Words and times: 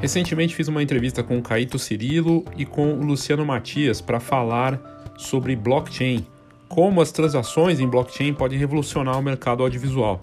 Recentemente 0.00 0.54
fiz 0.54 0.66
uma 0.66 0.82
entrevista 0.82 1.22
com 1.22 1.38
o 1.38 1.42
Caíto 1.42 1.78
Cirilo 1.78 2.42
e 2.56 2.64
com 2.64 2.94
o 2.94 3.04
Luciano 3.04 3.44
Matias 3.44 4.00
para 4.00 4.18
falar 4.18 4.80
sobre 5.18 5.54
blockchain, 5.54 6.26
como 6.68 7.02
as 7.02 7.12
transações 7.12 7.80
em 7.80 7.86
blockchain 7.86 8.32
podem 8.32 8.58
revolucionar 8.58 9.18
o 9.18 9.22
mercado 9.22 9.62
audiovisual. 9.62 10.22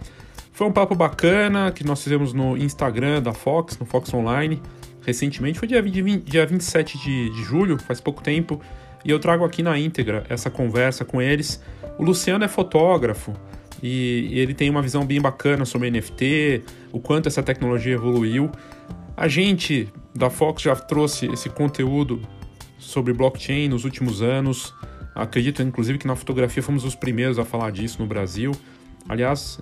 Foi 0.52 0.66
um 0.66 0.72
papo 0.72 0.96
bacana 0.96 1.72
que 1.72 1.84
nós 1.84 2.04
fizemos 2.04 2.34
no 2.34 2.58
Instagram 2.58 3.22
da 3.22 3.34
Fox, 3.34 3.78
no 3.78 3.86
Fox 3.86 4.12
Online, 4.16 4.60
recentemente, 5.06 5.60
foi 5.60 5.68
dia, 5.68 5.80
20, 5.80 6.24
dia 6.24 6.44
27 6.44 6.98
de, 6.98 7.30
de 7.30 7.44
julho, 7.44 7.78
faz 7.78 8.02
pouco 8.02 8.24
tempo, 8.24 8.60
e 9.06 9.12
eu 9.12 9.20
trago 9.20 9.46
aqui 9.46 9.62
na 9.62 9.78
íntegra 9.78 10.24
essa 10.28 10.50
conversa 10.50 11.06
com 11.06 11.22
eles. 11.22 11.62
O 12.00 12.04
Luciano 12.04 12.44
é 12.44 12.48
fotógrafo 12.48 13.32
e, 13.82 14.30
e 14.32 14.40
ele 14.40 14.56
tem 14.56 14.72
uma 14.72 14.82
visão 14.82 15.06
bem 15.06 15.22
bacana 15.22 15.66
sobre 15.66 15.92
NFT, 15.92 16.64
o 16.92 17.00
quanto 17.00 17.28
essa 17.28 17.44
tecnologia 17.44 17.94
evoluiu. 17.94 18.50
A 19.18 19.28
gente 19.28 19.92
da 20.14 20.30
Fox 20.30 20.62
já 20.62 20.76
trouxe 20.76 21.26
esse 21.26 21.50
conteúdo 21.50 22.22
sobre 22.78 23.12
blockchain 23.14 23.68
nos 23.68 23.84
últimos 23.84 24.22
anos. 24.22 24.72
Acredito, 25.16 25.64
inclusive, 25.64 25.98
que 25.98 26.06
na 26.06 26.16
fotografia 26.16 26.62
fomos 26.62 26.84
os 26.84 26.94
primeiros 26.94 27.40
a 27.40 27.44
falar 27.44 27.72
disso 27.72 28.00
no 28.00 28.08
Brasil. 28.08 28.52
Aliás, 29.10 29.60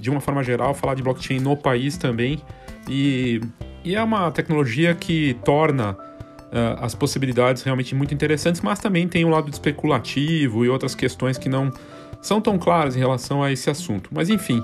de 0.00 0.10
uma 0.10 0.20
forma 0.20 0.42
geral, 0.42 0.74
falar 0.74 0.94
de 0.94 1.04
blockchain 1.04 1.38
no 1.38 1.56
país 1.56 1.96
também. 1.96 2.42
E, 2.88 3.40
e 3.84 3.94
é 3.94 4.02
uma 4.02 4.28
tecnologia 4.32 4.92
que 4.92 5.34
torna 5.44 5.92
uh, 5.92 6.82
as 6.82 6.96
possibilidades 6.96 7.62
realmente 7.62 7.94
muito 7.94 8.12
interessantes, 8.12 8.60
mas 8.60 8.80
também 8.80 9.06
tem 9.06 9.24
um 9.24 9.30
lado 9.30 9.48
especulativo 9.48 10.64
e 10.64 10.68
outras 10.68 10.96
questões 10.96 11.38
que 11.38 11.48
não 11.48 11.72
são 12.20 12.40
tão 12.40 12.58
claras 12.58 12.96
em 12.96 12.98
relação 12.98 13.40
a 13.40 13.52
esse 13.52 13.70
assunto. 13.70 14.10
Mas 14.12 14.30
enfim, 14.30 14.60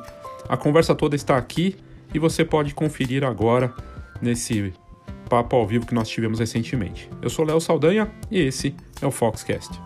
a 0.49 0.57
conversa 0.57 0.97
toda 0.97 1.15
está 1.15 1.37
aqui 1.37 1.77
e 2.13 2.19
você 2.19 2.45
pode 2.45 2.75
conferir 2.75 3.23
agora 3.23 3.73
nesse 4.23 4.73
papo 5.29 5.57
ao 5.57 5.67
vivo 5.67 5.85
que 5.85 5.95
nós 5.95 6.09
tivemos 6.09 6.39
recentemente. 6.39 7.11
Eu 7.21 7.29
sou 7.29 7.45
Léo 7.45 7.61
Saldanha 7.61 8.11
e 8.31 8.39
esse 8.39 8.75
é 9.01 9.07
o 9.07 9.11
Foxcast. 9.11 9.81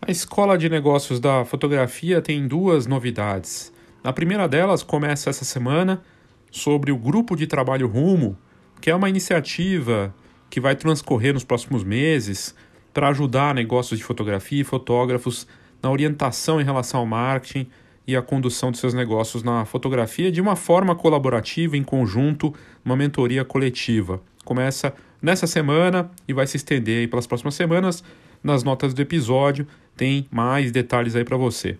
A 0.00 0.10
Escola 0.10 0.56
de 0.56 0.68
Negócios 0.68 1.18
da 1.18 1.44
Fotografia 1.44 2.22
tem 2.22 2.46
duas 2.46 2.86
novidades. 2.86 3.72
A 4.04 4.12
primeira 4.12 4.46
delas 4.46 4.84
começa 4.84 5.28
essa 5.28 5.44
semana 5.44 6.00
sobre 6.48 6.92
o 6.92 6.96
Grupo 6.96 7.34
de 7.34 7.44
Trabalho 7.46 7.88
Rumo, 7.88 8.38
que 8.80 8.88
é 8.88 8.94
uma 8.94 9.08
iniciativa 9.08 10.14
que 10.48 10.60
vai 10.60 10.76
transcorrer 10.76 11.34
nos 11.34 11.42
próximos 11.42 11.82
meses 11.82 12.54
para 12.94 13.08
ajudar 13.08 13.52
negócios 13.52 13.98
de 13.98 14.04
fotografia 14.04 14.60
e 14.60 14.64
fotógrafos 14.64 15.46
na 15.82 15.90
orientação 15.90 16.60
em 16.60 16.64
relação 16.64 17.00
ao 17.00 17.06
marketing 17.06 17.66
e 18.06 18.14
a 18.14 18.22
condução 18.22 18.70
de 18.70 18.78
seus 18.78 18.94
negócios 18.94 19.42
na 19.42 19.64
fotografia 19.64 20.30
de 20.30 20.40
uma 20.40 20.54
forma 20.54 20.94
colaborativa, 20.94 21.76
em 21.76 21.82
conjunto, 21.82 22.54
uma 22.84 22.96
mentoria 22.96 23.44
coletiva. 23.44 24.20
Começa 24.44 24.94
nessa 25.20 25.46
semana 25.46 26.10
e 26.28 26.32
vai 26.32 26.46
se 26.46 26.56
estender 26.56 27.00
aí 27.00 27.08
pelas 27.08 27.26
próximas 27.26 27.54
semanas. 27.54 28.04
Nas 28.42 28.62
notas 28.62 28.94
do 28.94 29.02
episódio 29.02 29.66
tem 29.96 30.26
mais 30.30 30.70
detalhes 30.70 31.16
aí 31.16 31.24
para 31.24 31.36
você. 31.36 31.76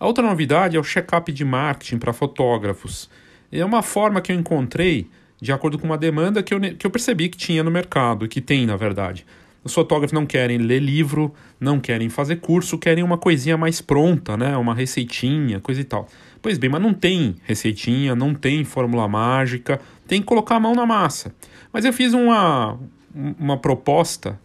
A 0.00 0.06
outra 0.06 0.24
novidade 0.24 0.76
é 0.76 0.80
o 0.80 0.84
check-up 0.84 1.30
de 1.30 1.44
marketing 1.44 1.98
para 1.98 2.12
fotógrafos. 2.12 3.08
É 3.50 3.64
uma 3.64 3.82
forma 3.82 4.20
que 4.20 4.32
eu 4.32 4.36
encontrei 4.36 5.08
de 5.40 5.52
acordo 5.52 5.78
com 5.78 5.86
uma 5.86 5.98
demanda 5.98 6.42
que 6.42 6.52
eu, 6.52 6.60
que 6.60 6.86
eu 6.86 6.90
percebi 6.90 7.28
que 7.28 7.38
tinha 7.38 7.62
no 7.62 7.70
mercado, 7.70 8.28
que 8.28 8.40
tem 8.40 8.66
na 8.66 8.76
verdade. 8.76 9.24
Os 9.64 9.74
fotógrafos 9.74 10.12
não 10.12 10.24
querem 10.24 10.58
ler 10.58 10.80
livro, 10.80 11.34
não 11.60 11.80
querem 11.80 12.08
fazer 12.08 12.36
curso, 12.36 12.78
querem 12.78 13.02
uma 13.02 13.18
coisinha 13.18 13.56
mais 13.56 13.80
pronta, 13.80 14.36
né? 14.36 14.56
Uma 14.56 14.74
receitinha, 14.74 15.60
coisa 15.60 15.80
e 15.80 15.84
tal. 15.84 16.08
Pois 16.40 16.56
bem, 16.56 16.70
mas 16.70 16.80
não 16.80 16.94
tem 16.94 17.36
receitinha, 17.44 18.14
não 18.14 18.34
tem 18.34 18.64
fórmula 18.64 19.08
mágica, 19.08 19.80
tem 20.06 20.20
que 20.20 20.26
colocar 20.26 20.56
a 20.56 20.60
mão 20.60 20.74
na 20.74 20.86
massa. 20.86 21.34
Mas 21.72 21.84
eu 21.84 21.92
fiz 21.92 22.14
uma, 22.14 22.78
uma 23.14 23.56
proposta 23.58 24.40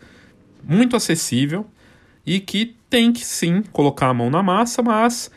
muito 0.63 0.95
acessível 0.95 1.65
e 2.25 2.39
que 2.39 2.75
tem 2.89 3.11
que 3.11 3.23
sim 3.23 3.63
colocar 3.71 4.07
a 4.07 4.13
mão 4.13 4.29
na 4.29 4.41
massa, 4.41 4.81
mas 4.81 5.29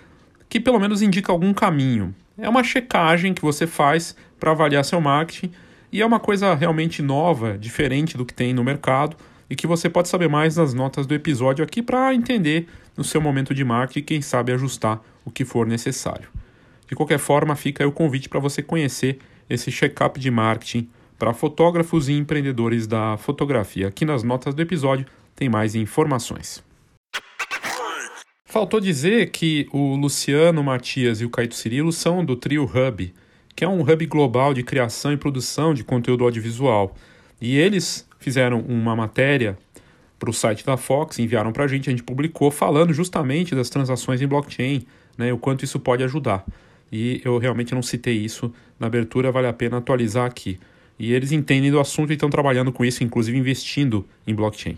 que 0.49 0.59
pelo 0.59 0.79
menos 0.79 1.03
indica 1.03 1.31
algum 1.31 1.53
caminho. 1.53 2.15
É 2.39 2.49
uma 2.49 2.65
checagem 2.65 3.35
que 3.35 3.43
você 3.43 3.67
faz 3.67 4.17
para 4.39 4.53
avaliar 4.53 4.85
seu 4.85 5.01
marketing 5.01 5.53
e 5.93 6.01
é 6.01 6.07
uma 6.07 6.21
coisa 6.21 6.55
realmente 6.55 7.03
nova, 7.03 7.59
diferente 7.59 8.17
do 8.17 8.25
que 8.25 8.35
tem 8.35 8.55
no 8.55 8.65
mercado 8.65 9.17
e 9.49 9.57
que 9.57 9.67
você 9.67 9.89
pode 9.89 10.09
saber 10.09 10.29
mais 10.29 10.57
nas 10.57 10.75
notas 10.75 11.07
do 11.07 11.15
episódio 11.15 11.65
aqui 11.65 11.83
para 11.83 12.15
entender 12.15 12.69
no 12.97 13.05
seu 13.05 13.21
momento 13.21 13.55
de 13.55 13.65
marketing 13.65 13.99
e 13.99 14.03
quem 14.03 14.23
sabe 14.23 14.53
ajustar 14.53 15.01
o 15.25 15.31
que 15.31 15.45
for 15.45 15.67
necessário. 15.67 16.29
De 16.89 16.95
qualquer 16.95 17.19
forma, 17.19 17.57
fica 17.57 17.83
aí 17.83 17.89
o 17.89 17.93
convite 17.93 18.29
para 18.29 18.41
você 18.41 18.63
conhecer 18.63 19.19
esse 19.49 19.71
check-up 19.71 20.19
de 20.19 20.31
marketing 20.31 20.89
para 21.19 21.33
fotógrafos 21.33 22.09
e 22.09 22.13
empreendedores 22.13 22.87
da 22.87 23.17
fotografia. 23.17 23.89
Aqui 23.89 24.05
nas 24.05 24.23
notas 24.23 24.55
do 24.55 24.63
episódio 24.63 25.07
tem 25.35 25.49
mais 25.49 25.75
informações. 25.75 26.63
Faltou 28.45 28.81
dizer 28.81 29.31
que 29.31 29.69
o 29.73 29.97
Luciano 29.97 30.63
Matias 30.63 31.21
e 31.21 31.25
o 31.25 31.31
Caíto 31.31 31.55
Cirilo 31.55 31.93
são 31.93 32.25
do 32.25 32.37
Trio 32.37 32.65
Hub, 32.65 33.13
que 33.55 33.65
é 33.65 33.69
um 33.69 33.81
hub 33.81 34.07
global 34.07 34.55
de 34.55 34.63
criação 34.63 35.13
e 35.13 35.17
produção 35.17 35.75
de 35.75 35.83
conteúdo 35.83 36.25
audiovisual. 36.25 36.95
E 37.41 37.57
eles 37.57 38.09
fizeram 38.27 38.59
uma 38.59 38.97
matéria 38.97 39.57
para 40.19 40.29
o 40.29 40.33
site 40.33 40.67
da 40.67 40.77
Fox, 40.77 41.21
enviaram 41.21 41.53
para 41.53 41.63
a 41.63 41.69
gente, 41.69 41.89
a 41.89 41.93
gente 41.93 42.03
publicou 42.03 42.51
falando 42.51 42.93
justamente 42.93 43.55
das 43.55 43.71
transações 43.71 44.21
em 44.21 44.27
blockchain, 44.27 44.85
né, 45.17 45.33
o 45.33 45.39
quanto 45.39 45.65
isso 45.65 45.79
pode 45.79 46.03
ajudar. 46.03 46.45
E 46.91 47.23
eu 47.25 47.39
realmente 47.39 47.73
não 47.73 47.83
citei 47.83 48.17
isso 48.17 48.53
na 48.81 48.89
abertura, 48.89 49.31
vale 49.31 49.47
a 49.47 49.53
pena 49.53 49.77
atualizar 49.77 50.27
aqui. 50.27 50.59
E 50.99 51.13
eles 51.13 51.31
entendem 51.31 51.71
do 51.71 51.79
assunto 51.79 52.11
e 52.11 52.15
estão 52.15 52.29
trabalhando 52.29 52.73
com 52.73 52.85
isso, 52.85 53.05
inclusive 53.05 53.39
investindo 53.39 54.05
em 54.27 54.35
blockchain. 54.35 54.77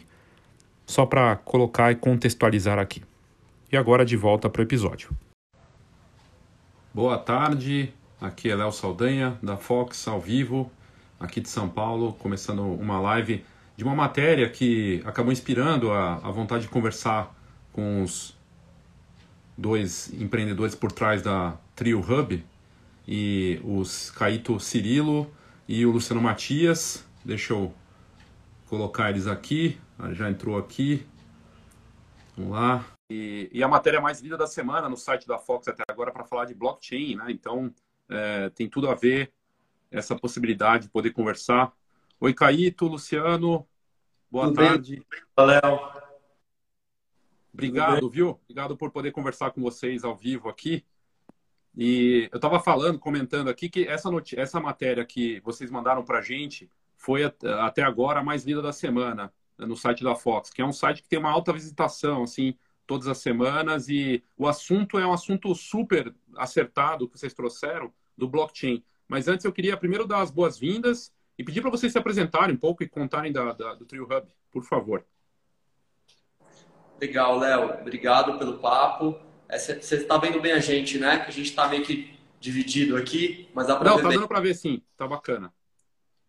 Só 0.84 1.06
para 1.06 1.34
colocar 1.36 1.90
e 1.90 1.94
contextualizar 1.94 2.78
aqui. 2.78 3.00
E 3.72 3.78
agora 3.78 4.04
de 4.04 4.14
volta 4.14 4.50
para 4.50 4.60
o 4.60 4.62
episódio. 4.62 5.08
Boa 6.92 7.16
tarde, 7.16 7.94
aqui 8.20 8.50
é 8.50 8.54
Léo 8.54 8.72
Saldanha, 8.72 9.38
da 9.42 9.56
Fox, 9.56 10.06
ao 10.06 10.20
vivo, 10.20 10.70
aqui 11.18 11.40
de 11.40 11.48
São 11.48 11.68
Paulo, 11.68 12.12
começando 12.14 12.62
uma 12.62 13.00
live 13.00 13.44
de 13.76 13.84
uma 13.84 13.94
matéria 13.94 14.48
que 14.48 15.02
acabou 15.04 15.32
inspirando 15.32 15.92
a, 15.92 16.14
a 16.16 16.30
vontade 16.30 16.62
de 16.62 16.68
conversar 16.68 17.34
com 17.72 18.02
os 18.02 18.36
dois 19.56 20.12
empreendedores 20.14 20.74
por 20.74 20.92
trás 20.92 21.22
da 21.22 21.56
Trio 21.74 22.00
Hub, 22.00 22.44
e 23.10 23.58
os 23.64 24.10
Caíto 24.10 24.60
Cirilo 24.60 25.32
e 25.66 25.86
o 25.86 25.90
Luciano 25.90 26.20
Matias. 26.20 27.06
Deixa 27.24 27.54
eu 27.54 27.72
colocar 28.66 29.08
eles 29.08 29.26
aqui. 29.26 29.80
Ah, 29.98 30.12
já 30.12 30.30
entrou 30.30 30.58
aqui. 30.58 31.06
Vamos 32.36 32.52
lá. 32.52 32.84
E, 33.10 33.48
e, 33.50 33.62
a 33.62 33.68
matéria 33.68 34.02
mais 34.02 34.20
lida 34.20 34.36
da 34.36 34.46
semana 34.46 34.86
no 34.90 34.96
site 34.96 35.26
da 35.26 35.38
Fox 35.38 35.66
até 35.66 35.82
agora 35.88 36.12
para 36.12 36.24
falar 36.24 36.44
de 36.44 36.54
blockchain, 36.54 37.16
né? 37.16 37.24
Então 37.30 37.72
é, 38.10 38.50
tem 38.50 38.68
tudo 38.68 38.90
a 38.90 38.94
ver 38.94 39.32
essa 39.90 40.16
possibilidade 40.16 40.84
de 40.84 40.90
poder 40.90 41.10
conversar. 41.10 41.72
Oi, 42.20 42.34
Caíto, 42.34 42.86
Luciano, 42.86 43.66
boa 44.30 44.46
Tudo 44.46 44.56
tarde. 44.56 45.06
Valeu. 45.36 46.08
Obrigado, 47.52 48.08
viu? 48.08 48.40
Obrigado 48.44 48.76
por 48.76 48.90
poder 48.90 49.10
conversar 49.10 49.50
com 49.50 49.60
vocês 49.60 50.04
ao 50.04 50.16
vivo 50.16 50.48
aqui. 50.48 50.84
E 51.76 52.28
eu 52.32 52.36
estava 52.36 52.60
falando, 52.60 52.98
comentando 52.98 53.48
aqui 53.48 53.68
que 53.68 53.86
essa, 53.86 54.10
essa 54.36 54.60
matéria 54.60 55.04
que 55.04 55.40
vocês 55.40 55.70
mandaram 55.70 56.04
para 56.04 56.18
a 56.18 56.22
gente 56.22 56.70
foi 56.96 57.22
até 57.24 57.82
agora 57.82 58.20
a 58.20 58.24
mais 58.24 58.44
lida 58.44 58.60
da 58.60 58.72
semana 58.72 59.32
né, 59.56 59.66
no 59.66 59.76
site 59.76 60.02
da 60.02 60.14
Fox, 60.14 60.50
que 60.50 60.60
é 60.60 60.64
um 60.64 60.72
site 60.72 61.02
que 61.02 61.08
tem 61.08 61.18
uma 61.18 61.30
alta 61.30 61.52
visitação, 61.52 62.24
assim, 62.24 62.56
todas 62.86 63.06
as 63.06 63.18
semanas. 63.18 63.88
E 63.88 64.24
o 64.36 64.46
assunto 64.46 64.98
é 64.98 65.06
um 65.06 65.12
assunto 65.12 65.54
super 65.54 66.14
acertado 66.36 67.08
que 67.08 67.18
vocês 67.18 67.34
trouxeram 67.34 67.92
do 68.16 68.28
blockchain. 68.28 68.82
Mas 69.08 69.26
antes 69.26 69.44
eu 69.44 69.52
queria 69.52 69.76
primeiro 69.76 70.06
dar 70.06 70.20
as 70.20 70.30
boas-vindas 70.30 71.12
e 71.38 71.42
pedir 71.42 71.62
para 71.62 71.70
vocês 71.70 71.90
se 71.90 71.98
apresentarem 71.98 72.54
um 72.54 72.58
pouco 72.58 72.82
e 72.82 72.88
contarem 72.88 73.32
da, 73.32 73.52
da, 73.52 73.74
do 73.74 73.86
Trio 73.86 74.04
Hub, 74.04 74.26
por 74.50 74.62
favor. 74.64 75.04
Legal, 77.00 77.38
Léo. 77.38 77.80
Obrigado 77.80 78.38
pelo 78.38 78.58
papo. 78.58 79.18
Você 79.50 79.72
é, 79.72 79.78
está 79.78 80.18
vendo 80.18 80.40
bem 80.40 80.52
a 80.52 80.58
gente, 80.58 80.98
né? 80.98 81.18
Que 81.20 81.28
a 81.28 81.32
gente 81.32 81.48
está 81.48 81.68
meio 81.68 81.84
que 81.84 82.18
dividido 82.38 82.96
aqui, 82.96 83.48
mas 83.54 83.66
dá 83.66 83.76
para 83.76 83.90
ver. 83.90 83.96
Não, 83.96 84.02
tá 84.02 84.14
dando 84.14 84.28
para 84.28 84.40
ver 84.40 84.54
sim. 84.54 84.82
Tá 84.96 85.06
bacana. 85.06 85.52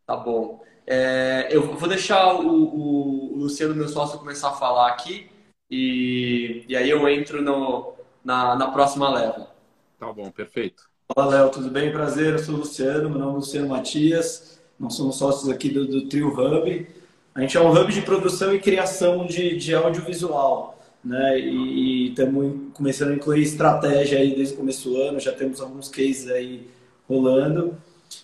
Tá 0.05 0.15
bom. 0.15 0.63
É, 0.87 1.47
eu 1.51 1.75
vou 1.75 1.87
deixar 1.89 2.33
o, 2.33 2.47
o, 2.47 3.33
o, 3.33 3.37
Luciano, 3.37 3.75
meu 3.75 3.87
sócio, 3.87 4.17
começar 4.17 4.49
a 4.49 4.53
falar 4.53 4.87
aqui 4.87 5.29
e, 5.69 6.65
e 6.67 6.75
aí 6.75 6.89
eu 6.89 7.07
entro 7.07 7.41
no, 7.43 7.93
na, 8.23 8.55
na 8.55 8.71
próxima 8.71 9.09
leva. 9.09 9.51
Tá 9.99 10.11
bom, 10.11 10.31
perfeito. 10.31 10.88
Fala, 11.15 11.31
Léo, 11.35 11.49
tudo 11.49 11.69
bem? 11.71 11.91
Prazer, 11.91 12.33
eu 12.33 12.39
sou 12.39 12.55
o 12.55 12.57
Luciano, 12.59 13.09
meu 13.09 13.19
nome 13.19 13.33
é 13.33 13.35
Luciano 13.37 13.67
Matias, 13.67 14.59
nós 14.79 14.93
somos 14.93 15.17
sócios 15.17 15.49
aqui 15.49 15.69
do, 15.69 15.87
do 15.87 16.07
Trio 16.07 16.29
Hub. 16.29 16.87
A 17.35 17.41
gente 17.41 17.57
é 17.57 17.61
um 17.61 17.71
hub 17.71 17.91
de 17.91 18.01
produção 18.01 18.53
e 18.53 18.59
criação 18.59 19.25
de, 19.25 19.57
de 19.57 19.73
audiovisual. 19.73 20.77
né? 21.03 21.39
E 21.39 22.09
estamos 22.09 22.71
começando 22.73 23.09
a 23.11 23.15
incluir 23.15 23.41
estratégia 23.43 24.19
aí 24.19 24.35
desde 24.35 24.53
o 24.53 24.57
começo 24.57 24.89
do 24.89 25.01
ano, 25.01 25.19
já 25.19 25.31
temos 25.31 25.59
alguns 25.61 25.89
cases 25.89 26.29
aí 26.29 26.67
rolando. 27.07 27.75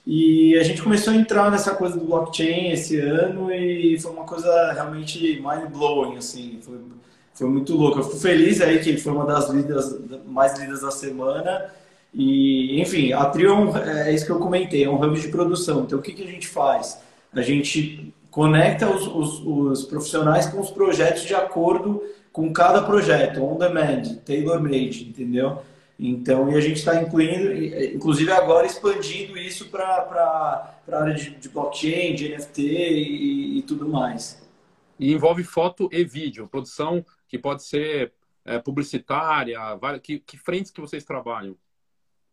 E 0.05 0.57
a 0.57 0.63
gente 0.63 0.81
começou 0.81 1.13
a 1.13 1.15
entrar 1.15 1.51
nessa 1.51 1.75
coisa 1.75 1.97
do 1.97 2.05
blockchain 2.05 2.71
esse 2.71 2.99
ano 2.99 3.51
e 3.51 3.99
foi 3.99 4.11
uma 4.11 4.25
coisa 4.25 4.71
realmente 4.73 5.41
mind-blowing, 5.41 6.17
assim, 6.17 6.59
foi, 6.61 6.79
foi 7.33 7.47
muito 7.49 7.75
louco. 7.75 7.99
Eu 7.99 8.03
fico 8.03 8.17
feliz 8.17 8.61
aí 8.61 8.79
que 8.79 8.97
foi 8.97 9.11
uma 9.13 9.25
das 9.25 9.49
lidas, 9.49 9.99
mais 10.27 10.57
lidas 10.59 10.81
da 10.81 10.91
semana. 10.91 11.71
E, 12.17 12.79
enfim, 12.79 13.11
a 13.11 13.25
Trio 13.25 13.75
é, 13.75 14.09
é 14.09 14.13
isso 14.13 14.25
que 14.25 14.31
eu 14.31 14.39
comentei, 14.39 14.85
é 14.85 14.89
um 14.89 14.95
hub 14.95 15.19
de 15.19 15.27
produção. 15.27 15.83
Então, 15.83 15.99
o 15.99 16.01
que, 16.01 16.13
que 16.13 16.23
a 16.23 16.27
gente 16.27 16.47
faz? 16.47 17.01
A 17.33 17.41
gente 17.41 18.13
conecta 18.31 18.89
os, 18.89 19.05
os, 19.05 19.45
os 19.45 19.83
profissionais 19.83 20.45
com 20.45 20.61
os 20.61 20.71
projetos 20.71 21.23
de 21.23 21.35
acordo 21.35 22.01
com 22.31 22.51
cada 22.51 22.81
projeto, 22.81 23.43
on 23.43 23.57
demand, 23.57 24.15
tailor-made, 24.25 25.09
entendeu? 25.09 25.61
Então, 25.97 26.51
e 26.51 26.55
a 26.55 26.59
gente 26.59 26.77
está 26.77 27.01
incluindo, 27.01 27.53
inclusive 27.95 28.31
agora 28.31 28.65
expandindo 28.67 29.37
isso 29.37 29.69
para 29.69 30.75
a 30.89 30.97
área 30.97 31.13
de, 31.13 31.29
de, 31.31 31.49
blockchain, 31.49 32.13
de 32.15 32.35
NFT 32.35 32.61
e, 32.61 33.57
e, 33.59 33.61
tudo 33.61 33.87
mais. 33.87 34.45
E 34.99 35.13
envolve 35.13 35.43
foto 35.43 35.89
e 35.91 36.03
vídeo, 36.03 36.47
produção 36.47 37.05
que 37.27 37.37
pode 37.37 37.63
ser 37.63 38.11
é, 38.43 38.59
publicitária, 38.59 39.57
que, 40.03 40.19
que 40.19 40.37
frentes 40.37 40.71
que 40.71 40.81
vocês 40.81 41.05
trabalham? 41.05 41.55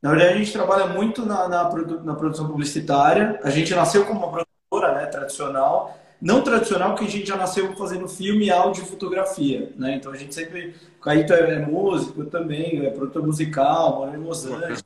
Na 0.03 0.11
verdade, 0.11 0.35
a 0.35 0.37
gente 0.37 0.53
trabalha 0.53 0.87
muito 0.87 1.25
na, 1.25 1.49
na, 1.49 1.71
na 2.03 2.15
produção 2.15 2.49
publicitária. 2.49 3.39
A 3.45 3.51
gente 3.51 3.73
nasceu 3.73 4.05
como 4.05 4.27
uma 4.27 4.33
produtora 4.33 4.95
né, 5.01 5.07
tradicional, 5.07 5.97
não 6.21 6.43
tradicional, 6.43 6.97
que 6.97 7.05
a 7.05 7.09
gente 7.09 7.27
já 7.27 7.37
nasceu 7.37 7.73
fazendo 7.77 8.09
filme, 8.09 8.51
áudio 8.51 8.83
e 8.83 8.87
fotografia, 8.87 9.73
né? 9.77 9.95
Então 9.95 10.11
a 10.11 10.17
gente 10.17 10.35
sempre. 10.35 10.75
O 10.99 11.03
Caíto 11.03 11.33
é, 11.33 11.55
é 11.55 11.59
músico 11.59 12.25
também, 12.27 12.85
é 12.85 12.91
produtor 12.91 13.25
musical, 13.25 13.97
mora 13.97 14.17
em 14.17 14.21
Los 14.21 14.45
Angeles. 14.45 14.85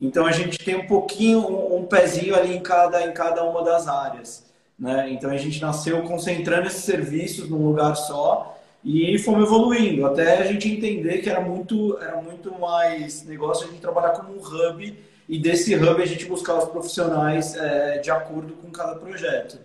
Então 0.00 0.26
a 0.26 0.32
gente 0.32 0.58
tem 0.58 0.74
um 0.74 0.86
pouquinho, 0.86 1.38
um, 1.38 1.76
um, 1.76 1.86
pezinho 1.86 2.34
ali 2.34 2.56
em 2.56 2.60
cada, 2.60 3.06
em 3.06 3.12
cada 3.12 3.44
uma 3.44 3.62
das 3.62 3.86
áreas. 3.86 4.52
Né? 4.78 5.10
Então 5.12 5.30
a 5.30 5.36
gente 5.36 5.60
nasceu 5.60 6.02
concentrando 6.02 6.66
esses 6.66 6.82
serviços 6.82 7.48
num 7.48 7.64
lugar 7.64 7.94
só 7.94 8.58
e 8.84 9.18
fomos 9.18 9.44
evoluindo 9.44 10.04
até 10.04 10.38
a 10.38 10.46
gente 10.46 10.68
entender 10.68 11.18
que 11.18 11.30
era 11.30 11.40
muito, 11.40 11.96
era 11.98 12.20
muito 12.20 12.52
mais 12.58 13.24
negócio 13.24 13.66
a 13.66 13.70
gente 13.70 13.80
trabalhar 13.80 14.10
como 14.10 14.34
um 14.34 14.40
hub 14.40 14.98
e 15.28 15.38
desse 15.38 15.74
hub 15.76 16.02
a 16.02 16.06
gente 16.06 16.24
buscar 16.26 16.58
os 16.58 16.68
profissionais 16.68 17.54
é, 17.54 17.98
de 17.98 18.10
acordo 18.10 18.54
com 18.54 18.70
cada 18.70 18.96
projeto. 18.96 19.58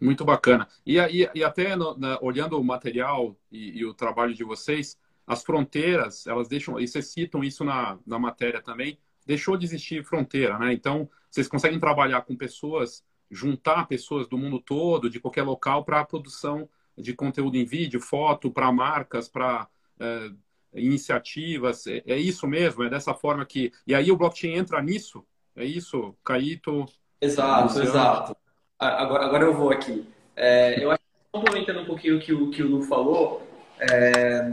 Muito 0.00 0.24
bacana. 0.24 0.68
E, 0.86 0.98
e, 0.98 1.28
e 1.34 1.44
até 1.44 1.76
no, 1.76 1.96
na, 1.96 2.18
olhando 2.20 2.58
o 2.58 2.64
material 2.64 3.36
e, 3.50 3.78
e, 3.78 3.84
o 3.84 3.94
trabalho 3.94 4.34
de 4.34 4.42
vocês, 4.42 4.98
as 5.26 5.44
fronteiras, 5.44 6.26
elas 6.26 6.48
deixam, 6.48 6.78
e 6.78 6.88
vocês 6.88 7.06
citam 7.06 7.42
isso 7.42 7.64
na, 7.64 7.98
na 8.06 8.18
matéria 8.18 8.60
também, 8.60 8.98
deixou 9.24 9.56
de 9.56 9.64
existir 9.64 10.04
fronteira, 10.04 10.58
né? 10.58 10.72
Então, 10.72 11.08
vocês 11.30 11.46
conseguem 11.46 11.78
trabalhar 11.78 12.22
com 12.22 12.36
pessoas, 12.36 13.04
juntar 13.30 13.86
pessoas 13.86 14.26
do 14.26 14.36
mundo 14.36 14.58
todo, 14.58 15.08
de 15.08 15.20
qualquer 15.20 15.42
local, 15.42 15.84
para 15.84 16.00
a 16.00 16.04
produção 16.04 16.68
de 16.96 17.14
conteúdo 17.14 17.56
em 17.56 17.64
vídeo, 17.64 18.00
foto, 18.00 18.50
para 18.50 18.70
marcas, 18.72 19.28
para 19.28 19.68
é, 20.00 20.30
iniciativas. 20.74 21.86
É, 21.86 22.02
é, 22.06 22.16
isso 22.16 22.46
mesmo? 22.46 22.84
É 22.84 22.90
dessa 22.90 23.14
forma 23.14 23.44
que. 23.44 23.72
E 23.86 23.94
aí 23.94 24.10
o 24.10 24.16
blockchain 24.16 24.54
entra 24.54 24.82
nisso? 24.82 25.24
É 25.54 25.64
isso, 25.64 26.14
Caíto? 26.24 26.86
Exato, 27.20 27.80
exato. 27.80 28.36
Agora, 28.78 29.26
agora 29.26 29.44
eu 29.44 29.54
vou 29.54 29.70
aqui. 29.70 30.06
É, 30.34 30.82
eu 30.82 30.90
acho 30.90 31.00
que 31.00 31.38
complementando 31.38 31.80
um 31.80 31.84
pouquinho 31.84 32.16
o 32.16 32.20
que 32.20 32.32
o, 32.32 32.50
que 32.50 32.62
o 32.62 32.68
Lu 32.68 32.82
falou, 32.82 33.46
é, 33.78 34.50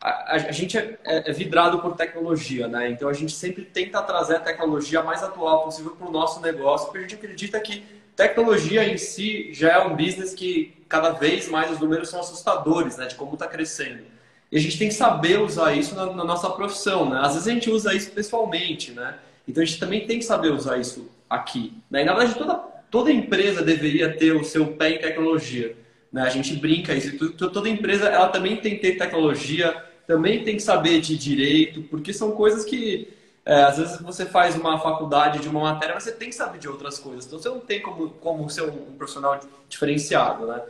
a, 0.00 0.34
a, 0.34 0.52
gente 0.52 0.76
é, 0.76 0.98
é, 1.04 1.32
vidrado 1.32 1.80
por 1.80 1.96
tecnologia, 1.96 2.68
né? 2.68 2.90
Então 2.90 3.08
a 3.08 3.12
gente 3.12 3.32
sempre 3.32 3.64
tenta 3.64 4.02
trazer 4.02 4.36
a 4.36 4.40
tecnologia 4.40 5.02
mais 5.02 5.22
atual 5.22 5.64
possível 5.64 5.92
para 5.92 6.08
o 6.08 6.10
nosso 6.10 6.40
negócio, 6.40 6.86
porque 6.86 6.98
a 6.98 7.02
gente 7.02 7.14
acredita 7.14 7.60
que 7.60 7.84
tecnologia 8.16 8.84
em 8.84 8.96
si 8.96 9.52
já 9.52 9.72
é 9.72 9.78
um 9.78 9.94
business 9.94 10.34
que 10.34 10.77
cada 10.88 11.10
vez 11.10 11.48
mais 11.48 11.70
os 11.70 11.78
números 11.78 12.08
são 12.08 12.20
assustadores, 12.20 12.96
né? 12.96 13.06
De 13.06 13.14
como 13.14 13.34
está 13.34 13.46
crescendo. 13.46 14.02
E 14.50 14.56
a 14.56 14.60
gente 14.60 14.78
tem 14.78 14.88
que 14.88 14.94
saber 14.94 15.40
usar 15.40 15.74
isso 15.74 15.94
na, 15.94 16.06
na, 16.06 16.24
nossa 16.24 16.48
profissão, 16.50 17.08
né? 17.08 17.20
Às 17.20 17.34
vezes 17.34 17.48
a 17.48 17.52
gente 17.52 17.70
usa 17.70 17.94
isso 17.94 18.10
pessoalmente, 18.10 18.92
né? 18.92 19.16
Então 19.46 19.62
a 19.62 19.66
gente 19.66 19.78
também 19.78 20.06
tem 20.06 20.18
que 20.18 20.24
saber 20.24 20.50
usar 20.50 20.78
isso 20.78 21.10
aqui. 21.28 21.74
Né? 21.90 22.02
E 22.02 22.04
na 22.04 22.14
verdade 22.14 22.38
toda 22.38 22.54
toda 22.90 23.12
empresa 23.12 23.62
deveria 23.62 24.16
ter 24.16 24.32
o 24.32 24.44
seu 24.44 24.68
pé 24.68 24.90
em 24.90 24.98
tecnologia. 24.98 25.76
Né? 26.12 26.22
A 26.22 26.30
gente 26.30 26.56
brinca 26.56 26.94
isso. 26.94 27.32
Toda 27.32 27.68
empresa 27.68 28.08
ela 28.08 28.28
também 28.28 28.56
tem 28.56 28.76
que 28.76 28.80
ter 28.80 28.96
tecnologia, 28.96 29.84
também 30.06 30.42
tem 30.42 30.56
que 30.56 30.62
saber 30.62 31.00
de 31.00 31.16
direito, 31.16 31.82
porque 31.82 32.12
são 32.14 32.32
coisas 32.32 32.64
que 32.64 33.08
é, 33.44 33.62
às 33.62 33.78
vezes 33.78 34.00
você 34.00 34.26
faz 34.26 34.56
uma 34.56 34.78
faculdade 34.78 35.38
de 35.38 35.48
uma 35.48 35.60
matéria, 35.60 35.94
mas 35.94 36.04
você 36.04 36.12
tem 36.12 36.28
que 36.28 36.34
saber 36.34 36.58
de 36.58 36.68
outras 36.68 36.98
coisas. 36.98 37.26
Então 37.26 37.38
você 37.38 37.48
não 37.48 37.60
tem 37.60 37.80
como, 37.80 38.10
como 38.10 38.50
ser 38.50 38.62
um, 38.62 38.92
profissional 38.92 39.40
diferenciado, 39.68 40.46
né? 40.46 40.62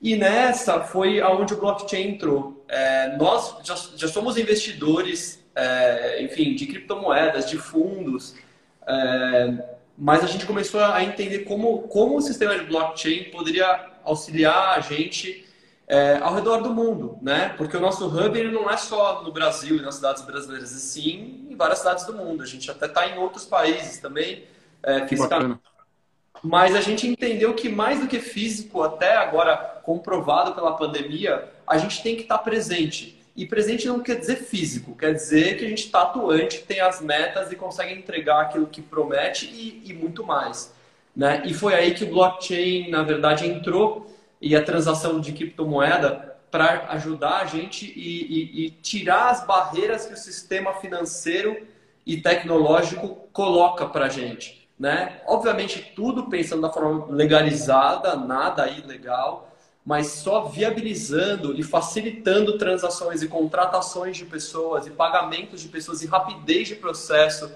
E 0.00 0.16
nessa 0.16 0.80
foi 0.80 1.20
aonde 1.20 1.54
o 1.54 1.56
blockchain 1.58 2.10
entrou. 2.10 2.64
É, 2.68 3.16
nós 3.16 3.56
já, 3.64 3.74
já, 3.96 4.08
somos 4.08 4.36
investidores, 4.36 5.42
é, 5.54 6.22
enfim, 6.22 6.54
de 6.54 6.66
criptomoedas, 6.66 7.48
de 7.48 7.56
fundos. 7.56 8.34
É, 8.86 9.76
mas 9.96 10.22
a 10.24 10.26
gente 10.26 10.44
começou 10.44 10.80
a 10.82 11.02
entender 11.02 11.40
como, 11.40 11.82
como 11.82 12.16
o 12.16 12.20
sistema 12.20 12.58
de 12.58 12.64
blockchain 12.66 13.30
poderia 13.30 13.92
auxiliar 14.04 14.76
a 14.76 14.80
gente 14.80 15.44
é, 15.86 16.18
ao 16.18 16.34
redor 16.34 16.62
do 16.62 16.70
mundo, 16.70 17.18
né? 17.22 17.54
Porque 17.56 17.76
o 17.76 17.80
nosso 17.80 18.06
hub 18.06 18.38
ele 18.38 18.50
não 18.50 18.70
é 18.70 18.76
só 18.76 19.22
no 19.22 19.32
Brasil 19.32 19.76
e 19.76 19.82
nas 19.82 19.96
cidades 19.96 20.22
brasileiras, 20.22 20.72
e 20.72 20.80
sim 20.80 21.46
em 21.50 21.56
várias 21.56 21.78
cidades 21.78 22.04
do 22.04 22.14
mundo. 22.14 22.42
A 22.42 22.46
gente 22.46 22.70
até 22.70 22.86
está 22.86 23.06
em 23.06 23.18
outros 23.18 23.44
países 23.44 23.98
também, 23.98 24.44
é, 24.82 25.06
fisicamente. 25.06 25.60
Mas 26.44 26.74
a 26.76 26.82
gente 26.82 27.06
entendeu 27.06 27.54
que 27.54 27.70
mais 27.70 28.00
do 28.00 28.06
que 28.06 28.20
físico, 28.20 28.82
até 28.82 29.16
agora 29.16 29.56
comprovado 29.82 30.52
pela 30.54 30.76
pandemia, 30.76 31.48
a 31.66 31.78
gente 31.78 32.02
tem 32.02 32.14
que 32.14 32.22
estar 32.22 32.36
presente. 32.36 33.18
E 33.34 33.46
presente 33.46 33.86
não 33.86 34.00
quer 34.00 34.16
dizer 34.16 34.36
físico, 34.36 34.94
quer 34.94 35.14
dizer 35.14 35.56
que 35.56 35.64
a 35.64 35.68
gente 35.68 35.86
está 35.86 36.02
atuante, 36.02 36.58
tem 36.58 36.80
as 36.80 37.00
metas 37.00 37.50
e 37.50 37.56
consegue 37.56 37.94
entregar 37.94 38.42
aquilo 38.42 38.66
que 38.66 38.82
promete 38.82 39.46
e, 39.46 39.82
e 39.86 39.94
muito 39.94 40.22
mais. 40.22 40.70
Né? 41.16 41.42
E 41.46 41.54
foi 41.54 41.74
aí 41.74 41.94
que 41.94 42.04
o 42.04 42.08
blockchain, 42.08 42.90
na 42.90 43.02
verdade, 43.02 43.48
entrou 43.48 44.14
e 44.38 44.54
a 44.54 44.62
transação 44.62 45.20
de 45.20 45.32
criptomoeda 45.32 46.36
para 46.50 46.90
ajudar 46.90 47.38
a 47.38 47.46
gente 47.46 47.86
e, 47.86 48.62
e, 48.62 48.66
e 48.66 48.70
tirar 48.70 49.30
as 49.30 49.46
barreiras 49.46 50.04
que 50.04 50.12
o 50.12 50.16
sistema 50.18 50.74
financeiro 50.74 51.66
e 52.04 52.18
tecnológico 52.18 53.28
coloca 53.32 53.86
para 53.86 54.04
a 54.04 54.08
gente. 54.10 54.63
Né? 54.78 55.20
Obviamente, 55.26 55.92
tudo 55.94 56.24
pensando 56.24 56.62
da 56.62 56.70
forma 56.70 57.06
legalizada, 57.14 58.16
nada 58.16 58.68
ilegal, 58.68 59.50
mas 59.84 60.08
só 60.08 60.46
viabilizando 60.46 61.58
e 61.58 61.62
facilitando 61.62 62.58
transações 62.58 63.22
e 63.22 63.28
contratações 63.28 64.16
de 64.16 64.24
pessoas 64.24 64.86
e 64.86 64.90
pagamentos 64.90 65.60
de 65.60 65.68
pessoas 65.68 66.02
e 66.02 66.06
rapidez 66.06 66.68
de 66.68 66.76
processo 66.76 67.52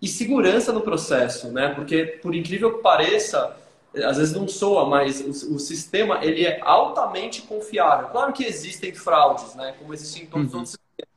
e 0.00 0.08
segurança 0.08 0.72
no 0.72 0.80
processo, 0.80 1.48
né? 1.52 1.68
Porque 1.74 2.18
por 2.22 2.34
incrível 2.34 2.76
que 2.76 2.82
pareça, 2.82 3.56
às 4.04 4.16
vezes 4.16 4.34
não 4.34 4.48
soa, 4.48 4.86
mas 4.86 5.20
o, 5.20 5.56
o 5.56 5.58
sistema 5.58 6.24
ele 6.24 6.44
é 6.44 6.60
altamente 6.62 7.42
confiável. 7.42 8.08
Claro 8.08 8.32
que 8.32 8.44
existem 8.44 8.94
fraudes, 8.94 9.54
né? 9.54 9.74
Como 9.78 9.92
existem 9.94 10.24
em 10.24 10.26
todos 10.26 10.46
os 10.46 10.52
uhum. 10.52 10.58
outros 10.60 10.76
sistemas. 10.76 11.16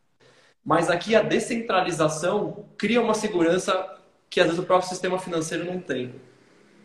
Mas 0.64 0.90
aqui 0.90 1.16
a 1.16 1.22
descentralização 1.22 2.66
cria 2.78 3.02
uma 3.02 3.14
segurança 3.14 3.99
que 4.30 4.40
às 4.40 4.48
vezes 4.48 4.60
o 4.60 4.66
próprio 4.66 4.90
sistema 4.90 5.18
financeiro 5.18 5.66
não 5.66 5.80
tem. 5.80 6.14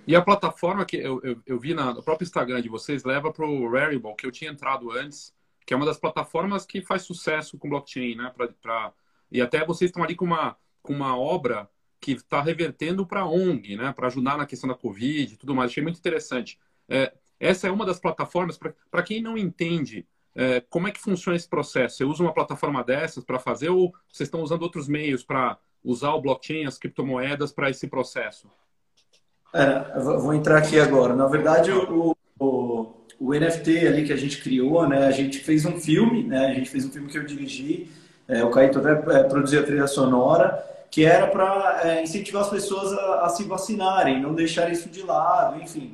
E 0.06 0.14
a 0.14 0.22
plataforma 0.22 0.84
que 0.84 0.96
eu, 0.96 1.20
eu, 1.22 1.42
eu 1.46 1.58
vi 1.58 1.74
na, 1.74 1.92
no 1.92 2.02
próprio 2.02 2.24
Instagram 2.24 2.60
de 2.60 2.68
vocês 2.68 3.04
leva 3.04 3.32
para 3.32 3.46
o 3.46 3.70
Rarible, 3.70 4.14
que 4.16 4.26
eu 4.26 4.30
tinha 4.30 4.50
entrado 4.50 4.90
antes, 4.90 5.34
que 5.64 5.72
é 5.72 5.76
uma 5.76 5.86
das 5.86 5.98
plataformas 5.98 6.66
que 6.66 6.82
faz 6.82 7.02
sucesso 7.02 7.58
com 7.58 7.68
blockchain, 7.68 8.16
né? 8.16 8.32
Pra, 8.36 8.48
pra... 8.48 8.92
E 9.30 9.40
até 9.40 9.64
vocês 9.64 9.88
estão 9.88 10.02
ali 10.02 10.14
com 10.14 10.26
uma, 10.26 10.56
com 10.82 10.92
uma 10.92 11.16
obra 11.16 11.68
que 12.00 12.12
está 12.12 12.42
revertendo 12.42 13.06
para 13.06 13.20
a 13.20 13.26
ONG, 13.26 13.76
né? 13.76 13.92
Para 13.92 14.08
ajudar 14.08 14.36
na 14.36 14.44
questão 14.44 14.68
da 14.68 14.74
Covid 14.74 15.32
e 15.32 15.36
tudo 15.38 15.54
mais. 15.54 15.70
Achei 15.70 15.82
muito 15.82 15.98
interessante. 15.98 16.58
É, 16.86 17.14
essa 17.40 17.66
é 17.66 17.70
uma 17.70 17.86
das 17.86 17.98
plataformas, 17.98 18.58
para 18.58 19.02
quem 19.02 19.22
não 19.22 19.38
entende 19.38 20.06
é, 20.34 20.60
como 20.60 20.88
é 20.88 20.90
que 20.90 21.00
funciona 21.00 21.36
esse 21.36 21.48
processo, 21.48 21.96
você 21.96 22.04
usa 22.04 22.22
uma 22.22 22.34
plataforma 22.34 22.82
dessas 22.82 23.24
para 23.24 23.38
fazer 23.38 23.68
ou 23.68 23.94
vocês 24.10 24.26
estão 24.26 24.42
usando 24.42 24.62
outros 24.62 24.88
meios 24.88 25.22
para 25.22 25.58
usar 25.84 26.14
o 26.14 26.20
blockchain, 26.20 26.64
as 26.66 26.78
criptomoedas 26.78 27.52
para 27.52 27.68
esse 27.68 27.86
processo? 27.86 28.50
É, 29.52 30.00
vou 30.00 30.34
entrar 30.34 30.58
aqui 30.58 30.80
agora. 30.80 31.14
Na 31.14 31.26
verdade, 31.26 31.70
o, 31.70 32.16
o, 32.40 32.94
o, 33.20 33.34
NFT 33.34 33.86
ali 33.86 34.04
que 34.04 34.12
a 34.12 34.16
gente 34.16 34.42
criou, 34.42 34.88
né? 34.88 35.06
A 35.06 35.12
gente 35.12 35.38
fez 35.38 35.64
um 35.64 35.78
filme, 35.78 36.24
né? 36.24 36.46
A 36.46 36.54
gente 36.54 36.68
fez 36.68 36.84
um 36.84 36.90
filme 36.90 37.08
que 37.08 37.16
eu 37.16 37.24
dirigi, 37.24 37.88
é, 38.26 38.42
o 38.42 38.50
Caíto 38.50 38.78
até 38.80 39.20
é, 39.20 39.22
produziu 39.24 39.60
a 39.60 39.64
trilha 39.64 39.86
sonora, 39.86 40.64
que 40.90 41.04
era 41.04 41.26
para 41.28 41.80
é, 41.84 42.02
incentivar 42.02 42.42
as 42.42 42.50
pessoas 42.50 42.92
a, 42.92 43.26
a, 43.26 43.28
se 43.28 43.44
vacinarem, 43.44 44.20
não 44.20 44.34
deixar 44.34 44.72
isso 44.72 44.88
de 44.88 45.02
lado, 45.02 45.60
enfim, 45.60 45.92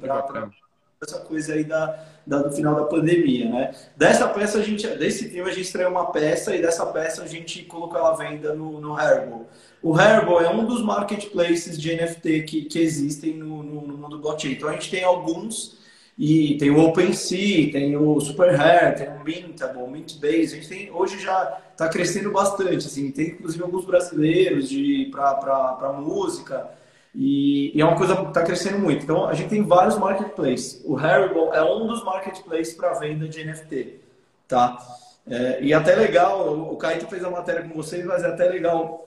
essa 1.02 1.20
coisa 1.20 1.54
aí 1.54 1.64
da, 1.64 1.98
da, 2.26 2.42
do 2.42 2.52
final 2.54 2.74
da 2.74 2.84
pandemia, 2.84 3.48
né? 3.48 3.74
Dessa 3.96 4.28
peça 4.28 4.58
a 4.58 4.62
gente, 4.62 4.86
desse 4.86 5.30
filme 5.30 5.48
a 5.48 5.54
gente 5.54 5.64
estreou 5.64 5.90
uma 5.90 6.12
peça 6.12 6.54
e 6.54 6.60
dessa 6.60 6.84
peça 6.84 7.22
a 7.22 7.26
gente 7.26 7.62
colocou 7.62 7.96
ela 7.96 8.10
à 8.10 8.16
venda 8.16 8.54
no, 8.54 8.78
no 8.78 8.94
Haribo. 8.94 9.46
O 9.82 9.96
Haribo 9.96 10.38
é 10.40 10.50
um 10.50 10.66
dos 10.66 10.82
marketplaces 10.82 11.80
de 11.80 11.96
NFT 11.96 12.42
que, 12.42 12.64
que 12.66 12.78
existem 12.78 13.34
no, 13.34 13.62
no, 13.62 13.86
no 13.86 13.96
mundo 13.96 14.18
blockchain. 14.18 14.52
Então 14.52 14.68
a 14.68 14.72
gente 14.72 14.90
tem 14.90 15.02
alguns 15.02 15.78
e 16.18 16.58
tem 16.58 16.70
o 16.70 16.78
OpenSea, 16.78 17.72
tem 17.72 17.96
o 17.96 18.20
SuperHair, 18.20 18.94
tem 18.94 19.08
o 19.08 19.24
Mintable, 19.24 19.90
Mintbase. 19.90 20.52
A 20.52 20.56
gente 20.56 20.68
tem, 20.68 20.90
hoje 20.90 21.18
já 21.18 21.62
está 21.72 21.88
crescendo 21.88 22.30
bastante. 22.30 22.86
Assim, 22.86 23.10
tem 23.10 23.28
inclusive 23.28 23.62
alguns 23.62 23.86
brasileiros 23.86 24.68
para 25.10 25.94
música. 25.98 26.78
E, 27.14 27.76
e, 27.76 27.80
é 27.80 27.84
uma 27.84 27.96
coisa 27.96 28.14
que 28.16 28.28
está 28.28 28.42
crescendo 28.42 28.78
muito. 28.78 29.02
Então, 29.02 29.26
a 29.26 29.34
gente 29.34 29.48
tem 29.48 29.62
vários 29.62 29.98
marketplaces. 29.98 30.82
O 30.84 30.96
Haribo 30.96 31.52
é 31.52 31.62
um 31.62 31.86
dos 31.86 32.04
marketplaces 32.04 32.74
para 32.74 32.94
venda 32.94 33.28
de 33.28 33.44
NFT. 33.44 34.00
Tá? 34.46 34.78
É, 35.26 35.62
e 35.62 35.74
até 35.74 35.94
legal, 35.94 36.72
o 36.72 36.76
Caíto 36.76 37.06
fez 37.06 37.24
a 37.24 37.30
matéria 37.30 37.62
com 37.62 37.74
vocês, 37.74 38.04
mas 38.04 38.22
é 38.22 38.28
até 38.28 38.48
legal 38.48 39.06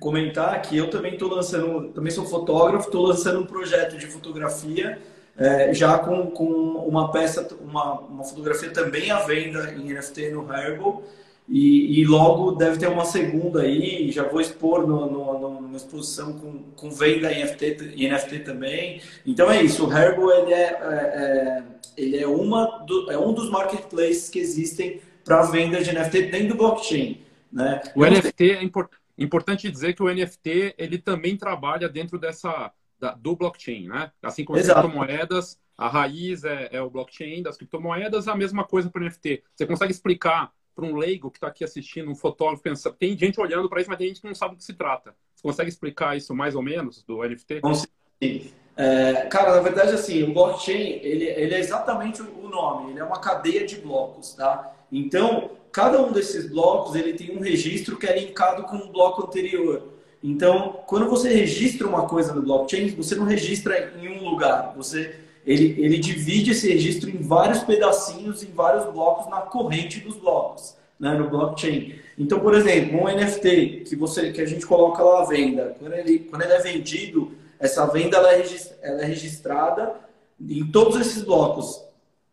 comentar 0.00 0.60
que 0.62 0.76
eu 0.76 0.90
também 0.90 1.14
estou 1.14 1.30
lançando, 1.30 1.88
também 1.92 2.10
sou 2.10 2.26
fotógrafo, 2.26 2.86
estou 2.86 3.06
lançando 3.06 3.40
um 3.40 3.46
projeto 3.46 3.96
de 3.96 4.06
fotografia 4.06 4.98
é, 5.38 5.72
já 5.74 5.98
com, 5.98 6.30
com 6.30 6.44
uma 6.44 7.12
peça, 7.12 7.46
uma, 7.60 8.00
uma 8.00 8.24
fotografia 8.24 8.70
também 8.70 9.10
à 9.10 9.20
venda 9.20 9.70
em 9.72 9.92
NFT 9.92 10.30
no 10.30 10.50
Haribo. 10.50 11.02
E, 11.48 12.00
e, 12.00 12.04
logo 12.04 12.52
deve 12.52 12.76
ter 12.76 12.88
uma 12.88 13.04
segunda 13.04 13.62
aí, 13.62 14.10
já 14.10 14.24
vou 14.24 14.40
expor 14.40 14.84
no, 14.86 15.08
no, 15.08 15.60
numa 15.60 15.76
exposição 15.76 16.32
com, 16.32 16.64
com 16.74 16.90
venda 16.90 17.32
em 17.32 17.44
NFT, 17.44 17.94
em 17.94 18.10
NFT 18.10 18.40
também. 18.40 19.00
Então 19.24 19.48
é 19.48 19.62
isso, 19.62 19.86
o 19.86 19.90
Haribo 19.90 20.30
ele 20.32 20.52
é, 20.52 20.64
é, 20.64 20.74
é, 20.74 21.64
ele 21.96 22.18
é, 22.18 22.26
uma 22.26 22.78
do, 22.84 23.10
é 23.12 23.16
um 23.16 23.32
dos 23.32 23.48
marketplaces 23.48 24.28
que 24.28 24.40
existem 24.40 25.00
para 25.24 25.42
venda 25.42 25.80
de 25.80 25.94
NFT 25.94 26.22
dentro 26.22 26.48
do 26.48 26.54
blockchain. 26.56 27.20
Né? 27.52 27.80
O 27.94 28.04
NFT 28.04 28.50
é 28.50 28.64
import, 28.64 28.90
importante 29.16 29.70
dizer 29.70 29.94
que 29.94 30.02
o 30.02 30.12
NFT 30.12 30.74
ele 30.76 30.98
também 30.98 31.36
trabalha 31.36 31.88
dentro 31.88 32.18
dessa 32.18 32.72
da, 32.98 33.12
do 33.12 33.36
blockchain, 33.36 33.88
né? 33.88 34.10
Assim 34.22 34.44
como 34.44 34.58
as 34.58 34.66
criptomoedas, 34.66 35.58
a 35.76 35.88
raiz 35.88 36.44
é, 36.44 36.70
é, 36.72 36.80
o 36.80 36.90
blockchain 36.90 37.42
das 37.42 37.56
criptomoedas, 37.56 38.26
a 38.26 38.34
mesma 38.34 38.64
coisa 38.64 38.90
para 38.90 39.02
o 39.02 39.04
NFT. 39.04 39.42
Você 39.54 39.66
consegue 39.66 39.92
explicar 39.92 40.52
para 40.76 40.84
um 40.84 40.94
leigo 40.94 41.30
que 41.30 41.38
está 41.38 41.48
aqui 41.48 41.64
assistindo, 41.64 42.10
um 42.10 42.14
fotógrafo, 42.14 42.62
pensando, 42.62 42.94
tem 42.94 43.16
gente 43.16 43.40
olhando 43.40 43.66
para 43.66 43.80
isso, 43.80 43.88
mas 43.88 43.98
tem 43.98 44.08
gente 44.08 44.20
que 44.20 44.26
não 44.26 44.34
sabe 44.34 44.54
do 44.54 44.58
que 44.58 44.64
se 44.64 44.74
trata. 44.74 45.14
Você 45.34 45.42
consegue 45.42 45.70
explicar 45.70 46.16
isso 46.16 46.34
mais 46.34 46.54
ou 46.54 46.62
menos 46.62 47.02
do 47.02 47.26
NFT? 47.26 47.62
Sim. 48.22 48.52
É, 48.76 49.26
cara, 49.30 49.56
na 49.56 49.62
verdade, 49.62 49.94
assim, 49.94 50.22
o 50.22 50.34
blockchain, 50.34 51.00
ele, 51.02 51.24
ele 51.24 51.54
é 51.54 51.58
exatamente 51.58 52.20
o 52.20 52.46
nome, 52.46 52.90
ele 52.90 53.00
é 53.00 53.04
uma 53.04 53.18
cadeia 53.18 53.66
de 53.66 53.76
blocos, 53.76 54.34
tá? 54.34 54.76
Então, 54.92 55.52
cada 55.72 56.00
um 56.02 56.12
desses 56.12 56.50
blocos, 56.50 56.94
ele 56.94 57.14
tem 57.14 57.34
um 57.34 57.40
registro 57.40 57.96
que 57.96 58.06
é 58.06 58.18
linkado 58.18 58.64
com 58.64 58.76
um 58.76 58.92
bloco 58.92 59.26
anterior. 59.26 59.94
Então, 60.22 60.80
quando 60.86 61.08
você 61.08 61.32
registra 61.32 61.86
uma 61.86 62.06
coisa 62.06 62.34
no 62.34 62.42
blockchain, 62.42 62.88
você 62.90 63.14
não 63.14 63.24
registra 63.24 63.94
em 63.98 64.08
um 64.08 64.28
lugar, 64.28 64.74
você 64.76 65.25
ele, 65.46 65.76
ele 65.78 65.98
divide 65.98 66.50
esse 66.50 66.68
registro 66.68 67.08
em 67.08 67.18
vários 67.18 67.60
pedacinhos, 67.60 68.42
em 68.42 68.50
vários 68.50 68.92
blocos 68.92 69.30
na 69.30 69.42
corrente 69.42 70.00
dos 70.00 70.16
blocos, 70.16 70.74
né, 70.98 71.14
no 71.14 71.30
blockchain. 71.30 71.94
Então, 72.18 72.40
por 72.40 72.54
exemplo, 72.54 73.00
um 73.00 73.04
NFT 73.04 73.84
que 73.86 73.94
você 73.94 74.32
que 74.32 74.40
a 74.40 74.46
gente 74.46 74.66
coloca 74.66 75.02
lá 75.04 75.22
à 75.22 75.24
venda, 75.24 75.76
quando 75.78 75.92
ele, 75.92 76.18
quando 76.18 76.42
ele 76.42 76.52
é 76.52 76.60
vendido, 76.60 77.32
essa 77.60 77.86
venda 77.86 78.16
ela 78.16 78.34
é, 78.34 78.44
ela 78.82 79.02
é 79.02 79.04
registrada 79.04 79.94
em 80.40 80.66
todos 80.66 81.00
esses 81.00 81.22
blocos. 81.22 81.80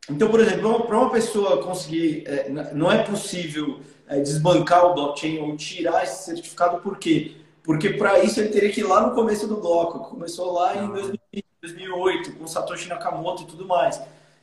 Então, 0.10 0.30
por 0.30 0.40
exemplo, 0.40 0.82
para 0.82 0.98
uma 0.98 1.12
pessoa 1.12 1.64
conseguir, 1.64 2.24
é, 2.26 2.50
não 2.74 2.92
é 2.92 3.04
possível 3.04 3.80
é, 4.08 4.20
desbancar 4.20 4.86
o 4.88 4.94
blockchain 4.96 5.38
ou 5.38 5.56
tirar 5.56 6.04
esse 6.04 6.26
certificado, 6.26 6.82
por 6.82 6.98
quê? 6.98 7.36
Porque 7.64 7.92
para 7.92 8.20
isso 8.20 8.40
ele 8.42 8.50
teria 8.50 8.72
que 8.72 8.82
ir 8.82 8.84
lá 8.84 9.08
no 9.08 9.16
começo 9.16 9.48
do 9.48 9.58
bloco. 9.58 10.10
Começou 10.10 10.52
lá 10.52 10.76
em 10.76 11.44
2008, 11.64 12.34
com 12.34 12.46
Satoshi 12.46 12.90
Nakamoto 12.90 13.44
e 13.44 13.46
tudo 13.46 13.66
mais. 13.66 14.02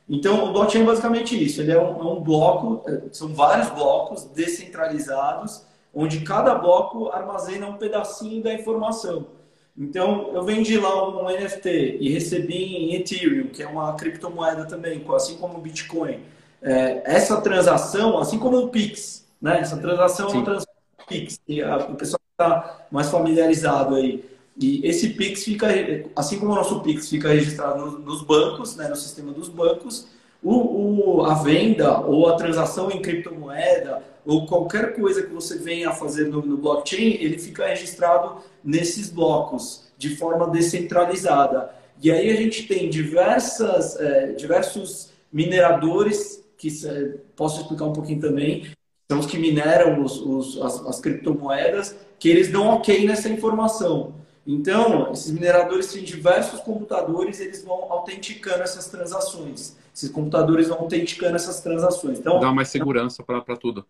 Então, 0.09 0.49
o 0.49 0.51
blockchain 0.51 0.81
é 0.81 0.85
basicamente 0.85 1.41
isso. 1.41 1.61
Ele 1.61 1.71
é 1.71 1.79
um, 1.79 1.99
é 1.99 2.13
um 2.13 2.19
bloco, 2.19 2.83
é, 2.89 3.03
são 3.11 3.33
vários 3.33 3.69
blocos 3.69 4.25
descentralizados, 4.25 5.63
onde 5.93 6.21
cada 6.21 6.55
bloco 6.55 7.09
armazena 7.09 7.67
um 7.67 7.77
pedacinho 7.77 8.41
da 8.43 8.53
informação. 8.53 9.27
Então, 9.77 10.31
eu 10.33 10.43
vendi 10.43 10.77
lá 10.77 11.07
um 11.07 11.29
NFT 11.29 11.97
e 12.01 12.11
recebi 12.11 12.75
em 12.75 12.95
Ethereum, 12.95 13.47
que 13.47 13.63
é 13.63 13.67
uma 13.67 13.93
criptomoeda 13.95 14.65
também, 14.65 15.05
assim 15.15 15.37
como 15.37 15.59
o 15.59 15.61
Bitcoin. 15.61 16.19
É, 16.61 17.03
essa 17.05 17.39
transação, 17.39 18.17
assim 18.17 18.37
como 18.37 18.57
o 18.57 18.69
Pix, 18.69 19.25
né? 19.41 19.59
essa 19.59 19.77
transação 19.77 20.29
Sim. 20.29 20.35
é 20.35 20.37
uma 20.39 20.45
transação 20.45 20.73
Pix, 21.07 21.39
e 21.47 21.61
a, 21.61 21.77
o 21.77 21.95
pessoal 21.95 22.19
está 22.31 22.85
mais 22.91 23.09
familiarizado 23.09 23.95
aí. 23.95 24.30
E 24.59 24.85
esse 24.85 25.09
Pix 25.09 25.43
fica, 25.43 25.67
assim 26.15 26.39
como 26.39 26.51
o 26.51 26.55
nosso 26.55 26.81
Pix 26.81 27.09
fica 27.09 27.29
registrado 27.29 27.99
nos 27.99 28.21
bancos, 28.21 28.75
né, 28.75 28.87
no 28.87 28.95
sistema 28.95 29.31
dos 29.31 29.49
bancos, 29.49 30.07
o, 30.43 31.19
o, 31.19 31.25
a 31.25 31.35
venda 31.35 31.99
ou 32.01 32.27
a 32.27 32.35
transação 32.35 32.91
em 32.91 33.01
criptomoeda 33.01 34.03
ou 34.25 34.45
qualquer 34.45 34.95
coisa 34.95 35.23
que 35.23 35.33
você 35.33 35.57
venha 35.57 35.89
a 35.89 35.93
fazer 35.93 36.25
no, 36.25 36.41
no 36.41 36.57
blockchain, 36.57 37.17
ele 37.19 37.37
fica 37.37 37.67
registrado 37.67 38.41
nesses 38.63 39.09
blocos 39.09 39.91
de 39.97 40.15
forma 40.15 40.47
descentralizada. 40.47 41.73
E 42.01 42.11
aí 42.11 42.29
a 42.31 42.35
gente 42.35 42.67
tem 42.67 42.89
diversas, 42.89 43.99
é, 43.99 44.33
diversos 44.33 45.11
mineradores, 45.31 46.43
que 46.57 46.67
é, 46.85 47.17
posso 47.35 47.61
explicar 47.61 47.85
um 47.85 47.93
pouquinho 47.93 48.19
também, 48.19 48.67
são 49.09 49.19
os 49.19 49.25
que 49.25 49.37
mineram 49.37 50.03
os, 50.03 50.19
os, 50.19 50.61
as, 50.61 50.85
as 50.87 50.99
criptomoedas, 50.99 51.95
que 52.19 52.29
eles 52.29 52.51
dão 52.51 52.67
ok 52.69 53.05
nessa 53.05 53.29
informação. 53.29 54.15
Então, 54.45 55.11
esses 55.11 55.31
mineradores 55.31 55.91
têm 55.93 56.03
diversos 56.03 56.59
computadores, 56.61 57.39
eles 57.39 57.63
vão 57.63 57.91
autenticando 57.91 58.63
essas 58.63 58.87
transações. 58.87 59.77
Esses 59.93 60.09
computadores 60.09 60.67
vão 60.67 60.79
autenticando 60.79 61.35
essas 61.35 61.61
transações. 61.61 62.19
Então, 62.19 62.39
dá 62.39 62.51
mais 62.51 62.69
segurança 62.69 63.23
para 63.23 63.55
tudo. 63.55 63.85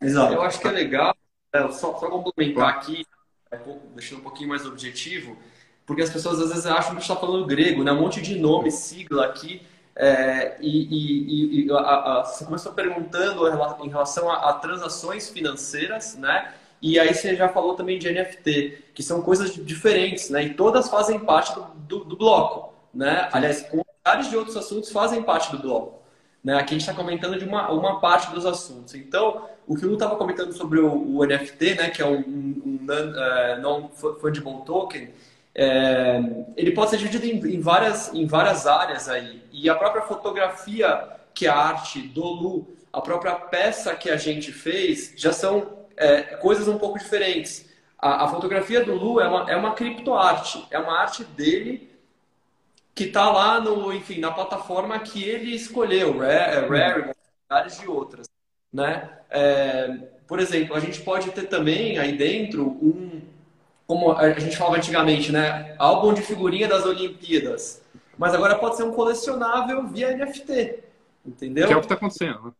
Exato. 0.00 0.32
Eu 0.32 0.42
acho 0.42 0.58
que 0.58 0.66
é 0.66 0.70
legal, 0.70 1.14
é, 1.52 1.60
só, 1.68 1.98
só 1.98 2.08
complementar 2.08 2.68
aqui, 2.70 3.06
é, 3.50 3.58
deixando 3.94 4.20
um 4.20 4.22
pouquinho 4.22 4.48
mais 4.48 4.64
objetivo, 4.64 5.36
porque 5.84 6.02
as 6.02 6.10
pessoas 6.10 6.40
às 6.40 6.48
vezes 6.48 6.66
acham 6.66 6.92
que 6.92 6.96
a 6.96 7.00
gente 7.00 7.02
está 7.02 7.16
falando 7.16 7.46
grego, 7.46 7.84
né? 7.84 7.92
Um 7.92 8.00
monte 8.00 8.22
de 8.22 8.38
nome, 8.38 8.70
sigla 8.70 9.26
aqui. 9.26 9.62
É, 9.94 10.56
e, 10.60 11.64
e, 11.64 11.66
e 11.66 11.70
a, 11.70 11.76
a, 11.76 12.24
você 12.24 12.46
começou 12.46 12.72
perguntando 12.72 13.46
em 13.84 13.88
relação 13.88 14.30
a, 14.30 14.48
a, 14.48 14.52
transações 14.54 15.28
financeiras, 15.28 16.16
né? 16.16 16.54
E 16.82 16.98
aí 16.98 17.14
você 17.14 17.36
já 17.36 17.48
falou 17.48 17.74
também 17.74 17.96
de 17.96 18.10
NFT, 18.10 18.86
que 18.92 19.04
são 19.04 19.22
coisas 19.22 19.54
diferentes, 19.54 20.28
né? 20.30 20.42
E 20.42 20.54
todas 20.54 20.88
fazem 20.88 21.20
parte 21.20 21.54
do, 21.54 21.62
do, 21.76 22.04
do 22.04 22.16
bloco, 22.16 22.74
né? 22.92 23.28
Aliás, 23.32 23.64
vários 24.04 24.28
de 24.28 24.36
outros 24.36 24.56
assuntos 24.56 24.90
fazem 24.90 25.22
parte 25.22 25.52
do 25.52 25.58
bloco. 25.58 26.02
Né? 26.42 26.54
Aqui 26.56 26.74
a 26.74 26.78
gente 26.78 26.88
está 26.88 26.92
comentando 26.92 27.38
de 27.38 27.44
uma, 27.44 27.70
uma 27.70 28.00
parte 28.00 28.34
dos 28.34 28.44
assuntos. 28.44 28.96
Então, 28.96 29.46
o 29.64 29.76
que 29.76 29.86
o 29.86 29.88
Lu 29.88 29.94
estava 29.94 30.16
comentando 30.16 30.52
sobre 30.52 30.80
o, 30.80 30.92
o, 30.92 31.24
NFT, 31.24 31.76
né? 31.76 31.90
Que 31.90 32.02
é 32.02 32.06
um, 32.06 32.18
um, 32.18 32.62
um 32.66 32.86
uh, 32.90 33.60
non-fungible 33.60 34.64
token, 34.66 35.08
é, 35.54 36.20
ele 36.56 36.72
pode 36.72 36.90
ser 36.90 36.96
dividido 36.96 37.26
em, 37.26 37.54
em, 37.54 37.60
várias, 37.60 38.12
em 38.12 38.26
várias 38.26 38.66
áreas 38.66 39.08
aí. 39.08 39.40
E 39.52 39.70
a 39.70 39.74
própria 39.76 40.02
fotografia, 40.02 41.10
que 41.32 41.46
é 41.46 41.50
a 41.50 41.56
arte 41.56 42.00
do 42.08 42.24
Lu, 42.24 42.76
a 42.92 43.00
própria 43.00 43.36
peça 43.36 43.94
que 43.94 44.10
a 44.10 44.16
gente 44.16 44.50
fez, 44.50 45.14
já 45.16 45.32
são 45.32 45.81
é, 45.96 46.22
coisas 46.36 46.68
um 46.68 46.78
pouco 46.78 46.98
diferentes. 46.98 47.70
A, 47.98 48.24
a, 48.24 48.28
fotografia 48.28 48.84
do 48.84 48.94
Lu 48.94 49.20
é 49.20 49.28
uma, 49.28 49.50
é 49.50 49.56
uma 49.56 49.74
criptoarte, 49.74 50.66
é 50.70 50.78
uma 50.78 50.98
arte 50.98 51.24
dele 51.24 51.90
que 52.94 53.04
está 53.04 53.30
lá 53.30 53.60
no, 53.60 53.92
enfim, 53.92 54.18
na 54.20 54.30
plataforma 54.30 54.98
que 54.98 55.24
ele 55.24 55.54
escolheu, 55.54 56.18
Rare, 56.18 56.66
Rare 56.68 57.14
várias 57.48 57.78
de 57.78 57.88
outras, 57.88 58.28
né? 58.72 59.10
É, 59.30 59.88
por 60.26 60.40
exemplo, 60.40 60.74
a 60.74 60.80
gente 60.80 61.00
pode 61.00 61.30
ter 61.30 61.44
também 61.44 61.98
aí 61.98 62.16
dentro 62.16 62.66
um 62.66 63.22
como 63.86 64.12
a 64.12 64.38
gente 64.38 64.56
falava 64.56 64.76
antigamente, 64.76 65.30
né? 65.30 65.74
Álbum 65.78 66.14
de 66.14 66.22
figurinha 66.22 66.66
das 66.66 66.86
Olimpíadas. 66.86 67.82
Mas 68.16 68.34
agora 68.34 68.58
pode 68.58 68.76
ser 68.76 68.84
um 68.84 68.92
colecionável 68.92 69.86
via 69.86 70.16
NFT. 70.16 70.82
Entendeu? 71.26 71.66
Que 71.66 71.72
é 71.72 71.76
o 71.76 71.80
que 71.80 71.84
está 71.84 71.94
acontecendo. 71.94 72.54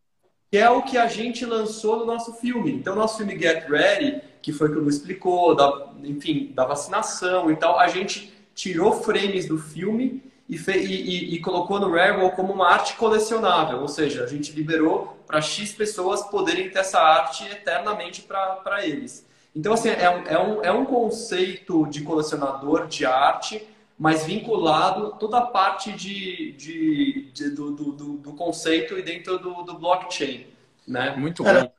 Que 0.52 0.58
é 0.58 0.68
o 0.68 0.82
que 0.82 0.98
a 0.98 1.06
gente 1.06 1.46
lançou 1.46 1.96
no 1.96 2.04
nosso 2.04 2.34
filme. 2.34 2.72
Então, 2.72 2.94
nosso 2.94 3.16
filme 3.16 3.40
Get 3.40 3.66
Ready, 3.66 4.20
que 4.42 4.52
foi 4.52 4.68
o 4.68 4.72
que 4.72 4.78
o 4.78 4.82
Lu 4.82 4.90
explicou, 4.90 5.54
da, 5.54 5.88
enfim, 6.04 6.52
da 6.54 6.66
vacinação 6.66 7.50
e 7.50 7.56
tal, 7.56 7.80
a 7.80 7.88
gente 7.88 8.30
tirou 8.54 9.02
frames 9.02 9.48
do 9.48 9.56
filme 9.56 10.22
e, 10.46 10.56
e, 10.56 11.34
e, 11.36 11.40
colocou 11.40 11.80
no 11.80 11.90
Rarible 11.90 12.30
como 12.32 12.52
uma 12.52 12.68
arte 12.68 12.96
colecionável. 12.96 13.80
Ou 13.80 13.88
seja, 13.88 14.24
a 14.24 14.26
gente 14.26 14.52
liberou 14.52 15.16
para 15.26 15.40
X 15.40 15.72
pessoas 15.72 16.20
poderem 16.24 16.68
ter 16.68 16.80
essa 16.80 17.00
arte 17.00 17.44
eternamente 17.50 18.20
para 18.20 18.86
eles. 18.86 19.26
Então, 19.56 19.72
assim, 19.72 19.88
é 19.88 20.22
é, 20.26 20.38
um, 20.38 20.62
é 20.62 20.70
um 20.70 20.84
conceito 20.84 21.86
de 21.86 22.02
colecionador 22.02 22.88
de 22.88 23.06
arte, 23.06 23.66
mas 24.02 24.24
vinculado 24.24 25.14
toda 25.16 25.38
a 25.38 25.42
parte 25.42 25.92
de, 25.92 26.50
de, 26.54 27.30
de 27.32 27.50
do, 27.50 27.70
do, 27.70 27.92
do, 28.16 28.32
conceito 28.32 28.98
e 28.98 29.02
dentro 29.02 29.38
do, 29.38 29.62
do 29.62 29.78
blockchain. 29.78 30.44
Né? 30.88 31.14
Muito 31.16 31.44
bom. 31.44 31.72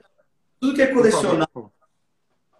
tudo 0.57 0.73
que 0.73 0.81
é 0.81 0.87
colecionável, 0.87 1.69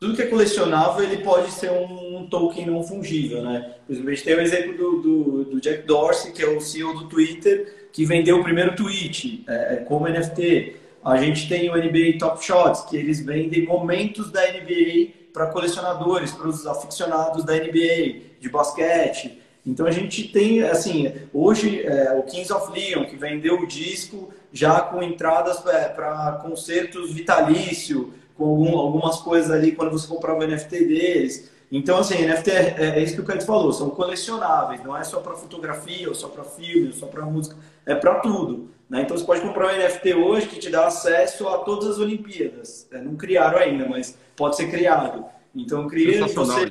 tudo 0.02 0.16
que 0.18 0.22
é 0.22 0.26
colecionável 0.26 1.06
ele 1.06 1.24
pode 1.24 1.50
ser 1.50 1.72
um, 1.72 2.28
token 2.30 2.66
não 2.66 2.84
fungível, 2.84 3.42
né? 3.42 3.78
Por 3.88 3.94
exemplo, 3.94 4.10
a 4.10 4.14
gente 4.14 4.26
tem 4.26 4.36
o 4.36 4.42
exemplo 4.42 4.74
do, 4.76 5.02
do, 5.02 5.46
do, 5.46 5.62
Jack 5.62 5.84
Dorsey, 5.88 6.34
que 6.34 6.44
é 6.44 6.50
o 6.50 6.60
CEO 6.60 6.94
do 6.94 7.08
Twitter, 7.08 7.88
que 7.94 8.04
vendeu 8.04 8.42
o 8.42 8.44
primeiro 8.44 8.76
tweet 8.76 9.46
é, 9.48 9.76
é 9.76 9.78
como 9.78 10.10
NFT. 10.10 10.76
A 11.06 11.16
gente 11.16 11.48
tem 11.48 11.70
o 11.70 11.78
NBA 11.78 12.18
Top 12.20 12.44
Shots, 12.44 12.82
que 12.82 12.98
eles 12.98 13.26
vendem 13.26 13.66
momentos 13.66 14.30
da 14.30 14.42
NBA 14.42 15.32
para 15.32 15.48
colecionadores, 15.48 16.34
para 16.34 16.50
os 16.50 16.68
aficionados 16.68 17.46
da 17.46 17.54
NBA, 17.54 18.34
de 18.42 18.50
basquete. 18.50 19.42
Então 19.66 19.86
a 19.86 19.92
gente 19.92 20.28
tem, 20.28 20.62
assim, 20.64 21.14
hoje 21.34 21.82
é, 21.84 22.12
o 22.14 22.24
Kings 22.24 22.52
of 22.52 22.72
Leon, 22.72 23.06
que 23.06 23.16
vendeu 23.16 23.62
o 23.62 23.68
disco 23.68 24.34
já 24.52 24.82
com 24.82 25.02
entradas 25.02 25.66
é, 25.66 25.88
para 25.88 26.40
concertos 26.44 27.14
vitalício, 27.14 28.14
com 28.36 28.46
algum, 28.46 28.78
algumas 28.78 29.20
coisas 29.22 29.50
ali 29.52 29.72
quando 29.72 29.92
você 29.92 30.08
comprava 30.08 30.40
o 30.40 30.48
NFT 30.48 30.86
deles. 30.86 31.52
Então, 31.72 31.98
assim, 31.98 32.26
NFT 32.26 32.52
é, 32.52 32.76
é, 32.78 32.86
é 33.00 33.04
isso 33.04 33.16
que 33.16 33.22
o 33.22 33.26
Kant 33.26 33.44
falou, 33.46 33.72
são 33.72 33.90
colecionáveis, 33.90 34.84
não 34.84 34.96
é 34.96 35.04
só 35.04 35.20
para 35.22 35.34
fotografia, 35.34 36.08
ou 36.08 36.14
só 36.14 36.28
para 36.28 36.44
filme, 36.44 36.88
ou 36.88 36.94
só 36.94 37.08
para 37.08 37.26
música, 37.26 37.56
é 37.86 37.96
para 37.96 38.20
tudo. 38.20 38.70
Né? 38.90 39.02
Então, 39.02 39.18
você 39.18 39.26
pode 39.26 39.42
comprar 39.42 39.74
um 39.74 39.78
NFT 39.78 40.14
hoje 40.14 40.48
que 40.48 40.60
te 40.60 40.70
dá 40.70 40.86
acesso 40.86 41.48
a 41.48 41.60
todas 41.60 41.90
as 41.90 41.98
Olimpíadas. 41.98 42.88
É, 42.92 43.02
não 43.02 43.16
criaram 43.16 43.58
ainda, 43.58 43.88
mas 43.88 44.16
pode 44.36 44.56
ser 44.56 44.70
criado. 44.70 45.26
Então, 45.56 45.88
cria 45.88 46.28
você... 46.28 46.70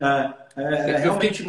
É, 0.00 0.32
é, 0.56 0.90
é 0.90 0.96
realmente 0.98 1.48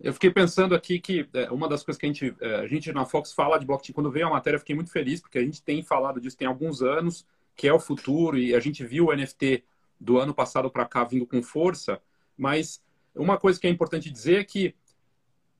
eu 0.00 0.12
fiquei 0.12 0.30
pensando 0.30 0.74
aqui 0.74 1.00
que 1.00 1.28
é, 1.34 1.50
uma 1.50 1.68
das 1.68 1.82
coisas 1.82 1.98
que 1.98 2.06
a 2.06 2.08
gente, 2.08 2.34
é, 2.40 2.56
a 2.56 2.66
gente 2.66 2.92
na 2.92 3.04
Fox 3.04 3.32
fala 3.32 3.58
de 3.58 3.66
blockchain, 3.66 3.92
quando 3.92 4.10
veio 4.10 4.28
a 4.28 4.30
matéria, 4.30 4.56
eu 4.56 4.60
fiquei 4.60 4.74
muito 4.74 4.92
feliz, 4.92 5.20
porque 5.20 5.38
a 5.38 5.42
gente 5.42 5.62
tem 5.62 5.82
falado 5.82 6.20
disso 6.20 6.36
tem 6.36 6.46
alguns 6.46 6.82
anos, 6.82 7.26
que 7.56 7.66
é 7.66 7.72
o 7.72 7.80
futuro, 7.80 8.38
e 8.38 8.54
a 8.54 8.60
gente 8.60 8.84
viu 8.84 9.06
o 9.06 9.14
NFT 9.14 9.64
do 9.98 10.18
ano 10.18 10.32
passado 10.32 10.70
para 10.70 10.84
cá 10.84 11.02
vindo 11.02 11.26
com 11.26 11.42
força, 11.42 12.00
mas 12.36 12.80
uma 13.14 13.36
coisa 13.36 13.58
que 13.58 13.66
é 13.66 13.70
importante 13.70 14.10
dizer 14.10 14.40
é 14.40 14.44
que 14.44 14.74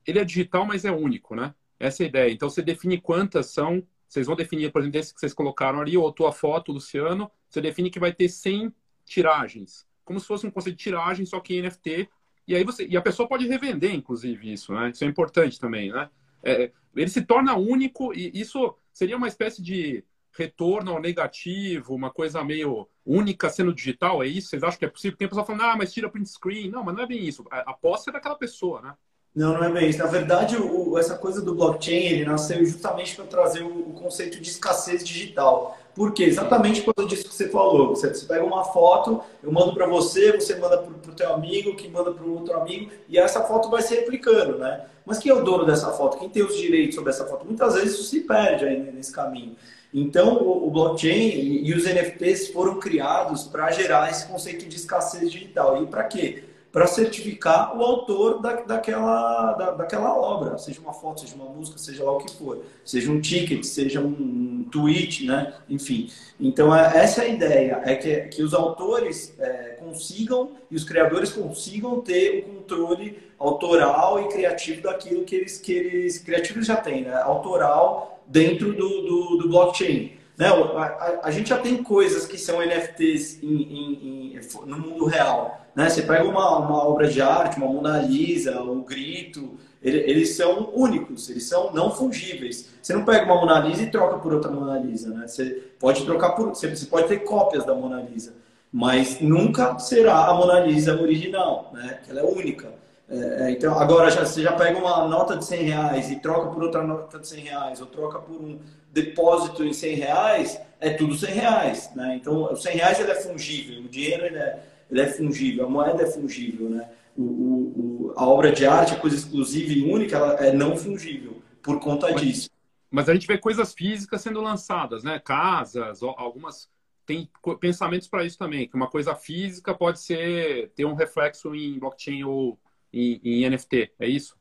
ele 0.07 0.21
é 0.21 0.25
digital, 0.25 0.65
mas 0.65 0.85
é 0.85 0.93
único, 0.93 1.35
né? 1.35 1.53
Essa 1.79 2.05
é 2.05 2.07
a 2.07 2.09
ideia. 2.09 2.33
Então 2.33 2.49
você 2.49 2.63
define 2.63 3.01
quantas 3.01 3.47
são, 3.47 3.85
vocês 4.09 4.27
vão 4.27 4.37
definir, 4.37 4.71
por 4.71 4.81
exemplo, 4.81 5.01
esse 5.01 5.13
que 5.13 5.19
vocês 5.19 5.35
colocaram 5.35 5.81
ali, 5.81 5.97
ou 5.97 6.09
a 6.09 6.13
tua 6.13 6.33
foto, 6.33 6.71
Luciano, 6.71 7.31
você 7.51 7.61
define 7.61 7.91
que 7.91 7.99
vai 7.99 8.13
ter 8.13 8.29
100 8.29 8.73
tiragens, 9.05 9.87
como 10.05 10.21
se 10.21 10.27
fosse 10.27 10.47
um 10.47 10.51
conceito 10.51 10.77
de 10.77 10.83
tiragem, 10.85 11.27
só 11.27 11.41
que 11.41 11.61
NFT, 11.61 12.09
e 12.49 12.57
aí 12.57 12.65
você 12.65 12.87
e 12.87 12.97
a 12.97 13.03
pessoa 13.03 13.29
pode 13.29 13.47
revender, 13.47 13.95
inclusive, 13.95 14.53
isso, 14.53 14.73
né? 14.73 14.91
Isso 14.91 15.05
é 15.05 15.07
importante 15.07 15.61
também, 15.61 15.93
né? 15.93 16.09
É, 16.43 16.73
ele 16.97 17.11
se 17.11 17.23
torna 17.23 17.55
único 17.55 18.13
e 18.15 18.31
isso 18.35 18.75
seria 18.93 19.17
uma 19.17 19.29
espécie 19.29 19.63
de 19.63 20.05
retorno 20.37 20.93
ao 20.93 21.01
negativo, 21.01 21.95
uma 21.95 22.11
coisa 22.11 22.45
meio 22.45 22.89
única 23.05 23.51
sendo 23.51 23.75
digital, 23.75 24.23
é 24.23 24.27
isso? 24.27 24.49
Vocês 24.49 24.63
acham 24.63 24.79
que 24.79 24.85
é 24.85 24.89
possível? 24.89 25.19
Tem 25.19 25.29
pessoa 25.29 25.45
falando, 25.45 25.63
ah, 25.63 25.77
mas 25.77 25.93
tira 25.93 26.09
print 26.09 26.29
screen. 26.29 26.71
Não, 26.71 26.85
mas 26.85 26.95
não 26.95 27.03
é 27.03 27.07
bem 27.07 27.25
isso. 27.25 27.45
A, 27.51 27.71
a 27.71 27.73
posse 27.73 28.09
é 28.09 28.13
daquela 28.13 28.37
pessoa, 28.37 28.81
né? 28.81 28.95
Não, 29.35 29.55
não 29.55 29.65
é 29.65 29.73
bem 29.73 29.89
isso. 29.89 29.99
Na 29.99 30.07
verdade, 30.07 30.57
o, 30.57 30.99
essa 30.99 31.17
coisa 31.17 31.43
do 31.43 31.55
blockchain, 31.55 32.07
ele 32.07 32.25
nasceu 32.25 32.65
justamente 32.65 33.15
para 33.15 33.25
trazer 33.25 33.63
o, 33.63 33.91
o, 33.91 33.93
conceito 33.95 34.41
de 34.41 34.49
escassez 34.49 35.05
digital. 35.05 35.79
Por 35.99 36.13
quê? 36.13 36.23
Exatamente 36.23 36.83
por 36.83 36.95
causa 36.95 37.11
disso 37.11 37.29
que 37.29 37.35
você 37.35 37.49
falou. 37.49 37.89
Você, 37.89 38.09
pega 38.25 38.45
uma 38.45 38.63
foto, 38.63 39.21
eu 39.43 39.51
mando 39.51 39.75
para 39.75 39.85
você, 39.85 40.31
você 40.31 40.55
manda 40.55 40.79
para 40.79 41.11
o 41.11 41.15
teu 41.15 41.35
amigo, 41.35 41.75
que 41.75 41.89
manda 41.89 42.13
para 42.13 42.25
o 42.25 42.35
outro 42.35 42.57
amigo, 42.57 42.89
e 43.09 43.19
essa 43.19 43.43
foto 43.43 43.69
vai 43.69 43.83
se 43.83 43.97
replicando, 43.97 44.59
né? 44.59 44.87
Mas 45.05 45.19
quem 45.19 45.33
é 45.33 45.35
o 45.35 45.43
dono 45.43 45.67
dessa 45.67 45.91
foto? 45.91 46.17
Quem 46.17 46.29
tem 46.29 46.45
os 46.45 46.57
direitos 46.57 46.95
sobre 46.95 47.11
essa 47.11 47.27
foto? 47.27 47.45
Muitas 47.45 47.75
vezes 47.75 47.95
isso 47.95 48.05
se 48.05 48.21
perde 48.21 48.65
aí 48.65 48.79
nesse 48.93 49.11
caminho. 49.11 49.57
Então, 49.93 50.37
o, 50.37 50.69
o 50.69 50.71
blockchain 50.71 51.31
e, 51.31 51.69
e 51.69 51.75
os 51.75 51.85
NFTs 51.85 52.51
foram 52.51 52.79
criados 52.79 53.43
para 53.43 53.69
gerar 53.73 54.09
esse 54.09 54.25
conceito 54.29 54.67
de 54.69 54.77
escassez 54.77 55.33
digital. 55.33 55.83
E 55.83 55.87
para 55.89 56.05
quê? 56.05 56.45
Para 56.71 56.87
certificar 56.87 57.77
o 57.77 57.83
autor 57.83 58.41
da, 58.41 58.55
daquela, 58.57 59.53
da, 59.55 59.71
daquela 59.73 60.15
obra, 60.15 60.59
seja 60.59 60.81
uma 60.81 60.93
foto, 60.93 61.21
seja 61.21 61.35
uma 61.35 61.47
música, 61.47 61.79
seja 61.79 62.05
lá 62.05 62.13
o 62.13 62.19
que 62.19 62.35
for, 62.37 62.63
seja 62.85 63.11
um 63.11 63.21
ticket, 63.21 63.65
seja 63.65 64.01
um 64.01 64.67
tweet, 64.71 65.27
né? 65.27 65.55
enfim. 65.69 66.11
Então, 66.39 66.75
é, 66.75 66.99
essa 66.99 67.23
é 67.23 67.27
a 67.27 67.29
ideia, 67.29 67.83
é 67.85 67.97
que, 67.97 68.21
que 68.29 68.43
os 68.43 68.53
autores 68.53 69.35
é, 69.39 69.77
consigam 69.79 70.53
e 70.71 70.77
os 70.77 70.85
criadores 70.85 71.33
consigam 71.33 72.01
ter 72.01 72.41
o 72.41 72.55
controle 72.55 73.19
autoral 73.39 74.23
e 74.23 74.29
criativo 74.29 74.83
daquilo 74.83 75.25
que 75.25 75.37
eles, 75.37 75.59
que 75.59 75.73
eles 75.73 76.19
criativos 76.19 76.67
já 76.67 76.77
têm, 76.77 77.03
né? 77.03 77.15
autoral 77.23 78.23
dentro 78.27 78.75
do, 78.75 78.89
do, 79.03 79.37
do 79.39 79.49
blockchain. 79.49 80.19
Né? 80.39 80.47
A, 80.47 80.53
a, 80.53 81.21
a, 81.25 81.31
gente 81.33 81.49
já 81.49 81.59
tem 81.59 81.83
coisas 81.83 82.25
que 82.25 82.39
são 82.39 82.65
NFTs 82.65 83.43
em, 83.43 83.49
em, 83.49 83.93
em, 84.03 84.28
no 84.67 84.79
mundo 84.79 85.05
real. 85.07 85.61
Né? 85.75 85.89
Você 85.89 86.03
pega 86.03 86.25
uma, 86.25 86.59
uma 86.59 86.85
obra 86.85 87.09
de 87.09 87.21
arte, 87.23 87.59
uma 87.59 87.67
Mona 87.67 87.99
Lisa, 88.03 88.61
o 88.61 88.73
um 88.73 88.83
Grito, 88.83 89.57
ele, 89.83 89.99
eles 89.99 90.37
são 90.37 90.71
únicos, 90.75 91.31
eles 91.31 91.45
são 91.45 91.73
não 91.73 91.91
fungíveis. 91.91 92.71
Você 92.83 92.93
não 92.93 93.05
pega 93.05 93.25
uma 93.25 93.37
Mona 93.37 93.61
Lisa 93.61 93.83
e 93.83 93.91
troca 93.91 94.19
por 94.19 94.33
outra 94.33 94.51
Mona 94.51 94.79
Lisa. 94.79 95.11
Né? 95.11 95.27
Você 95.27 95.63
pode 95.79 96.05
trocar 96.05 96.31
por. 96.31 96.49
Você, 96.49 96.75
você 96.75 96.87
pode 96.87 97.09
ter 97.09 97.21
cópias 97.21 97.65
da 97.65 97.75
Mona 97.75 98.03
Lisa, 98.03 98.35
mas 98.73 99.21
nunca 99.21 99.79
será 99.79 100.27
a 100.27 100.35
Mona 100.35 100.61
Lisa 100.61 101.01
original, 101.01 101.71
né? 101.73 102.01
ela 102.09 102.21
é 102.21 102.25
única. 102.25 102.73
É, 103.11 103.47
é, 103.47 103.51
então, 103.53 103.79
agora 103.79 104.11
já, 104.11 104.25
você 104.27 104.43
já 104.43 104.53
pega 104.53 104.79
uma 104.79 105.09
nota 105.09 105.37
de 105.37 105.45
100 105.45 105.63
reais 105.63 106.11
e 106.11 106.17
troca 106.17 106.51
por 106.51 106.63
outra 106.63 106.83
nota 106.83 107.19
de 107.19 107.27
100 107.27 107.41
reais, 107.45 107.81
ou 107.81 107.87
troca 107.87 108.19
por 108.19 108.37
um 108.37 108.59
depósito 109.03 109.65
em 109.65 109.73
100 109.73 109.95
reais, 109.95 110.61
é 110.81 110.91
tudo 110.91 111.15
100 111.15 111.35
reais. 111.35 111.91
Né? 111.95 112.17
Então, 112.17 112.53
o 112.53 112.57
100 112.57 112.77
reais 112.77 113.01
ele 113.01 113.11
é 113.11 113.15
fungível, 113.15 113.81
o 113.81 113.89
dinheiro 113.89 114.27
ele 114.27 114.39
é, 114.39 114.63
ele 114.91 115.01
é 115.01 115.07
fungível, 115.07 115.67
a 115.67 115.71
moeda 115.71 116.03
é 116.03 116.07
fungível. 116.07 116.69
Né? 116.69 116.89
O, 117.17 117.23
o, 117.23 118.07
o, 118.07 118.15
a 118.17 118.27
obra 118.27 118.53
de 118.53 118.67
arte, 118.67 118.95
a 118.95 118.99
coisa 119.01 119.17
exclusiva 119.17 119.73
e 119.73 119.83
única, 119.83 120.17
ela 120.17 120.35
é 120.35 120.53
não 120.53 120.77
fungível 120.77 121.43
por 121.63 121.81
conta 121.81 122.11
mas, 122.11 122.21
disso. 122.21 122.51
Mas 122.91 123.09
a 123.09 123.15
gente 123.15 123.27
vê 123.27 123.37
coisas 123.37 123.75
físicas 123.75 124.23
sendo 124.23 124.41
lançadas, 124.41 125.03
né? 125.03 125.19
casas, 125.19 126.03
algumas 126.03 126.69
tem 127.09 127.27
pensamentos 127.59 128.07
para 128.07 128.23
isso 128.23 128.37
também, 128.37 128.69
que 128.69 128.77
uma 128.77 128.91
coisa 128.91 129.15
física 129.15 129.75
pode 129.75 129.99
ser 129.99 130.71
ter 130.77 130.85
um 130.85 130.93
reflexo 130.93 131.55
em 131.55 131.79
blockchain 131.79 132.23
ou 132.23 132.59
em, 132.93 133.19
em 133.25 133.49
NFT, 133.49 133.93
é 133.99 134.07
isso? 134.07 134.37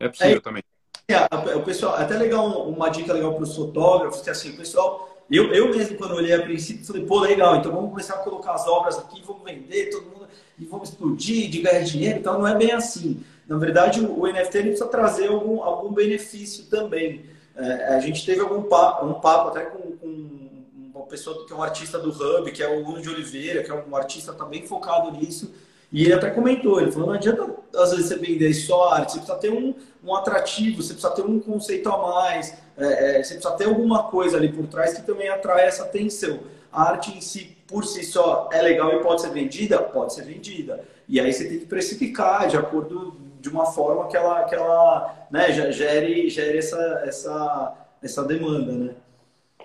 É 0.00 0.08
possível 0.08 0.38
é, 0.38 0.40
também. 0.40 0.62
É, 1.12 1.56
o 1.56 1.62
pessoal, 1.62 1.94
até 1.94 2.16
legal, 2.16 2.68
uma 2.68 2.88
dica 2.88 3.12
legal 3.12 3.34
para 3.34 3.44
os 3.44 3.54
fotógrafos, 3.54 4.20
que 4.20 4.30
assim, 4.30 4.50
o 4.50 4.56
pessoal, 4.56 5.16
eu, 5.30 5.52
eu 5.52 5.70
mesmo 5.70 5.96
quando 5.96 6.14
olhei 6.14 6.34
a 6.34 6.42
princípio, 6.42 6.84
falei, 6.84 7.04
pô, 7.04 7.20
legal, 7.20 7.56
então 7.56 7.72
vamos 7.72 7.90
começar 7.90 8.14
a 8.14 8.18
colocar 8.18 8.52
as 8.52 8.66
obras 8.66 8.98
aqui, 8.98 9.22
vamos 9.26 9.42
vender, 9.44 9.90
todo 9.90 10.04
mundo, 10.04 10.26
e 10.58 10.64
vamos 10.64 10.90
explodir, 10.90 11.50
de 11.50 11.60
ganhar 11.60 11.82
dinheiro 11.82 12.18
então 12.18 12.38
não 12.38 12.46
é 12.46 12.56
bem 12.56 12.72
assim. 12.72 13.22
Na 13.48 13.58
verdade, 13.58 14.00
o, 14.00 14.20
o 14.20 14.26
NFT 14.26 14.62
precisa 14.62 14.86
trazer 14.86 15.28
algum, 15.28 15.62
algum 15.62 15.92
benefício 15.92 16.64
também. 16.66 17.24
É, 17.56 17.94
a 17.94 18.00
gente 18.00 18.24
teve 18.24 18.40
algum 18.40 18.62
papo, 18.62 19.06
um 19.06 19.14
papo 19.14 19.48
até 19.48 19.66
com, 19.66 19.96
com 19.96 20.52
uma 20.94 21.06
pessoa 21.06 21.46
que 21.46 21.52
é 21.52 21.56
um 21.56 21.62
artista 21.62 21.98
do 21.98 22.10
Hub, 22.10 22.50
que 22.50 22.62
é 22.62 22.68
o 22.68 22.84
Luno 22.84 23.02
de 23.02 23.08
Oliveira, 23.08 23.62
que 23.62 23.70
é 23.70 23.74
um 23.74 23.96
artista 23.96 24.32
também 24.32 24.66
focado 24.66 25.10
nisso, 25.10 25.52
e 25.92 26.04
ele 26.04 26.14
até 26.14 26.30
comentou, 26.30 26.80
ele 26.80 26.90
falou, 26.90 27.08
não 27.08 27.14
adianta 27.14 27.54
às 27.76 27.90
vezes 27.90 28.06
você 28.06 28.16
vender 28.16 28.52
só 28.54 28.94
arte, 28.94 29.12
você 29.12 29.18
precisa 29.18 29.38
ter 29.38 29.50
um, 29.50 29.74
um 30.02 30.14
atrativo, 30.14 30.82
você 30.82 30.94
precisa 30.94 31.14
ter 31.14 31.22
um 31.22 31.38
conceito 31.38 31.88
a 31.90 31.98
mais, 31.98 32.56
é, 32.78 33.18
é, 33.18 33.22
você 33.22 33.34
precisa 33.34 33.54
ter 33.56 33.66
alguma 33.66 34.04
coisa 34.04 34.38
ali 34.38 34.50
por 34.50 34.66
trás 34.66 34.94
que 34.94 35.02
também 35.02 35.28
atrai 35.28 35.66
essa 35.66 35.82
atenção. 35.84 36.40
A 36.72 36.84
arte 36.84 37.16
em 37.16 37.20
si, 37.20 37.54
por 37.66 37.84
si 37.84 38.02
só, 38.04 38.48
é 38.50 38.62
legal 38.62 38.90
e 38.94 39.02
pode 39.02 39.20
ser 39.20 39.30
vendida? 39.30 39.78
Pode 39.82 40.14
ser 40.14 40.24
vendida. 40.24 40.82
E 41.06 41.20
aí 41.20 41.30
você 41.30 41.46
tem 41.46 41.58
que 41.58 41.66
precificar 41.66 42.48
de 42.48 42.56
acordo 42.56 43.14
de 43.38 43.50
uma 43.50 43.66
forma 43.66 44.08
que 44.08 44.16
ela, 44.16 44.44
que 44.44 44.54
ela 44.54 45.26
né, 45.30 45.52
gere, 45.72 46.30
gere 46.30 46.58
essa, 46.58 47.02
essa, 47.04 47.74
essa 48.00 48.24
demanda, 48.24 48.72
né? 48.72 48.94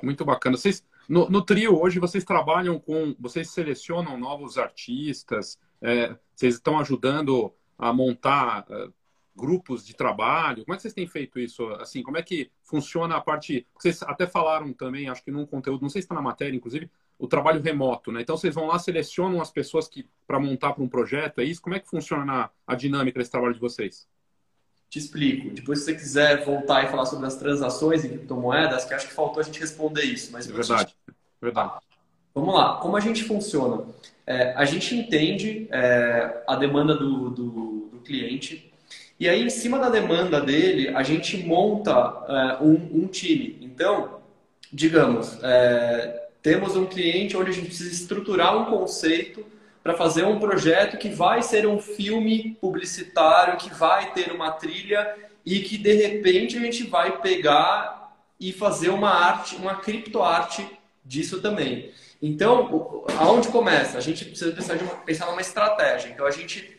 Muito 0.04 0.26
bacana. 0.26 0.58
Vocês, 0.58 0.84
no, 1.08 1.30
no 1.30 1.42
trio 1.42 1.80
hoje 1.80 2.00
vocês 2.00 2.26
trabalham 2.26 2.80
com, 2.80 3.16
vocês 3.18 3.50
selecionam 3.52 4.18
novos 4.18 4.58
artistas, 4.58 5.58
é, 5.82 6.16
vocês 6.36 6.56
estão 6.56 6.80
ajudando 6.80 7.54
a 7.78 7.94
montar 7.94 8.66
uh, 8.70 8.94
grupos 9.36 9.86
de 9.86 9.96
trabalho? 9.96 10.64
Como 10.64 10.74
é 10.74 10.78
que 10.78 10.82
vocês 10.82 10.94
têm 10.94 11.08
feito 11.08 11.40
isso? 11.40 11.68
Assim, 11.74 12.02
como 12.02 12.18
é 12.18 12.24
que 12.24 12.52
funciona 12.64 13.16
a 13.16 13.22
parte? 13.22 13.66
Vocês 13.78 14.02
até 14.04 14.26
falaram 14.26 14.74
também, 14.74 15.10
acho 15.10 15.24
que 15.24 15.32
num 15.32 15.46
conteúdo, 15.46 15.82
não 15.82 15.90
sei 15.90 16.02
se 16.02 16.06
está 16.06 16.16
na 16.16 16.22
matéria, 16.22 16.56
inclusive, 16.56 16.90
o 17.20 17.28
trabalho 17.28 17.62
remoto, 17.62 18.12
né? 18.12 18.22
Então 18.22 18.38
vocês 18.38 18.54
vão 18.54 18.68
lá, 18.68 18.78
selecionam 18.78 19.42
as 19.42 19.52
pessoas 19.52 19.88
que 19.88 20.08
para 20.26 20.40
montar 20.40 20.74
para 20.74 20.84
um 20.84 20.90
projeto, 20.90 21.40
é 21.40 21.44
isso? 21.44 21.62
Como 21.62 21.76
é 21.76 21.80
que 21.80 21.90
funciona 21.90 22.50
a 22.66 22.76
dinâmica 22.76 23.20
desse 23.20 23.32
trabalho 23.32 23.54
de 23.54 23.60
vocês? 23.60 24.08
Te 24.90 25.00
explico. 25.00 25.50
Depois, 25.50 25.80
se 25.80 25.86
você 25.86 25.94
quiser 25.96 26.46
voltar 26.46 26.86
e 26.86 26.88
falar 26.88 27.06
sobre 27.06 27.26
as 27.26 27.36
transações 27.36 28.06
em 28.06 28.10
criptomoedas, 28.10 28.86
que 28.86 28.94
acho 28.94 29.08
que 29.08 29.14
faltou 29.14 29.42
a 29.42 29.44
gente 29.44 29.60
responder 29.60 30.04
isso. 30.04 30.32
Mas 30.32 30.50
é 30.50 30.54
verdade, 30.54 30.92
gente... 30.92 31.18
verdade. 31.42 31.74
Vamos 32.38 32.54
lá. 32.54 32.76
Como 32.76 32.96
a 32.96 33.00
gente 33.00 33.24
funciona? 33.24 33.84
É, 34.28 34.54
a 34.56 34.64
gente 34.64 34.94
entende 34.94 35.68
é, 35.72 36.44
a 36.48 36.56
demanda 36.56 36.94
do, 36.94 37.32
do, 37.32 37.90
do, 37.92 38.00
cliente 38.06 38.72
E 39.20 39.28
aí, 39.28 39.44
em 39.44 39.50
cima 39.50 39.80
da 39.80 39.90
demanda 39.90 40.40
dele, 40.40 40.90
a 40.90 41.02
gente 41.02 41.36
monta 41.38 41.92
é, 41.92 42.64
um, 42.64 43.04
um, 43.04 43.08
time. 43.08 43.58
Então, 43.60 44.20
digamos, 44.72 45.40
é, 45.42 46.28
temos 46.44 46.76
um 46.76 46.86
cliente 46.86 47.36
onde 47.36 47.50
a 47.50 47.54
gente 47.54 47.70
precisa 47.70 47.92
estruturar 47.92 48.56
um 48.56 48.66
conceito 48.66 49.44
para 49.82 49.96
fazer 49.96 50.24
um 50.24 50.38
projeto 50.38 50.96
que 50.98 51.10
vai 51.10 51.42
ser 51.42 51.66
um 51.66 51.80
filme 51.80 52.56
publicitário, 52.62 53.58
que 53.58 53.74
vai 53.74 54.14
ter 54.14 54.32
uma 54.32 54.52
trilha 54.52 55.12
e 55.44 55.62
que 55.62 55.76
de 55.76 55.94
repente 55.94 56.56
a 56.56 56.60
gente 56.60 56.84
vai 56.84 57.20
pegar 57.20 58.16
e 58.40 58.54
fazer 58.54 58.90
uma 58.90 59.10
arte, 59.10 59.56
uma 59.56 59.78
criptoarte 59.78 60.64
disso 61.04 61.42
também. 61.42 61.92
Então, 62.22 63.06
aonde 63.20 63.50
começa? 63.50 63.98
A 63.98 64.02
gente 64.02 64.26
precisa 64.26 64.52
pensar, 64.52 64.76
uma, 64.78 64.96
pensar 64.96 65.26
numa 65.28 65.42
estratégia. 65.42 66.10
Então, 66.10 66.26
a 66.26 66.32
gente 66.32 66.78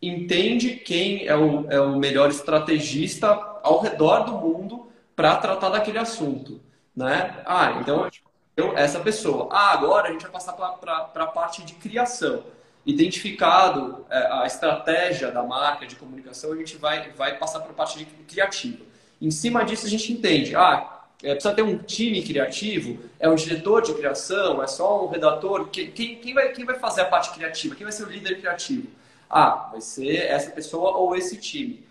entende 0.00 0.76
quem 0.76 1.26
é 1.26 1.34
o, 1.34 1.66
é 1.70 1.80
o 1.80 1.96
melhor 1.96 2.30
estrategista 2.30 3.28
ao 3.62 3.80
redor 3.80 4.24
do 4.24 4.32
mundo 4.32 4.90
para 5.14 5.36
tratar 5.36 5.70
daquele 5.70 5.98
assunto. 5.98 6.60
Né? 6.94 7.42
Ah, 7.46 7.78
então, 7.80 8.08
então, 8.52 8.76
essa 8.76 9.00
pessoa. 9.00 9.48
Ah, 9.50 9.72
agora 9.72 10.08
a 10.08 10.12
gente 10.12 10.22
vai 10.22 10.30
passar 10.30 10.52
para 10.52 11.10
a 11.14 11.26
parte 11.26 11.62
de 11.62 11.74
criação. 11.74 12.42
Identificado 12.84 14.06
é, 14.08 14.28
a 14.30 14.46
estratégia 14.46 15.30
da 15.30 15.42
marca 15.42 15.86
de 15.86 15.96
comunicação, 15.96 16.52
a 16.52 16.56
gente 16.56 16.76
vai, 16.76 17.10
vai 17.10 17.36
passar 17.36 17.60
para 17.60 17.70
a 17.70 17.74
parte 17.74 17.98
de 17.98 18.04
criativa. 18.04 18.84
Em 19.20 19.30
cima 19.30 19.64
disso, 19.64 19.86
a 19.86 19.90
gente 19.90 20.12
entende. 20.12 20.54
Ah, 20.54 20.95
é, 21.22 21.32
precisa 21.32 21.54
ter 21.54 21.62
um 21.62 21.78
time 21.78 22.22
criativo, 22.22 22.98
é 23.18 23.28
um 23.28 23.34
diretor 23.34 23.82
de 23.82 23.94
criação, 23.94 24.62
é 24.62 24.66
só 24.66 25.04
um 25.04 25.08
redator. 25.08 25.68
Quem, 25.68 25.90
quem, 25.90 26.34
vai, 26.34 26.52
quem 26.52 26.64
vai 26.64 26.78
fazer 26.78 27.02
a 27.02 27.06
parte 27.06 27.30
criativa? 27.30 27.74
Quem 27.74 27.84
vai 27.84 27.92
ser 27.92 28.04
o 28.04 28.10
líder 28.10 28.38
criativo? 28.38 28.88
Ah, 29.28 29.68
vai 29.72 29.80
ser 29.80 30.16
essa 30.26 30.50
pessoa 30.50 30.96
ou 30.96 31.16
esse 31.16 31.36
time. 31.38 31.84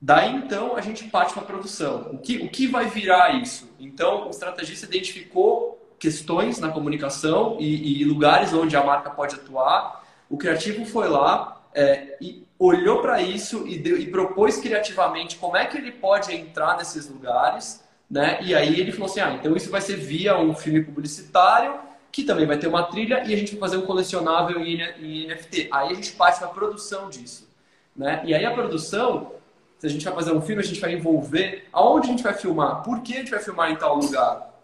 Daí 0.00 0.34
então 0.34 0.76
a 0.76 0.80
gente 0.80 1.04
parte 1.04 1.32
para 1.32 1.42
a 1.42 1.46
produção. 1.46 2.10
O 2.12 2.18
que, 2.18 2.38
o 2.38 2.48
que 2.50 2.66
vai 2.66 2.86
virar 2.86 3.40
isso? 3.40 3.70
Então 3.78 4.26
o 4.26 4.30
estrategista 4.30 4.86
identificou 4.86 5.80
questões 5.98 6.58
na 6.58 6.70
comunicação 6.70 7.56
e, 7.58 8.02
e 8.02 8.04
lugares 8.04 8.52
onde 8.52 8.76
a 8.76 8.84
marca 8.84 9.10
pode 9.10 9.36
atuar. 9.36 10.04
O 10.28 10.36
criativo 10.36 10.84
foi 10.84 11.08
lá 11.08 11.62
é, 11.72 12.18
e 12.20 12.46
olhou 12.58 13.00
para 13.00 13.22
isso 13.22 13.66
e, 13.66 13.78
deu, 13.78 13.98
e 13.98 14.06
propôs 14.10 14.58
criativamente 14.58 15.36
como 15.36 15.56
é 15.56 15.64
que 15.64 15.78
ele 15.78 15.92
pode 15.92 16.34
entrar 16.34 16.76
nesses 16.76 17.08
lugares 17.08 17.83
né? 18.10 18.38
E 18.42 18.54
aí 18.54 18.80
ele 18.80 18.92
falou 18.92 19.06
assim: 19.06 19.20
ah, 19.20 19.32
então 19.38 19.56
isso 19.56 19.70
vai 19.70 19.80
ser 19.80 19.96
via 19.96 20.38
um 20.38 20.54
filme 20.54 20.82
publicitário, 20.82 21.78
que 22.12 22.22
também 22.22 22.46
vai 22.46 22.58
ter 22.58 22.68
uma 22.68 22.84
trilha, 22.84 23.24
e 23.26 23.34
a 23.34 23.36
gente 23.36 23.52
vai 23.52 23.60
fazer 23.60 23.76
um 23.76 23.86
colecionável 23.86 24.60
em, 24.60 25.26
NFT. 25.26 25.68
Aí 25.72 25.90
a 25.90 25.94
gente 25.94 26.12
parte 26.12 26.38
para 26.38 26.48
a 26.48 26.50
produção 26.52 27.08
disso. 27.08 27.48
Né? 27.96 28.22
E 28.24 28.34
aí 28.34 28.44
a 28.44 28.52
produção, 28.52 29.32
se 29.78 29.86
a 29.86 29.90
gente 29.90 30.04
vai 30.04 30.14
fazer 30.14 30.32
um 30.32 30.40
filme, 30.40 30.62
a 30.62 30.64
gente 30.64 30.80
vai 30.80 30.92
envolver 30.92 31.68
aonde 31.72 32.08
a 32.08 32.10
gente 32.10 32.22
vai 32.22 32.34
filmar, 32.34 32.82
por 32.82 33.02
que 33.02 33.14
a 33.14 33.18
gente 33.18 33.30
vai 33.30 33.40
filmar 33.40 33.70
em 33.70 33.76
tal 33.76 33.96
lugar. 33.96 34.54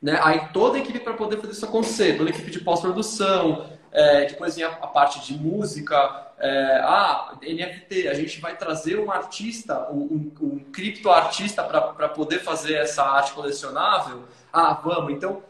Né? 0.00 0.18
Aí 0.22 0.48
toda 0.52 0.76
a 0.76 0.80
equipe 0.80 1.00
para 1.00 1.14
poder 1.14 1.36
fazer 1.38 1.52
isso 1.52 1.64
acontecer, 1.64 2.16
toda 2.16 2.30
a 2.30 2.32
equipe 2.32 2.50
de 2.50 2.60
pós-produção, 2.60 3.66
é, 3.92 4.26
depois 4.26 4.56
vem 4.56 4.64
a, 4.64 4.68
a, 4.68 4.86
parte 4.86 5.24
de 5.24 5.38
música, 5.40 6.25
é, 6.38 6.80
ah, 6.82 7.38
NFT, 7.42 8.08
a 8.08 8.14
gente 8.14 8.40
vai 8.40 8.56
trazer 8.56 8.98
um 8.98 9.10
artista, 9.10 9.90
um, 9.90 10.00
um, 10.00 10.32
um 10.40 10.58
criptoartista 10.72 11.64
para 11.64 12.08
poder 12.08 12.40
fazer 12.40 12.74
essa 12.74 13.02
arte 13.02 13.32
colecionável? 13.32 14.24
Ah, 14.52 14.74
vamos. 14.74 15.12
Então, 15.12 15.42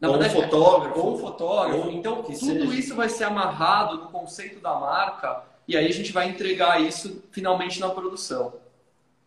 na 0.00 0.08
ou 0.08 0.18
verdade, 0.18 0.38
um 0.38 0.42
fotógrafo. 0.42 0.98
Ou 0.98 1.14
um 1.14 1.18
fotógrafo. 1.18 1.78
Ou 1.86 1.92
então, 1.92 2.22
tudo 2.22 2.36
seja. 2.36 2.74
isso 2.74 2.94
vai 2.94 3.08
ser 3.08 3.24
amarrado 3.24 3.96
no 3.96 4.08
conceito 4.08 4.60
da 4.60 4.74
marca 4.74 5.42
e 5.68 5.76
aí 5.76 5.86
a 5.86 5.92
gente 5.92 6.10
vai 6.10 6.28
entregar 6.28 6.80
isso 6.80 7.22
finalmente 7.30 7.78
na 7.78 7.90
produção. 7.90 8.54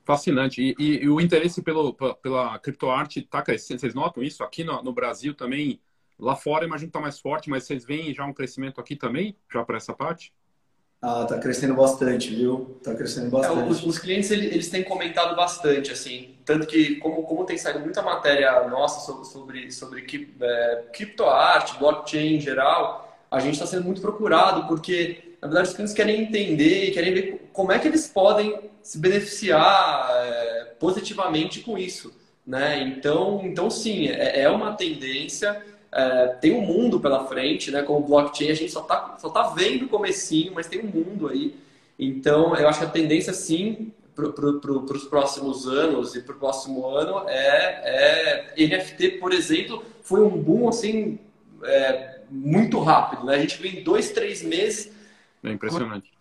Fascinante. 0.03 0.61
E, 0.61 0.75
e, 0.77 1.03
e 1.03 1.09
o 1.09 1.21
interesse 1.21 1.61
pelo, 1.61 1.93
pela 1.93 2.59
criptoarte 2.59 3.19
está 3.19 3.41
crescendo. 3.41 3.79
Vocês 3.79 3.93
notam 3.93 4.21
isso? 4.21 4.43
Aqui 4.43 4.63
no, 4.63 4.83
no 4.83 4.91
Brasil 4.91 5.33
também, 5.33 5.79
lá 6.19 6.35
fora 6.35 6.65
imagino 6.65 6.89
que 6.89 6.97
está 6.97 6.99
mais 6.99 7.17
forte, 7.19 7.49
mas 7.49 7.63
vocês 7.63 7.85
veem 7.85 8.13
já 8.13 8.25
um 8.25 8.33
crescimento 8.33 8.81
aqui 8.81 8.95
também, 8.95 9.37
já 9.49 9.63
para 9.63 9.77
essa 9.77 9.93
parte? 9.93 10.33
Ah, 11.05 11.25
tá 11.25 11.37
crescendo 11.37 11.73
bastante, 11.73 12.33
viu? 12.33 12.79
Tá 12.81 12.95
crescendo 12.95 13.29
bastante. 13.29 13.59
É, 13.59 13.63
os, 13.65 13.85
os, 13.85 13.99
clientes 13.99 14.31
eles, 14.31 14.53
eles, 14.53 14.69
têm 14.69 14.85
comentado 14.85 15.35
bastante, 15.35 15.91
assim, 15.91 16.35
tanto 16.45 16.65
que 16.65 16.95
como, 16.95 17.23
como 17.23 17.43
tem 17.43 17.57
saído 17.57 17.81
muita 17.81 18.01
matéria 18.01 18.65
nossa 18.69 19.01
sobre 19.01 19.25
sobre, 19.25 19.69
sobre 19.69 20.31
é, 20.39 20.83
criptoarte, 20.93 21.77
blockchain 21.77 22.37
em 22.37 22.39
geral, 22.39 23.19
a 23.29 23.41
gente 23.41 23.55
está 23.55 23.67
sendo 23.67 23.83
muito 23.83 23.99
procurado 23.99 24.65
porque 24.65 25.35
na 25.41 25.49
verdade 25.49 25.67
os 25.67 25.73
clientes 25.73 25.93
querem 25.93 26.21
entender, 26.21 26.91
querem 26.91 27.13
ver 27.13 27.49
como 27.51 27.73
é 27.73 27.79
que 27.79 27.89
eles 27.89 28.07
podem 28.07 28.71
se 28.81 28.97
beneficiar 28.97 30.09
é, 30.09 30.63
positivamente 30.79 31.59
com 31.59 31.77
isso, 31.77 32.17
né? 32.47 32.79
Então, 32.79 33.41
então 33.43 33.69
sim, 33.69 34.07
é, 34.07 34.43
é 34.43 34.49
uma 34.49 34.71
tendência 34.71 35.61
é, 35.93 36.27
tem 36.41 36.53
um 36.53 36.61
mundo 36.61 36.99
pela 36.99 37.25
frente, 37.27 37.69
né? 37.69 37.83
Com 37.83 37.97
o 37.97 38.01
blockchain 38.01 38.49
a 38.49 38.55
gente 38.55 38.71
só 38.71 38.81
está 38.81 39.15
só 39.19 39.29
tá 39.29 39.49
vendo 39.49 39.85
o 39.85 39.89
comecinho, 39.89 40.53
mas 40.55 40.67
tem 40.67 40.81
um 40.81 40.87
mundo 40.87 41.27
aí. 41.27 41.55
Então, 41.97 42.55
eu 42.55 42.67
acho 42.67 42.79
que 42.79 42.85
a 42.85 42.89
tendência, 42.89 43.31
sim, 43.31 43.91
para 44.15 44.29
pro, 44.29 44.83
os 44.91 45.03
próximos 45.05 45.67
anos 45.67 46.15
e 46.15 46.21
para 46.21 46.35
o 46.35 46.39
próximo 46.39 46.87
ano 46.87 47.23
é, 47.27 48.53
é, 48.55 48.67
NFT, 48.67 49.19
por 49.19 49.31
exemplo, 49.31 49.83
foi 50.01 50.21
um 50.21 50.29
boom 50.29 50.67
assim 50.67 51.19
é, 51.63 52.21
muito 52.29 52.79
rápido, 52.79 53.25
né? 53.25 53.35
A 53.35 53.39
gente 53.39 53.61
vem 53.61 53.83
dois, 53.83 54.11
três 54.11 54.41
meses. 54.41 54.91
É 55.43 55.51
impressionante. 55.51 56.11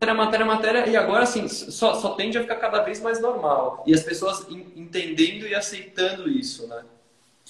Matéria, 0.00 0.14
matéria, 0.14 0.46
matéria, 0.46 0.88
e 0.88 0.96
agora 0.96 1.24
assim, 1.24 1.46
só, 1.46 1.94
só 1.94 2.14
tende 2.14 2.38
a 2.38 2.42
ficar 2.42 2.56
cada 2.56 2.82
vez 2.82 3.00
mais 3.00 3.20
normal. 3.20 3.84
E 3.86 3.94
as 3.94 4.02
pessoas 4.02 4.46
entendendo 4.48 5.46
e 5.46 5.54
aceitando 5.54 6.28
isso, 6.28 6.66
né? 6.66 6.82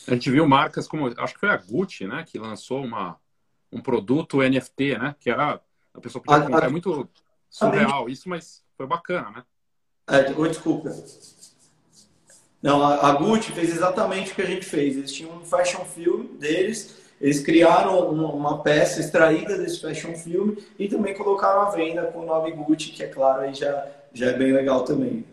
A 0.06 0.12
gente 0.12 0.30
viu 0.30 0.46
marcas 0.48 0.88
como, 0.88 1.12
acho 1.16 1.34
que 1.34 1.40
foi 1.40 1.50
a 1.50 1.56
Gucci, 1.56 2.06
né, 2.06 2.24
que 2.26 2.38
lançou 2.38 2.82
uma, 2.82 3.16
um 3.72 3.80
produto 3.80 4.42
NFT, 4.42 4.98
né, 4.98 5.14
que 5.18 5.30
era, 5.30 5.60
a 5.94 6.00
pessoa 6.00 6.22
podia 6.22 6.42
comprar, 6.42 6.66
é 6.66 6.70
muito 6.70 7.08
surreal 7.48 8.08
isso, 8.08 8.28
mas 8.28 8.62
foi 8.76 8.86
bacana, 8.86 9.30
né? 9.30 9.44
É, 10.06 10.22
desculpa. 10.48 10.90
Não, 12.62 12.82
a, 12.84 13.12
Gucci 13.12 13.52
fez 13.52 13.70
exatamente 13.70 14.32
o 14.32 14.34
que 14.34 14.42
a 14.42 14.46
gente 14.46 14.66
fez. 14.66 14.96
Eles 14.96 15.12
tinham 15.12 15.34
um 15.34 15.44
fashion 15.44 15.84
film 15.84 16.36
deles, 16.36 16.96
eles 17.20 17.40
criaram 17.40 18.10
uma, 18.10 18.32
uma 18.32 18.62
peça 18.62 19.00
extraída 19.00 19.56
desse 19.56 19.80
fashion 19.80 20.14
film 20.14 20.54
e 20.78 20.88
também 20.88 21.14
colocaram 21.14 21.62
à 21.62 21.70
venda 21.70 22.06
com 22.08 22.20
o 22.20 22.26
nome 22.26 22.52
Gucci, 22.52 22.90
que 22.90 23.02
é 23.02 23.06
claro, 23.06 23.42
aí 23.42 23.54
já, 23.54 23.86
já 24.12 24.26
é 24.26 24.32
bem 24.32 24.52
legal 24.52 24.84
também. 24.84 25.24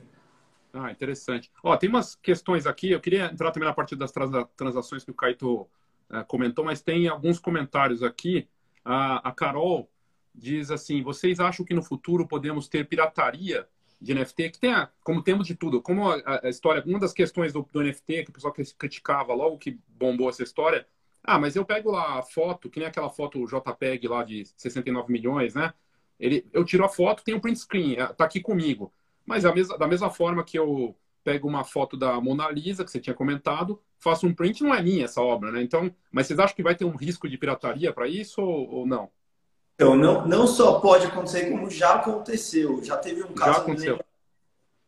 Ah, 0.78 0.92
interessante. 0.92 1.52
Ó, 1.64 1.76
tem 1.76 1.90
umas 1.90 2.16
questões 2.16 2.68
aqui, 2.68 2.92
eu 2.92 3.00
queria 3.00 3.26
entrar 3.26 3.52
também 3.52 3.68
na 3.68 3.74
parte 3.74 3.96
das 3.96 4.12
transações 4.56 5.04
que 5.04 5.12
o 5.12 5.16
Caito 5.16 5.68
é, 6.12 6.24
comentou, 6.24 6.64
mas 6.64 6.82
tem 6.82 7.08
alguns 7.08 7.40
comentários 7.40 8.04
aqui. 8.04 8.48
A, 8.86 9.30
a 9.30 9.32
Carol 9.32 9.90
diz 10.34 10.70
assim: 10.70 11.02
vocês 11.02 11.40
acham 11.40 11.66
que 11.66 11.74
no 11.74 11.82
futuro 11.82 12.28
podemos 12.28 12.68
ter 12.68 12.88
pirataria 12.88 13.68
de 14.00 14.14
NFT? 14.14 14.52
Que 14.52 14.60
tem, 14.60 14.74
a, 14.74 14.90
como 15.04 15.24
temos 15.24 15.48
de 15.48 15.56
tudo, 15.56 15.82
como 15.82 16.12
a, 16.12 16.42
a, 16.44 16.50
história, 16.50 16.84
uma 16.86 17.00
das 17.00 17.14
questões 17.14 17.52
do, 17.52 17.68
do 17.72 17.82
NFT 17.82 18.26
que 18.26 18.30
o 18.30 18.34
pessoal 18.34 18.54
criticava 18.54 19.34
logo 19.34 19.58
que 19.58 19.80
bombou 19.88 20.30
essa 20.30 20.44
história. 20.44 20.88
Ah, 21.24 21.40
mas 21.40 21.56
eu 21.56 21.66
pego 21.66 21.92
lá 21.92 22.20
a 22.20 22.24
foto, 22.24 22.70
que 22.70 22.80
nem 22.80 22.88
aquela 22.88 23.10
foto 23.10 23.46
JPEG 23.46 24.08
lá 24.08 24.24
de 24.24 24.46
69 24.56 25.12
milhões, 25.12 25.56
né? 25.56 25.74
Ele, 26.20 26.48
eu 26.54 26.64
tiro 26.64 26.86
a 26.86 26.90
foto, 26.90 27.24
tem 27.24 27.34
o 27.34 27.38
um 27.38 27.42
print 27.42 27.60
screen, 27.60 27.96
tá 28.16 28.24
aqui 28.26 28.40
comigo. 28.40 28.94
Mas 29.28 29.44
mesma, 29.44 29.78
da 29.78 29.88
mesma 29.88 30.10
forma 30.10 30.44
que 30.44 30.58
eu 30.58 30.96
pego 31.24 31.48
uma 31.48 31.66
foto 31.66 31.98
da 31.98 32.20
Mona 32.22 32.50
Lisa, 32.50 32.86
que 32.86 32.90
você 32.90 33.02
tinha 33.02 33.14
comentado, 33.14 33.82
faço 34.00 34.26
um 34.26 34.34
print, 34.34 34.64
não 34.64 34.74
é 34.74 34.82
minha 34.82 35.04
essa 35.04 35.22
obra, 35.22 35.52
né? 35.52 35.62
Então, 35.62 35.92
mas 36.10 36.26
vocês 36.26 36.40
acham 36.40 36.56
que 36.56 36.64
vai 36.64 36.74
ter 36.74 36.86
um 36.86 36.96
risco 36.96 37.28
de 37.28 37.38
pirataria 37.38 37.92
para 37.92 38.08
isso 38.08 38.42
ou, 38.42 38.70
ou, 38.74 38.88
não? 38.88 39.10
Então, 39.76 39.96
não, 39.96 40.26
não 40.26 40.48
só 40.48 40.80
pode 40.80 41.06
acontecer, 41.06 41.52
como 41.52 41.70
já 41.70 41.96
aconteceu. 41.96 42.82
Já 42.82 42.96
teve 42.96 43.24
um 43.24 43.34
caso 43.34 43.66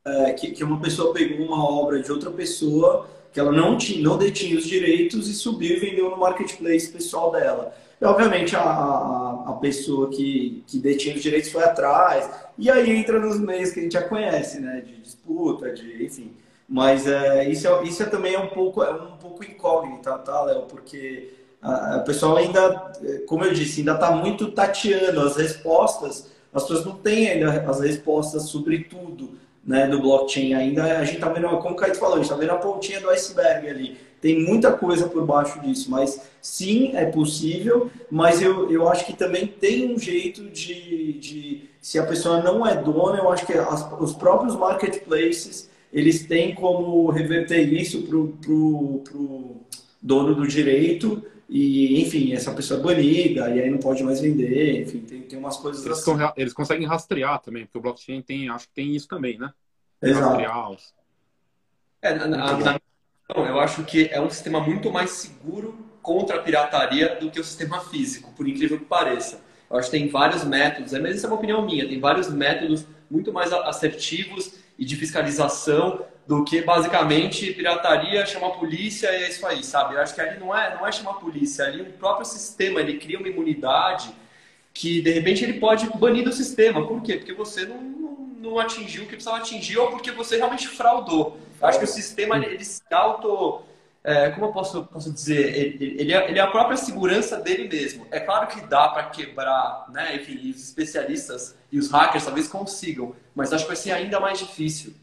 é, 0.06 0.32
que, 0.32 0.52
que 0.52 0.64
uma 0.64 0.80
pessoa 0.80 1.14
pegou 1.14 1.46
uma 1.46 1.62
obra 1.62 2.02
de 2.02 2.10
outra 2.10 2.32
pessoa 2.32 3.06
que 3.32 3.40
ela 3.40 3.52
não, 3.52 3.78
tinha, 3.78 4.02
não 4.04 4.18
detinha 4.18 4.58
os 4.58 4.66
direitos 4.66 5.28
e 5.28 5.34
subiu 5.34 5.78
e 5.78 5.80
vendeu 5.80 6.10
no 6.10 6.18
marketplace 6.18 6.92
pessoal 6.92 7.32
dela. 7.32 7.74
E, 8.02 8.06
obviamente, 8.06 8.56
a, 8.56 8.62
a, 8.62 9.44
a, 9.48 9.54
pessoa 9.54 10.10
que, 10.10 10.64
que 10.66 10.80
detinha 10.80 11.16
os 11.16 11.22
direitos 11.22 11.52
foi 11.52 11.64
atrás. 11.64 12.30
E 12.58 12.72
aí 12.72 12.90
entra 12.90 13.20
nos 13.20 13.40
meios 13.40 13.72
que 13.72 13.80
a 13.80 13.84
gente 13.84 13.94
já 13.94 14.04
conhece, 14.04 14.60
né? 14.60 14.82
De 14.82 14.98
disputa, 15.02 15.72
de 15.74 16.06
enfim. 16.06 16.32
Mas 16.68 17.06
é, 17.08 17.50
isso, 17.50 17.68
é, 17.68 17.84
isso 17.84 18.02
é 18.02 18.06
também 18.06 18.36
é 18.36 18.40
um 18.40 18.50
pouco, 18.50 18.82
é 18.84 18.92
um 18.92 19.18
pouco 19.18 19.44
incógnita, 19.44 20.18
tá, 20.20 20.44
Léo? 20.44 20.62
Porque 20.64 21.34
o 21.62 22.04
pessoal 22.06 22.38
ainda, 22.38 22.94
como 23.28 23.44
eu 23.44 23.54
disse, 23.54 23.82
ainda 23.82 23.96
está 23.96 24.12
muito 24.12 24.52
tateando 24.52 25.20
as 25.20 25.36
respostas. 25.36 26.32
As 26.54 26.64
pessoas 26.64 26.86
não 26.86 26.96
têm 26.96 27.30
ainda 27.30 27.52
as 27.70 27.80
respostas 27.82 28.44
sobre 28.44 28.86
tudo 28.86 29.38
né, 29.66 29.88
do 29.88 30.00
blockchain. 30.00 30.54
Ainda 30.54 31.00
a 31.00 31.04
gente 31.04 31.16
está 31.16 31.30
vendo, 31.30 31.48
como 31.58 31.76
o 31.76 31.78
Caio 31.78 31.96
falou, 31.96 32.16
a 32.16 32.18
gente 32.18 32.26
está 32.26 32.36
vendo 32.36 32.52
a 32.52 32.58
pontinha 32.58 33.00
do 33.00 33.10
iceberg 33.10 33.68
ali. 33.68 33.98
Tem 34.22 34.44
muita 34.44 34.72
coisa 34.74 35.08
por 35.08 35.26
baixo 35.26 35.62
disso, 35.62 35.90
mas 35.90 36.22
sim, 36.42 36.92
é 36.94 37.06
possível, 37.06 37.90
mas 38.12 38.42
eu, 38.42 38.70
eu 38.70 38.90
acho 38.90 39.06
que 39.06 39.14
também 39.14 39.48
tem 39.48 39.94
um 39.94 39.98
jeito 39.98 40.44
de, 40.50 41.14
de, 41.14 41.70
se 41.82 41.98
a 41.98 42.06
pessoa 42.06 42.42
não 42.42 42.68
é 42.68 42.76
dona, 42.76 43.20
eu 43.20 43.32
acho 43.32 43.46
que 43.46 43.54
as, 43.54 43.90
os 44.00 44.14
próprios 44.14 44.56
marketplaces 44.56 45.70
eles 45.92 46.26
têm 46.28 46.54
como 46.54 47.10
reverter 47.10 47.62
isso 47.74 48.04
para 48.04 48.18
o 48.18 49.56
dono 50.02 50.36
do 50.36 50.48
direito 50.48 51.24
e, 51.50 52.00
enfim, 52.00 52.32
essa 52.32 52.54
pessoa 52.54 52.80
é 52.80 52.84
banida 52.84 53.50
e 53.50 53.60
aí 53.60 53.70
não 53.72 53.80
pode 53.80 54.04
mais 54.04 54.20
vender, 54.22 54.84
enfim, 54.84 55.00
tem, 55.00 55.22
tem 55.24 55.40
umas 55.40 55.58
coisas 55.58 55.84
eles, 55.84 56.08
assim. 56.08 56.32
eles 56.38 56.54
conseguem 56.54 56.86
rastrear 56.86 57.42
também, 57.42 57.66
porque 57.66 57.80
o 57.80 57.82
blockchain 57.82 58.22
tem, 58.22 58.50
acho 58.50 58.68
que 58.68 58.74
tem 58.76 58.96
isso 58.96 59.08
também, 59.08 59.40
né? 59.40 59.52
Exato. 60.00 60.28
Rastrear 60.28 60.72
os... 60.72 60.94
É, 62.04 62.14
na, 62.14 62.28
na, 62.28 62.58
na, 62.58 62.80
eu 63.36 63.60
acho 63.60 63.84
que 63.84 64.08
é 64.12 64.22
um 64.22 64.30
sistema 64.30 64.60
muito 64.60 64.92
mais 64.92 65.10
seguro 65.10 65.76
contra 66.04 66.36
a 66.36 66.40
pirataria 66.40 67.16
do 67.16 67.32
que 67.32 67.40
o 67.40 67.44
sistema 67.44 67.80
físico, 67.80 68.32
por 68.34 68.48
incrível 68.48 68.78
que 68.78 68.86
pareça. 68.86 69.42
Eu 69.70 69.78
acho 69.78 69.90
que 69.90 69.98
tem 69.98 70.08
vários 70.08 70.44
métodos, 70.44 70.94
mas 70.94 71.16
isso 71.16 71.26
é 71.26 71.30
uma 71.30 71.36
opinião 71.36 71.66
minha, 71.66 71.88
tem 71.88 72.00
vários 72.00 72.30
métodos 72.30 72.86
muito 73.10 73.34
mais 73.34 73.52
assertivos 73.52 74.54
e 74.78 74.86
de 74.86 74.96
fiscalização 74.96 76.06
do 76.30 76.44
que 76.44 76.62
basicamente 76.62 77.52
pirataria, 77.54 78.24
chamar 78.24 78.52
polícia 78.52 79.12
e 79.12 79.24
é 79.24 79.30
isso 79.30 79.44
aí, 79.48 79.64
sabe? 79.64 79.96
Eu 79.96 80.02
acho 80.02 80.14
que 80.14 80.22
ali 80.22 80.40
não 80.40 80.56
é, 80.56 80.76
não 80.76 80.86
é 80.86 80.92
chamar 80.92 81.14
a 81.14 81.14
polícia, 81.16 81.66
ali 81.66 81.82
o 81.82 81.86
próprio 81.86 82.24
sistema, 82.24 82.80
ele 82.80 83.00
cria 83.00 83.18
uma 83.18 83.28
imunidade 83.28 84.12
que 84.72 85.02
de 85.02 85.10
repente 85.10 85.44
ele 85.44 85.54
pode 85.54 85.90
banir 85.98 86.24
do 86.24 86.32
sistema. 86.32 86.86
Por 86.86 87.02
quê? 87.02 87.16
Porque 87.16 87.34
você 87.34 87.66
não, 87.66 87.82
não, 87.82 88.12
não 88.42 88.60
atingiu 88.60 89.06
o 89.06 89.06
que 89.08 89.14
precisava 89.14 89.38
atingir 89.38 89.80
ou 89.80 89.90
porque 89.90 90.12
você 90.12 90.38
realmente 90.38 90.68
fraudou. 90.68 91.36
Eu 91.60 91.68
acho 91.68 91.80
que 91.80 91.86
o 91.86 91.88
sistema 91.88 92.38
ele 92.38 92.64
se 92.64 92.84
auto 92.92 93.64
é, 94.04 94.30
como 94.30 94.46
eu 94.46 94.52
posso, 94.52 94.84
posso 94.86 95.12
dizer, 95.12 95.58
ele, 95.58 95.96
ele, 96.00 96.14
é, 96.14 96.30
ele, 96.30 96.40
é, 96.40 96.42
a 96.42 96.48
própria 96.48 96.78
segurança 96.78 97.38
dele 97.38 97.68
mesmo. 97.68 98.08
É 98.12 98.20
claro 98.20 98.48
que 98.48 98.62
dá 98.62 98.88
para 98.88 99.04
quebrar, 99.04 99.88
né? 99.92 100.16
Enfim, 100.16 100.52
os 100.52 100.64
especialistas 100.64 101.58
e 101.72 101.78
os 101.78 101.92
hackers 101.92 102.24
talvez 102.24 102.48
consigam, 102.48 103.16
mas 103.36 103.52
acho 103.52 103.64
que 103.64 103.70
vai 103.70 103.76
ser 103.76 103.92
ainda 103.92 104.20
mais 104.20 104.40
difícil. 104.40 104.94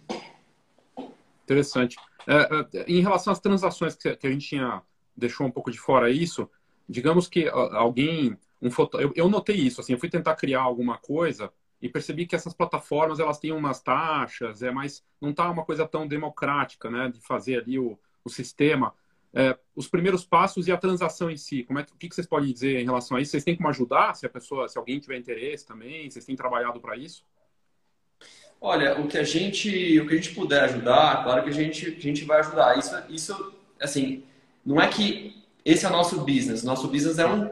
Interessante. 1.47 1.97
É, 2.27 2.81
é 2.81 2.85
em 2.91 3.01
relação 3.01 3.33
às 3.33 3.39
transações 3.39 3.95
que, 3.95 4.09
a 4.09 4.31
gente 4.31 4.49
tinha 4.49 4.83
deixou 5.17 5.47
um 5.47 5.51
pouco 5.51 5.71
de 5.71 5.79
fora 5.79 6.11
isso, 6.11 6.51
digamos 6.87 7.27
que 7.27 7.49
alguém, 7.49 8.37
um 8.61 8.71
foto, 8.71 9.01
eu, 9.01 9.13
eu 9.17 9.31
notei 9.31 9.57
isso, 9.57 9.81
assim, 9.81 9.95
eu 9.95 9.99
fui 9.99 10.11
tentar 10.11 10.35
criar 10.35 10.61
alguma 10.61 10.99
coisa 10.99 11.51
e 11.81 11.89
percebi 11.89 12.27
que 12.27 12.37
essas 12.37 12.53
plataformas 12.53 13.19
elas 13.19 13.39
têm 13.39 13.51
umas 13.51 13.81
taxas, 13.81 14.63
é 14.63 14.71
mais 14.71 15.03
não 15.19 15.33
tá 15.33 15.51
uma 15.51 15.65
coisa 15.65 15.89
tão 15.89 16.07
democrática, 16.07 16.91
né, 16.91 17.09
de 17.09 17.19
fazer 17.23 17.63
ali 17.63 17.79
o 17.79 17.99
o 18.27 18.29
sistema, 18.29 18.93
é, 19.33 19.57
os 19.75 19.87
primeiros 19.87 20.25
passos 20.25 20.67
e 20.67 20.73
a 20.73 20.77
transação 20.77 21.31
em 21.31 21.37
si. 21.37 21.63
Como 21.63 21.79
é, 21.79 21.83
o 21.83 21.97
que 21.97 22.13
vocês 22.13 22.27
podem 22.27 22.53
dizer 22.53 22.81
em 22.81 22.85
relação 22.85 23.17
a 23.17 23.21
isso? 23.21 23.31
Vocês 23.31 23.45
têm 23.45 23.57
como 23.57 23.69
ajudar 23.69 24.15
se 24.15 24.27
a 24.27 24.29
pessoa, 24.29 24.69
se 24.69 24.77
alguém 24.77 24.99
tiver 24.99 25.17
interesse 25.17 25.65
também? 25.65 26.11
Vocês 26.11 26.25
têm 26.25 26.35
trabalhado 26.35 26.81
para 26.81 26.97
isso? 26.97 27.25
Olha, 28.61 29.01
o 29.01 29.07
que 29.07 29.19
a 29.19 29.25
gente, 29.25 30.01
o 30.01 30.07
que 30.07 30.15
a 30.15 30.17
gente 30.17 30.35
puder 30.35 30.65
ajudar, 30.65 31.23
claro 31.23 31.43
que 31.45 31.51
a 31.51 31.53
gente, 31.53 31.87
a 31.87 32.01
gente 32.01 32.25
vai 32.25 32.41
ajudar. 32.41 32.79
Isso, 32.79 32.97
isso, 33.11 33.55
assim, 33.81 34.23
não 34.65 34.81
é 34.81 34.89
que 34.89 35.37
esse 35.65 35.85
é 35.85 35.89
o 35.89 35.93
nosso 35.93 36.21
business. 36.21 36.63
Nosso 36.63 36.89
business 36.89 37.19
é 37.19 37.27
um 37.27 37.51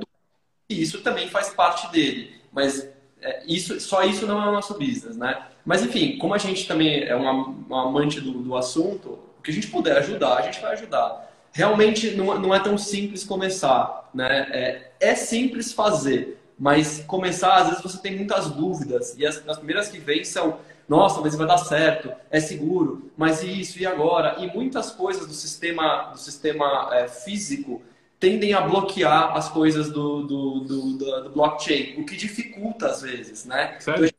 e 0.68 0.80
isso 0.80 1.02
também 1.02 1.28
faz 1.28 1.50
parte 1.50 1.90
dele. 1.92 2.34
Mas 2.52 2.88
é, 3.20 3.42
isso, 3.46 3.78
só 3.80 4.02
isso 4.02 4.26
não 4.26 4.42
é 4.42 4.48
o 4.48 4.52
nosso 4.52 4.74
business, 4.74 5.16
né? 5.16 5.46
Mas 5.64 5.82
enfim, 5.82 6.18
como 6.18 6.34
a 6.34 6.38
gente 6.38 6.66
também 6.66 7.04
é 7.04 7.14
uma, 7.14 7.32
uma 7.32 7.88
amante 7.88 8.20
do, 8.20 8.32
do 8.32 8.56
assunto, 8.56 9.18
que 9.44 9.50
a 9.50 9.54
gente 9.54 9.66
puder 9.68 9.98
ajudar, 9.98 10.38
a 10.38 10.42
gente 10.42 10.60
vai 10.60 10.72
ajudar. 10.72 11.30
Realmente 11.52 12.12
não, 12.12 12.38
não 12.40 12.54
é 12.54 12.58
tão 12.58 12.76
simples 12.78 13.22
começar, 13.22 14.10
né? 14.14 14.48
É, 14.50 14.92
é 15.00 15.14
simples 15.14 15.72
fazer, 15.72 16.40
mas 16.58 17.04
começar, 17.06 17.56
às 17.56 17.68
vezes 17.68 17.82
você 17.82 17.98
tem 17.98 18.16
muitas 18.16 18.50
dúvidas, 18.50 19.14
e 19.18 19.26
as, 19.26 19.46
as 19.46 19.56
primeiras 19.58 19.88
que 19.88 19.98
vêm 19.98 20.24
são 20.24 20.58
nossa, 20.88 21.20
mas 21.20 21.35
vai 21.35 21.47
dar 21.47 21.59
certo, 21.59 22.12
é 22.31 22.40
seguro, 22.40 23.11
mas 23.16 23.42
isso 23.42 23.79
e 23.81 23.87
agora? 23.87 24.37
E 24.38 24.47
muitas 24.55 24.90
coisas 24.90 25.27
do 25.27 25.33
sistema, 25.33 26.11
do 26.12 26.18
sistema 26.18 26.90
é, 26.92 27.09
físico 27.09 27.83
tendem 28.20 28.55
a 28.55 28.61
bloquear 28.61 29.37
as 29.37 29.49
coisas 29.49 29.90
do, 29.90 30.23
do, 30.23 30.61
do, 30.61 30.92
do, 31.23 31.31
blockchain, 31.31 32.01
o 32.01 32.07
que 32.07 32.16
dificulta 32.16 32.87
às 32.87 33.03
vezes, 33.03 33.44
né? 33.44 33.79
Então, 33.81 33.94
a 33.94 33.99
gente 33.99 34.14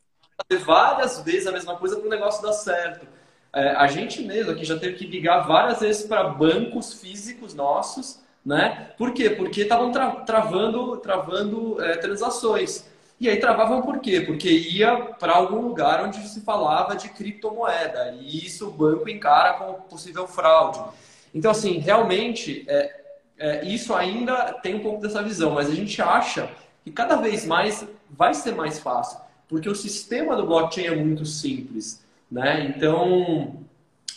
fazer 0.48 0.64
várias 0.64 1.20
vezes 1.22 1.46
a 1.46 1.52
mesma 1.52 1.76
coisa 1.76 1.96
para 1.96 2.06
o 2.06 2.10
negócio 2.10 2.42
dar 2.42 2.52
certo. 2.52 3.06
É, 3.52 3.70
a 3.70 3.86
gente 3.86 4.22
mesmo 4.22 4.52
aqui 4.52 4.64
já 4.64 4.78
teve 4.78 4.96
que 4.96 5.06
ligar 5.06 5.40
várias 5.40 5.80
vezes 5.80 6.06
para 6.06 6.24
bancos 6.24 7.00
físicos 7.00 7.54
nossos, 7.54 8.20
né? 8.44 8.92
Por 8.98 9.12
quê? 9.12 9.30
Porque 9.30 9.62
estavam 9.62 9.90
tra 9.90 10.10
travando, 10.10 10.96
travando 10.98 11.82
é, 11.82 11.96
transações. 11.96 12.86
E 13.18 13.28
aí 13.28 13.38
travavam 13.38 13.80
por 13.80 13.98
quê? 13.98 14.20
Porque 14.20 14.48
ia 14.50 14.96
para 15.18 15.34
algum 15.34 15.62
lugar 15.62 16.04
onde 16.04 16.18
se 16.28 16.42
falava 16.42 16.94
de 16.94 17.08
criptomoeda. 17.08 18.14
E 18.20 18.44
isso 18.44 18.68
o 18.68 18.70
banco 18.70 19.08
encara 19.08 19.54
como 19.54 19.74
possível 19.82 20.28
fraude. 20.28 20.80
Então, 21.34 21.50
assim, 21.50 21.78
realmente, 21.78 22.64
é, 22.68 23.00
é, 23.38 23.64
isso 23.64 23.94
ainda 23.94 24.52
tem 24.62 24.74
um 24.74 24.80
pouco 24.80 25.00
dessa 25.00 25.22
visão, 25.22 25.52
mas 25.52 25.70
a 25.70 25.74
gente 25.74 26.00
acha 26.00 26.50
que 26.84 26.90
cada 26.90 27.16
vez 27.16 27.44
mais 27.46 27.86
vai 28.10 28.34
ser 28.34 28.54
mais 28.54 28.78
fácil, 28.78 29.18
porque 29.48 29.68
o 29.68 29.74
sistema 29.74 30.36
do 30.36 30.46
blockchain 30.46 30.86
é 30.86 30.94
muito 30.94 31.24
simples. 31.24 32.04
Né? 32.30 32.72
Então, 32.74 33.56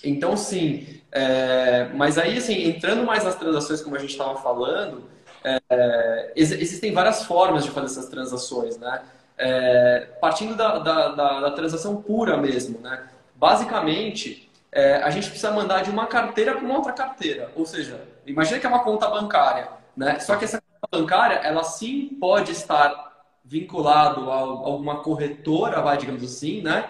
então 0.04 0.36
sim. 0.36 1.00
É, 1.12 1.90
mas 1.96 2.18
aí, 2.18 2.38
assim, 2.38 2.64
entrando 2.68 3.04
mais 3.04 3.24
nas 3.24 3.36
transações, 3.36 3.82
como 3.82 3.96
a 3.96 4.00
gente 4.00 4.12
estava 4.12 4.40
falando, 4.42 5.04
é, 5.44 6.34
existem 6.36 6.94
várias 6.94 7.24
formas 7.24 7.64
de 7.64 7.72
fazer 7.72 7.88
essas 7.88 8.10
transações, 8.10 8.78
né? 8.78 9.02
É, 9.38 10.08
partindo 10.20 10.56
da, 10.56 10.80
da, 10.80 11.08
da, 11.10 11.40
da, 11.42 11.52
transação 11.52 12.02
pura 12.02 12.36
mesmo, 12.36 12.80
né? 12.80 13.08
Basicamente, 13.36 14.52
é, 14.72 14.96
a 14.96 15.10
gente 15.10 15.30
precisa 15.30 15.52
mandar 15.52 15.82
de 15.82 15.90
uma 15.90 16.08
carteira 16.08 16.54
para 16.54 16.66
uma 16.66 16.76
outra 16.76 16.92
carteira. 16.92 17.50
Ou 17.56 17.66
seja, 17.66 18.02
imagina 18.26 18.60
que 18.60 18.66
é 18.66 18.70
uma 18.70 18.84
conta 18.84 19.08
bancária, 19.08 19.70
né? 19.96 20.20
Só 20.20 20.36
que 20.36 20.44
essa 20.44 20.62
conta 20.62 21.00
bancária, 21.00 21.36
ela 21.36 21.64
sim 21.64 22.18
pode 22.20 22.52
estar 22.52 23.10
vinculado 23.46 24.30
a 24.30 24.36
alguma 24.36 25.02
corretora, 25.02 25.82
vai, 25.82 25.98
digamos 25.98 26.24
assim, 26.24 26.62
né? 26.62 26.90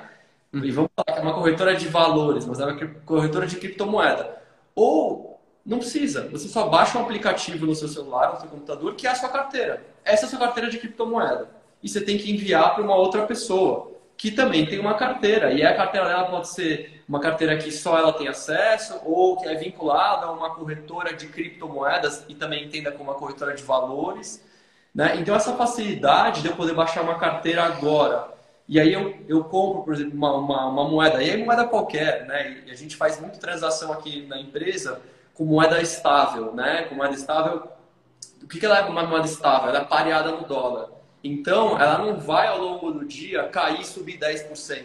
E 0.51 0.71
vamos 0.71 0.89
falar 0.95 1.15
que 1.15 1.19
é 1.19 1.23
uma 1.23 1.35
corretora 1.35 1.75
de 1.75 1.87
valores, 1.87 2.45
mas 2.47 2.59
é 2.59 2.65
uma 2.65 2.75
corretora 3.05 3.45
de 3.45 3.57
criptomoeda. 3.57 4.41
Ou 4.73 5.28
não 5.69 5.77
precisa, 5.77 6.27
você 6.29 6.47
só 6.47 6.67
baixa 6.67 6.97
um 6.97 7.03
aplicativo 7.03 7.65
no 7.65 7.75
seu 7.75 7.87
celular, 7.87 8.33
no 8.33 8.39
seu 8.39 8.49
computador, 8.49 8.95
que 8.95 9.05
é 9.05 9.11
a 9.11 9.15
sua 9.15 9.29
carteira. 9.29 9.85
Essa 10.03 10.25
é 10.25 10.27
a 10.27 10.29
sua 10.29 10.39
carteira 10.39 10.67
de 10.67 10.79
criptomoeda. 10.79 11.47
E 11.83 11.87
você 11.87 12.01
tem 12.01 12.17
que 12.17 12.31
enviar 12.31 12.73
para 12.73 12.83
uma 12.83 12.95
outra 12.95 13.27
pessoa, 13.27 13.91
que 14.17 14.31
também 14.31 14.65
tem 14.65 14.79
uma 14.79 14.95
carteira. 14.95 15.53
E 15.53 15.63
a 15.63 15.75
carteira 15.75 16.07
dela 16.07 16.23
pode 16.25 16.49
ser 16.49 17.03
uma 17.07 17.19
carteira 17.19 17.55
que 17.55 17.71
só 17.71 17.97
ela 17.97 18.11
tem 18.11 18.27
acesso, 18.27 18.99
ou 19.05 19.37
que 19.37 19.47
é 19.47 19.53
vinculada 19.53 20.25
a 20.25 20.31
uma 20.31 20.55
corretora 20.55 21.13
de 21.13 21.27
criptomoedas 21.27 22.25
e 22.27 22.33
também 22.33 22.65
entenda 22.65 22.91
como 22.91 23.11
uma 23.11 23.19
corretora 23.19 23.53
de 23.53 23.61
valores. 23.61 24.43
Né? 24.93 25.17
Então, 25.19 25.35
essa 25.35 25.53
facilidade 25.53 26.41
de 26.41 26.47
eu 26.47 26.55
poder 26.55 26.73
baixar 26.73 27.03
uma 27.03 27.19
carteira 27.19 27.63
agora 27.63 28.39
e 28.67 28.79
aí 28.79 28.93
eu, 28.93 29.15
eu 29.27 29.43
compro, 29.43 29.81
por 29.81 29.95
exemplo, 29.95 30.15
uma, 30.15 30.31
uma, 30.37 30.67
uma 30.67 30.87
moeda, 30.87 31.23
e 31.23 31.31
aí 31.31 31.43
moeda 31.43 31.65
qualquer, 31.65 32.27
né? 32.27 32.61
E 32.67 32.71
a 32.71 32.75
gente 32.75 32.95
faz 32.95 33.19
muita 33.19 33.39
transação 33.39 33.91
aqui 33.91 34.27
na 34.27 34.39
empresa 34.39 35.01
com 35.39 35.45
moeda 35.45 35.81
estável, 35.81 36.53
né? 36.53 36.83
Com 36.83 36.95
moeda 36.95 37.15
estável, 37.15 37.71
o 38.43 38.45
que, 38.45 38.59
que 38.59 38.65
ela 38.65 38.79
é 38.79 38.81
uma 38.81 39.03
moeda 39.03 39.25
estável? 39.25 39.69
Ela 39.69 39.79
é 39.79 39.85
pareada 39.85 40.33
no 40.33 40.45
dólar. 40.45 40.89
Então, 41.23 41.79
ela 41.79 41.97
não 41.97 42.19
vai 42.19 42.47
ao 42.47 42.57
longo 42.59 42.91
do 42.91 43.05
dia 43.05 43.47
cair 43.47 43.79
e 43.79 43.85
subir 43.85 44.19
10%. 44.19 44.83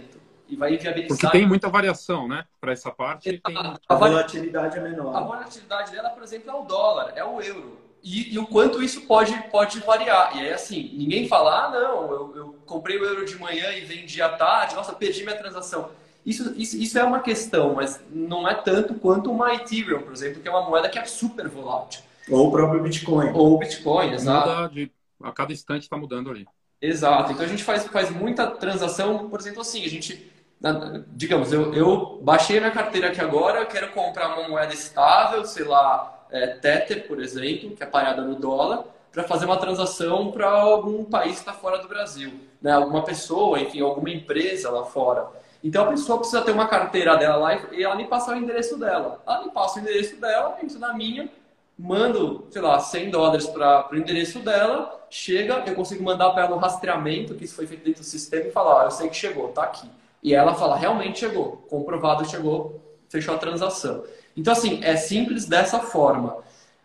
E 0.48 0.54
vai 0.54 0.76
viabilizar. 0.76 1.18
Porque 1.18 1.28
tem 1.36 1.44
muita 1.44 1.68
variação, 1.68 2.28
né? 2.28 2.44
Para 2.60 2.70
essa 2.70 2.92
parte. 2.92 3.40
Tem... 3.40 3.56
A 3.88 3.94
volatilidade 3.96 4.78
é 4.78 4.80
menor. 4.80 5.16
A 5.16 5.20
volatilidade 5.22 5.90
dela, 5.90 6.10
por 6.10 6.22
exemplo, 6.22 6.48
é 6.48 6.54
o 6.54 6.62
dólar, 6.62 7.12
é 7.16 7.24
o 7.24 7.40
euro 7.40 7.84
e, 8.04 8.34
e, 8.34 8.38
o 8.38 8.46
quanto 8.46 8.82
isso 8.82 9.00
pode, 9.06 9.32
pode 9.50 9.80
variar. 9.80 10.36
E 10.36 10.40
aí, 10.40 10.52
assim, 10.52 10.90
ninguém 10.94 11.26
fala, 11.26 11.64
ah, 11.64 11.70
não, 11.70 12.12
eu, 12.12 12.36
eu, 12.36 12.56
comprei 12.66 12.98
o 12.98 13.04
euro 13.04 13.24
de 13.24 13.34
manhã 13.38 13.72
e 13.72 13.80
vendi 13.80 14.20
à 14.20 14.28
tarde, 14.28 14.74
nossa, 14.74 14.92
perdi 14.92 15.24
minha 15.24 15.38
transação. 15.38 15.90
Isso, 16.24 16.54
isso, 16.56 16.76
isso 16.76 16.98
é 16.98 17.04
uma 17.04 17.20
questão, 17.20 17.74
mas 17.74 18.02
não 18.10 18.48
é 18.48 18.54
tanto 18.54 18.94
quanto 18.94 19.30
uma 19.30 19.54
Ethereum, 19.54 20.02
por 20.02 20.12
exemplo, 20.12 20.40
que 20.40 20.48
é 20.48 20.50
uma 20.50 20.68
moeda 20.68 20.88
que 20.88 20.98
é 20.98 21.04
super 21.04 21.48
volátil. 21.48 22.02
Ou 22.30 22.48
o 22.48 22.50
próprio 22.50 22.82
Bitcoin. 22.82 23.30
Ou 23.34 23.54
o 23.54 23.58
Bitcoin, 23.58 24.12
exato. 24.12 24.74
De, 24.74 24.90
a 25.22 25.32
cada 25.32 25.52
instante 25.52 25.82
está 25.82 25.96
mudando 25.96 26.30
ali. 26.30 26.46
Exato. 26.80 27.32
Então 27.32 27.44
a 27.44 27.48
gente 27.48 27.62
faz, 27.62 27.84
faz 27.86 28.10
muita 28.10 28.46
transação, 28.46 29.28
por 29.28 29.38
exemplo, 29.40 29.60
assim, 29.60 29.84
a 29.84 29.88
gente, 29.88 30.30
digamos, 31.08 31.52
eu, 31.52 31.74
eu 31.74 32.20
baixei 32.22 32.58
minha 32.58 32.72
carteira 32.72 33.08
aqui 33.08 33.20
agora, 33.20 33.60
eu 33.60 33.66
quero 33.66 33.92
comprar 33.92 34.34
uma 34.34 34.48
moeda 34.48 34.72
estável, 34.72 35.44
sei 35.44 35.64
lá, 35.64 36.26
é, 36.30 36.46
Tether, 36.46 37.06
por 37.06 37.20
exemplo, 37.20 37.76
que 37.76 37.82
é 37.82 37.86
parada 37.86 38.22
no 38.22 38.34
dólar, 38.34 38.84
para 39.12 39.22
fazer 39.24 39.44
uma 39.44 39.56
transação 39.56 40.32
para 40.32 40.50
algum 40.50 41.04
país 41.04 41.34
que 41.34 41.40
está 41.40 41.52
fora 41.52 41.78
do 41.78 41.86
Brasil. 41.86 42.32
Né? 42.60 42.72
Alguma 42.72 43.02
pessoa, 43.02 43.60
enfim, 43.60 43.80
alguma 43.80 44.10
empresa 44.10 44.70
lá 44.70 44.84
fora. 44.84 45.28
Então 45.64 45.84
a 45.84 45.88
pessoa 45.88 46.18
precisa 46.18 46.42
ter 46.42 46.52
uma 46.52 46.68
carteira 46.68 47.16
dela 47.16 47.36
lá 47.36 47.58
e 47.72 47.82
ela 47.82 47.96
me 47.96 48.06
passar 48.06 48.36
o 48.36 48.38
endereço 48.38 48.78
dela. 48.78 49.22
Ela 49.26 49.46
me 49.46 49.50
passa 49.50 49.78
o 49.78 49.82
endereço 49.82 50.16
dela, 50.20 50.58
entro 50.62 50.78
na 50.78 50.92
minha, 50.92 51.26
mando, 51.78 52.46
sei 52.50 52.60
lá, 52.60 52.78
100 52.78 53.10
dólares 53.10 53.46
para 53.46 53.88
o 53.90 53.96
endereço 53.96 54.40
dela, 54.40 55.06
chega, 55.08 55.64
eu 55.66 55.74
consigo 55.74 56.04
mandar 56.04 56.30
para 56.30 56.44
ela 56.44 56.54
um 56.54 56.58
rastreamento, 56.58 57.34
que 57.34 57.44
isso 57.44 57.54
foi 57.54 57.66
feito 57.66 57.82
dentro 57.82 58.02
do 58.02 58.06
sistema, 58.06 58.44
e 58.44 58.52
falar, 58.52 58.74
ó, 58.74 58.84
eu 58.84 58.90
sei 58.90 59.08
que 59.08 59.16
chegou, 59.16 59.48
tá 59.48 59.62
aqui. 59.62 59.88
E 60.22 60.34
ela 60.34 60.54
fala, 60.54 60.76
realmente 60.76 61.20
chegou, 61.20 61.64
comprovado 61.68 62.28
chegou, 62.28 62.82
fechou 63.08 63.34
a 63.34 63.38
transação. 63.38 64.04
Então, 64.36 64.52
assim, 64.52 64.84
é 64.84 64.96
simples 64.96 65.46
dessa 65.46 65.80
forma. 65.80 66.44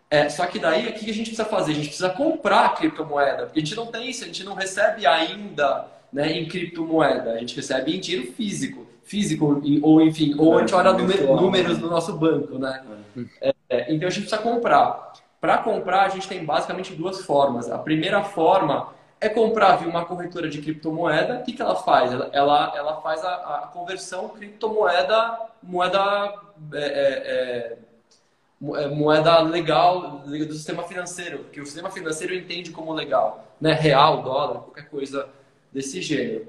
É, 0.09 0.29
só 0.29 0.45
que 0.45 0.57
daí, 0.57 0.87
o 0.87 0.93
que 0.93 1.09
a 1.09 1.13
gente 1.13 1.27
precisa 1.27 1.45
fazer? 1.45 1.73
A 1.73 1.75
gente 1.75 1.87
precisa 1.87 2.09
comprar 2.11 2.65
a 2.65 2.69
criptomoeda, 2.69 3.45
porque 3.45 3.59
a 3.59 3.63
gente 3.63 3.75
não 3.75 3.87
tem 3.87 4.09
isso, 4.09 4.23
a 4.23 4.27
gente 4.27 4.43
não 4.45 4.55
recebe 4.55 5.05
ainda 5.05 5.98
né, 6.11 6.31
em 6.31 6.47
criptomoeda, 6.47 7.33
a 7.33 7.37
gente 7.37 7.55
recebe 7.55 7.95
em 7.95 7.99
dinheiro 7.99 8.31
físico, 8.33 8.87
físico, 9.03 9.61
ou 9.81 10.01
enfim, 10.01 10.35
ou 10.37 10.57
a 10.57 10.61
gente 10.61 10.73
olha 10.73 10.93
números 10.93 11.79
no 11.79 11.89
nosso 11.89 12.13
banco, 12.13 12.57
né? 12.57 12.83
É. 13.41 13.53
É, 13.69 13.93
então 13.93 14.07
a 14.07 14.11
gente 14.11 14.27
precisa 14.27 14.41
comprar. 14.41 15.13
Para 15.39 15.59
comprar, 15.59 16.03
a 16.03 16.09
gente 16.09 16.27
tem 16.27 16.43
basicamente 16.43 16.93
duas 16.93 17.21
formas. 17.21 17.69
A 17.69 17.77
primeira 17.77 18.23
forma 18.23 18.93
é 19.21 19.29
comprar 19.29 19.77
via 19.77 19.87
uma 19.87 20.05
corretora 20.05 20.49
de 20.49 20.61
criptomoeda. 20.61 21.39
O 21.39 21.43
que, 21.43 21.53
que 21.53 21.61
ela 21.61 21.75
faz? 21.75 22.11
Ela, 22.11 22.29
ela, 22.33 22.73
ela 22.75 23.01
faz 23.01 23.23
a, 23.23 23.35
a, 23.35 23.67
conversão 23.67 24.29
criptomoeda, 24.29 25.39
moeda, 25.61 26.33
é, 26.73 26.79
é, 26.79 27.77
é, 28.77 28.83
é 28.83 28.87
moeda 28.87 29.39
legal 29.39 30.19
do 30.19 30.53
sistema 30.53 30.83
financeiro, 30.83 31.45
que 31.51 31.61
o 31.61 31.65
sistema 31.65 31.89
financeiro 31.89 32.33
entende 32.33 32.71
como 32.71 32.91
legal, 32.93 33.45
né? 33.61 33.73
Real, 33.73 34.23
dólar, 34.23 34.61
qualquer 34.61 34.89
coisa 34.89 35.29
desse 35.71 36.01
gênero. 36.01 36.47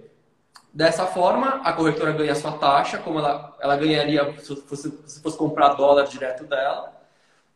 Dessa 0.73 1.07
forma, 1.07 1.61
a 1.65 1.73
corretora 1.73 2.13
ganha 2.13 2.33
a 2.33 2.37
sua 2.37 2.53
taxa, 2.53 2.99
como 2.99 3.19
ela, 3.19 3.57
ela 3.61 3.77
ganharia 3.77 4.35
se 4.39 4.55
fosse, 4.57 4.93
se 5.07 5.21
fosse 5.21 5.37
comprar 5.37 5.75
dólar 5.75 6.07
direto 6.07 6.45
dela. 6.45 6.93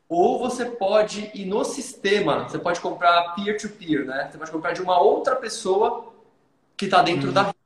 Ou 0.09 0.39
você 0.39 0.67
pode 0.67 1.31
ir 1.33 1.45
no 1.47 1.65
sistema, 1.65 2.49
você 2.49 2.59
pode 2.59 2.81
comprar 2.81 3.35
peer-to-peer, 3.35 4.01
-peer, 4.01 4.05
né? 4.05 4.29
Você 4.31 4.39
pode 4.39 4.51
comprar 4.51 4.73
de 4.73 4.83
uma 4.83 5.01
outra 5.01 5.37
pessoa 5.37 6.13
que 6.77 6.87
está 6.87 7.03
dentro 7.03 7.33
da 7.33 7.43
rede, 7.43 7.57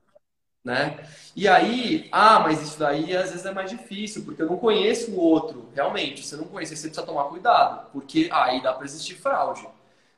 né? 0.65 0.99
E 1.35 1.49
aí, 1.49 2.09
ah, 2.13 2.41
mas 2.41 2.61
isso 2.63 2.79
daí 2.79 3.17
às 3.17 3.31
vezes 3.31 3.47
é 3.47 3.53
mais 3.53 3.71
difícil, 3.71 4.25
porque 4.25 4.43
eu 4.43 4.47
não 4.47 4.57
conheço 4.59 5.13
o 5.13 5.21
outro. 5.21 5.69
Realmente, 5.75 6.27
você 6.27 6.37
não 6.37 6.45
conhece, 6.45 6.77
você 6.77 6.89
precisa 6.89 7.07
tomar 7.07 7.25
cuidado, 7.25 7.89
porque 7.93 8.29
aí 8.33 8.63
dá 8.63 8.73
para 8.73 8.85
existir 8.85 9.15
fraude. 9.15 9.67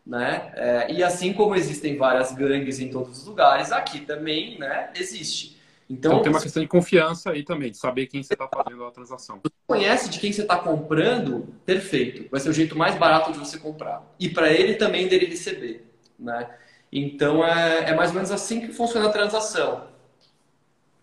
Né? 0.07 0.53
É, 0.55 0.93
e 0.93 1.03
assim 1.03 1.33
como 1.33 1.55
existem 1.55 1.97
várias 1.97 2.33
gangues 2.33 2.81
em 2.81 2.89
todos 2.89 3.19
os 3.19 3.27
lugares, 3.27 3.71
aqui 3.71 4.01
também 4.01 4.59
né, 4.59 4.91
existe. 4.97 5.61
Então, 5.89 6.13
então 6.13 6.23
tem 6.23 6.33
uma 6.33 6.41
questão 6.41 6.63
de 6.63 6.69
confiança 6.69 7.31
aí 7.31 7.43
também, 7.43 7.71
de 7.71 7.77
saber 7.77 8.07
quem 8.07 8.23
você 8.23 8.35
está 8.35 8.49
fazendo 8.49 8.85
a 8.85 8.91
transação. 8.93 9.41
Você 9.43 9.53
conhece 9.67 10.09
de 10.09 10.21
quem 10.21 10.33
você 10.33 10.43
está 10.43 10.57
comprando, 10.57 11.49
perfeito. 11.67 12.31
Vai 12.31 12.41
ser 12.41 12.49
o 12.49 12.53
jeito 12.53 12.79
mais 12.79 12.95
barato 12.97 13.33
de 13.33 13.39
você 13.39 13.59
comprar. 13.59 14.05
E 14.19 14.29
para 14.29 14.53
ele 14.53 14.75
também 14.75 15.09
dele 15.09 15.27
receber. 15.27 15.85
Né? 16.17 16.49
Então 16.93 17.45
é, 17.45 17.91
é 17.91 17.95
mais 17.95 18.11
ou 18.11 18.17
menos 18.17 18.31
assim 18.31 18.61
que 18.61 18.73
funciona 18.73 19.09
a 19.09 19.13
transação. 19.13 19.89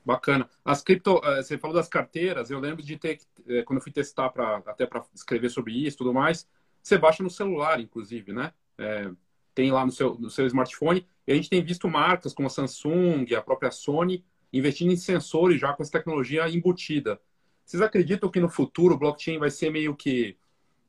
Bacana. 0.05 0.49
As 0.63 0.81
cripto, 0.81 1.19
eh, 1.21 1.43
você 1.43 1.57
falou 1.57 1.75
das 1.75 1.89
carteiras, 1.89 2.49
eu 2.49 2.61
lembro 2.61 2.81
de 2.81 2.97
ter, 2.97 3.19
eh, 3.45 3.63
quando 3.63 3.79
eu 3.79 3.83
fui 3.83 3.91
testar 3.91 4.29
para 4.29 4.63
até 4.65 4.85
para 4.85 5.03
escrever 5.13 5.49
sobre 5.49 5.73
isso 5.73 5.97
e 5.97 5.97
tudo 5.97 6.13
mais, 6.13 6.47
você 6.81 6.97
baixa 6.97 7.21
no 7.21 7.29
celular, 7.29 7.77
inclusive, 7.81 8.31
né? 8.31 8.53
É, 8.77 9.09
tem 9.53 9.71
lá 9.71 9.85
no 9.85 9.91
seu, 9.91 10.15
no 10.19 10.29
seu 10.29 10.45
smartphone. 10.45 11.05
E 11.25 11.31
a 11.31 11.35
gente 11.35 11.49
tem 11.49 11.63
visto 11.63 11.89
marcas 11.89 12.33
como 12.33 12.47
a 12.47 12.49
Samsung, 12.49 13.25
a 13.35 13.41
própria 13.41 13.71
Sony, 13.71 14.23
investindo 14.53 14.91
em 14.91 14.97
sensores 14.97 15.59
já 15.59 15.73
com 15.73 15.81
essa 15.81 15.91
tecnologia 15.91 16.47
embutida. 16.47 17.19
Vocês 17.65 17.81
acreditam 17.81 18.29
que 18.29 18.39
no 18.39 18.49
futuro 18.49 18.95
o 18.95 18.97
blockchain 18.97 19.39
vai 19.39 19.49
ser 19.49 19.71
meio 19.71 19.95
que 19.95 20.37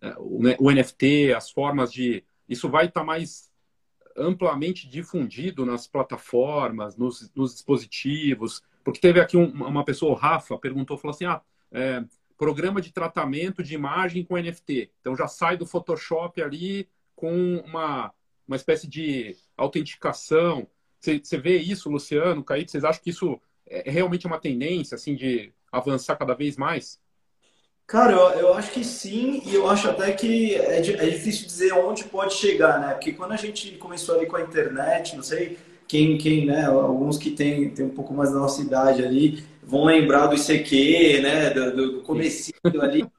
é, 0.01 0.15
o 0.19 0.71
NFT, 0.71 1.33
as 1.35 1.51
formas 1.51 1.93
de. 1.93 2.25
Isso 2.49 2.69
vai 2.69 2.87
estar 2.87 3.01
tá 3.01 3.07
mais 3.07 3.51
amplamente 4.17 4.89
difundido 4.89 5.65
nas 5.65 5.87
plataformas, 5.87 6.97
nos, 6.97 7.31
nos 7.35 7.55
dispositivos? 7.55 8.63
Porque 8.85 9.01
teve 9.01 9.21
aqui 9.21 9.37
um, 9.37 9.51
uma 9.51 9.85
pessoa, 9.85 10.13
o 10.13 10.15
Rafa, 10.15 10.57
perguntou, 10.59 10.97
falou 10.97 11.15
assim: 11.15 11.25
ah, 11.25 11.43
é, 11.73 12.05
programa 12.37 12.81
de 12.81 12.93
tratamento 12.93 13.63
de 13.63 13.75
imagem 13.75 14.25
com 14.25 14.37
NFT. 14.37 14.93
Então 15.01 15.17
já 15.17 15.27
sai 15.27 15.57
do 15.57 15.67
Photoshop 15.67 16.41
ali 16.41 16.89
com 17.19 17.57
uma, 17.67 18.13
uma 18.47 18.57
espécie 18.57 18.87
de 18.87 19.37
autenticação. 19.57 20.69
Você, 21.01 21.37
vê 21.37 21.59
isso, 21.59 21.91
Luciano, 21.91 22.45
Kaique? 22.45 22.71
Vocês 22.71 22.85
acham 22.85 23.03
que 23.03 23.11
isso 23.11 23.41
é, 23.67 23.89
é 23.89 23.91
realmente 23.91 24.27
uma 24.27 24.39
tendência, 24.39 24.95
assim, 24.95 25.17
de 25.17 25.53
avançar 25.71 26.17
cada 26.17 26.35
vez 26.35 26.57
mais? 26.57 27.01
Cara, 27.89 28.13
eu, 28.13 28.41
eu 28.41 28.55
acho 28.55 28.71
que 28.71 28.85
sim, 28.85 29.43
e 29.45 29.55
eu 29.55 29.69
acho 29.69 29.89
até 29.89 30.13
que 30.13 30.55
é, 30.55 30.77
é 30.77 31.11
difícil 31.11 31.47
dizer 31.47 31.73
onde 31.73 32.05
pode 32.05 32.35
chegar, 32.35 32.81
né? 32.81 32.95
Porque 32.95 33.13
quando 33.13 33.33
a 33.33 33.37
gente 33.37 33.73
começou 33.73 34.17
ali 34.17 34.27
com 34.27 34.37
a 34.37 34.43
internet, 34.43 35.17
não 35.17 35.23
sei 35.23 35.59
quem, 35.89 36.19
quem 36.19 36.47
né? 36.47 36.67
Alguns 36.67 37.19
que 37.19 37.31
têm 37.31 37.71
tem 37.71 37.87
um 37.87 37.91
pouco 37.91 38.15
mais 38.15 38.31
da 38.31 38.39
nossa 38.39 38.63
idade 38.63 39.05
ali 39.05 39.43
vão 39.63 39.85
lembrar 39.85 40.27
do 40.29 40.37
ICQ, 40.37 41.21
né? 41.21 41.51
Do, 41.51 41.77
do 41.77 42.03
comecinho 42.03 42.81
ali. 42.81 43.05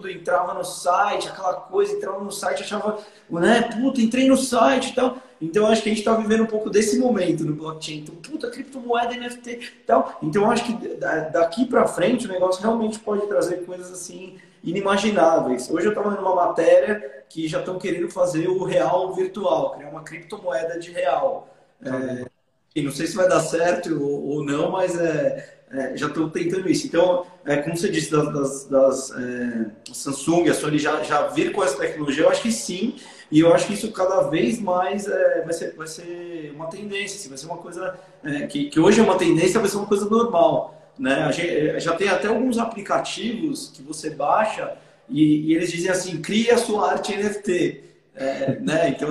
Tudo 0.00 0.10
entrava 0.10 0.54
no 0.54 0.64
site, 0.64 1.28
aquela 1.28 1.52
coisa, 1.54 1.92
entrava 1.92 2.24
no 2.24 2.32
site, 2.32 2.62
achava, 2.62 2.98
né? 3.28 3.62
Puta, 3.62 4.00
entrei 4.00 4.26
no 4.26 4.36
site 4.36 4.90
e 4.90 4.94
tal. 4.94 5.18
Então, 5.40 5.66
acho 5.66 5.82
que 5.82 5.90
a 5.90 5.92
gente 5.92 6.00
está 6.00 6.14
vivendo 6.14 6.42
um 6.42 6.46
pouco 6.46 6.70
desse 6.70 6.98
momento 6.98 7.44
no 7.44 7.54
blockchain. 7.54 7.98
Então, 7.98 8.14
puta, 8.14 8.50
criptomoeda, 8.50 9.14
NFT 9.14 9.50
e 9.50 9.84
tal. 9.86 10.18
Então, 10.22 10.50
acho 10.50 10.64
que 10.64 10.96
daqui 11.32 11.66
para 11.66 11.86
frente 11.86 12.26
o 12.26 12.32
negócio 12.32 12.62
realmente 12.62 12.98
pode 12.98 13.26
trazer 13.26 13.64
coisas 13.66 13.90
assim 13.90 14.38
inimagináveis. 14.64 15.70
Hoje 15.70 15.86
eu 15.86 15.90
estava 15.90 16.10
lendo 16.10 16.22
uma 16.22 16.34
matéria 16.34 17.24
que 17.28 17.46
já 17.46 17.60
estão 17.60 17.78
querendo 17.78 18.10
fazer 18.10 18.48
o 18.48 18.64
real 18.64 19.14
virtual, 19.14 19.72
criar 19.72 19.90
uma 19.90 20.02
criptomoeda 20.02 20.78
de 20.78 20.90
real. 20.90 21.48
É, 21.84 22.26
e 22.74 22.82
não 22.82 22.90
sei 22.90 23.06
se 23.06 23.16
vai 23.16 23.28
dar 23.28 23.40
certo 23.40 24.02
ou, 24.02 24.28
ou 24.28 24.44
não, 24.44 24.70
mas 24.70 24.98
é, 24.98 25.59
é, 25.72 25.96
já 25.96 26.08
estão 26.08 26.28
tentando 26.28 26.68
isso. 26.68 26.86
Então, 26.86 27.24
é, 27.44 27.56
como 27.58 27.76
você 27.76 27.88
disse, 27.88 28.10
das, 28.10 28.32
das, 28.32 28.64
das 28.64 29.10
é, 29.12 29.66
Samsung, 29.92 30.48
a 30.48 30.54
Sony 30.54 30.78
já, 30.78 31.02
já 31.04 31.28
vir 31.28 31.52
com 31.52 31.62
essa 31.62 31.78
tecnologia, 31.78 32.24
eu 32.24 32.30
acho 32.30 32.42
que 32.42 32.50
sim. 32.50 32.96
E 33.30 33.40
eu 33.40 33.54
acho 33.54 33.68
que 33.68 33.74
isso 33.74 33.92
cada 33.92 34.22
vez 34.22 34.60
mais 34.60 35.06
é, 35.06 35.42
vai, 35.42 35.52
ser, 35.52 35.74
vai 35.76 35.86
ser 35.86 36.52
uma 36.54 36.66
tendência, 36.66 37.16
assim, 37.16 37.28
vai 37.28 37.38
ser 37.38 37.46
uma 37.46 37.58
coisa 37.58 37.96
é, 38.24 38.46
que, 38.46 38.68
que 38.68 38.80
hoje 38.80 38.98
é 39.00 39.02
uma 39.04 39.16
tendência, 39.16 39.60
vai 39.60 39.68
ser 39.68 39.76
uma 39.76 39.86
coisa 39.86 40.08
normal. 40.10 40.76
Né? 40.98 41.30
Gente, 41.32 41.48
é, 41.48 41.80
já 41.80 41.94
tem 41.94 42.08
até 42.08 42.26
alguns 42.26 42.58
aplicativos 42.58 43.70
que 43.72 43.80
você 43.80 44.10
baixa 44.10 44.76
e, 45.08 45.46
e 45.46 45.54
eles 45.54 45.70
dizem 45.70 45.90
assim, 45.90 46.20
cria 46.20 46.54
a 46.54 46.58
sua 46.58 46.90
arte 46.90 47.16
NFT. 47.16 47.84
Né? 48.60 48.88
Então, 48.88 49.10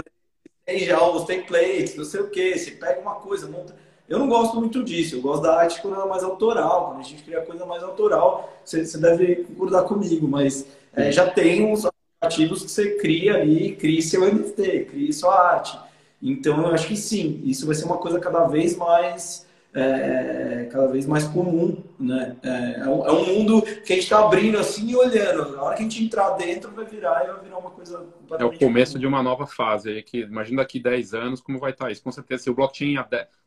tem 0.66 0.80
já 0.80 1.02
os 1.02 1.24
templates, 1.24 1.96
não 1.96 2.04
sei 2.04 2.20
o 2.20 2.30
que, 2.30 2.58
você 2.58 2.72
pega 2.72 3.00
uma 3.00 3.16
coisa, 3.16 3.48
monta... 3.48 3.74
Eu 4.10 4.18
não 4.18 4.28
gosto 4.28 4.60
muito 4.60 4.84
disso, 4.84 5.16
eu 5.16 5.22
gosto 5.22 5.44
da 5.44 5.56
arte 5.56 5.80
quando 5.82 5.94
ela 5.94 6.06
é 6.06 6.10
mais 6.10 6.24
autoral, 6.24 6.88
quando 6.88 7.02
a 7.02 7.04
gente 7.04 7.22
cria 7.22 7.42
coisa 7.42 7.64
mais 7.64 7.84
autoral, 7.84 8.52
você, 8.66 8.98
deve 8.98 9.44
concordar 9.44 9.84
comigo, 9.84 10.28
mas 10.28 10.66
é, 10.94 11.12
já 11.12 11.30
tem 11.30 11.64
uns 11.64 11.88
ativos 12.20 12.64
que 12.64 12.72
você 12.72 12.96
cria 12.96 13.36
ali, 13.36 13.76
cria 13.76 14.02
seu 14.02 14.26
NFT, 14.26 14.88
cria 14.90 15.14
sua 15.14 15.40
arte. 15.40 15.80
Então, 16.22 16.60
eu 16.62 16.74
acho 16.74 16.88
que 16.88 16.98
sim, 16.98 17.42
isso 17.46 17.68
vai 17.68 17.76
ser 17.76 17.86
uma 17.86 17.98
coisa 17.98 18.20
cada 18.20 18.46
vez 18.46 18.76
mais 18.76 19.46
é, 19.74 20.68
cada 20.72 20.88
vez 20.88 21.06
mais 21.06 21.26
comum, 21.26 21.84
né? 22.00 22.36
É, 22.42 22.82
é, 22.82 22.88
um, 22.88 23.06
é 23.06 23.12
um 23.12 23.26
mundo 23.26 23.62
que 23.62 23.94
a 23.94 23.96
gente 23.96 24.00
está 24.00 24.26
abrindo 24.26 24.58
assim 24.58 24.90
e 24.90 24.96
olhando. 24.96 25.56
Na 25.56 25.64
hora 25.64 25.76
que 25.76 25.82
a 25.82 25.84
gente 25.84 26.04
entrar 26.04 26.32
dentro, 26.32 26.72
vai 26.72 26.86
virar 26.86 27.24
vai 27.26 27.44
virar 27.44 27.58
uma 27.58 27.70
coisa 27.70 28.06
É 28.40 28.44
o 28.44 28.58
começo 28.58 28.94
comum. 28.94 29.02
de 29.02 29.08
uma 29.08 29.22
nova 29.22 29.46
fase. 29.46 29.90
Aí, 29.90 30.04
que, 30.04 30.22
imagina 30.22 30.62
daqui 30.62 30.80
10 30.80 31.14
anos 31.14 31.42
como 31.42 31.60
vai 31.60 31.72
estar 31.72 31.86
tá 31.86 31.92
isso. 31.92 32.02
Com 32.02 32.12
certeza, 32.12 32.44
se 32.44 32.50
o 32.50 32.56
blockchain, 32.56 32.96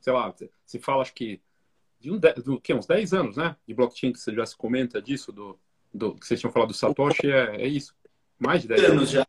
sei 0.00 0.12
lá, 0.12 0.32
se 0.64 0.78
fala, 0.78 1.02
acho 1.02 1.14
que 1.14 1.40
de 1.98 2.10
um, 2.10 2.18
do, 2.18 2.60
que, 2.60 2.74
uns 2.74 2.86
10 2.86 3.14
anos, 3.14 3.36
né? 3.36 3.56
De 3.66 3.74
blockchain, 3.74 4.12
que 4.12 4.18
você 4.18 4.32
já 4.34 4.46
se 4.46 4.56
comenta 4.56 5.02
disso, 5.02 5.32
do, 5.32 5.58
do 5.92 6.14
que 6.14 6.26
vocês 6.26 6.38
tinham 6.38 6.52
falado 6.52 6.68
do 6.68 6.74
Satoshi, 6.74 7.30
é, 7.30 7.62
é 7.62 7.66
isso. 7.66 7.94
Mais 8.38 8.62
de 8.62 8.68
10 8.68 8.84
anos. 8.84 8.92
anos 8.92 9.10
já. 9.10 9.26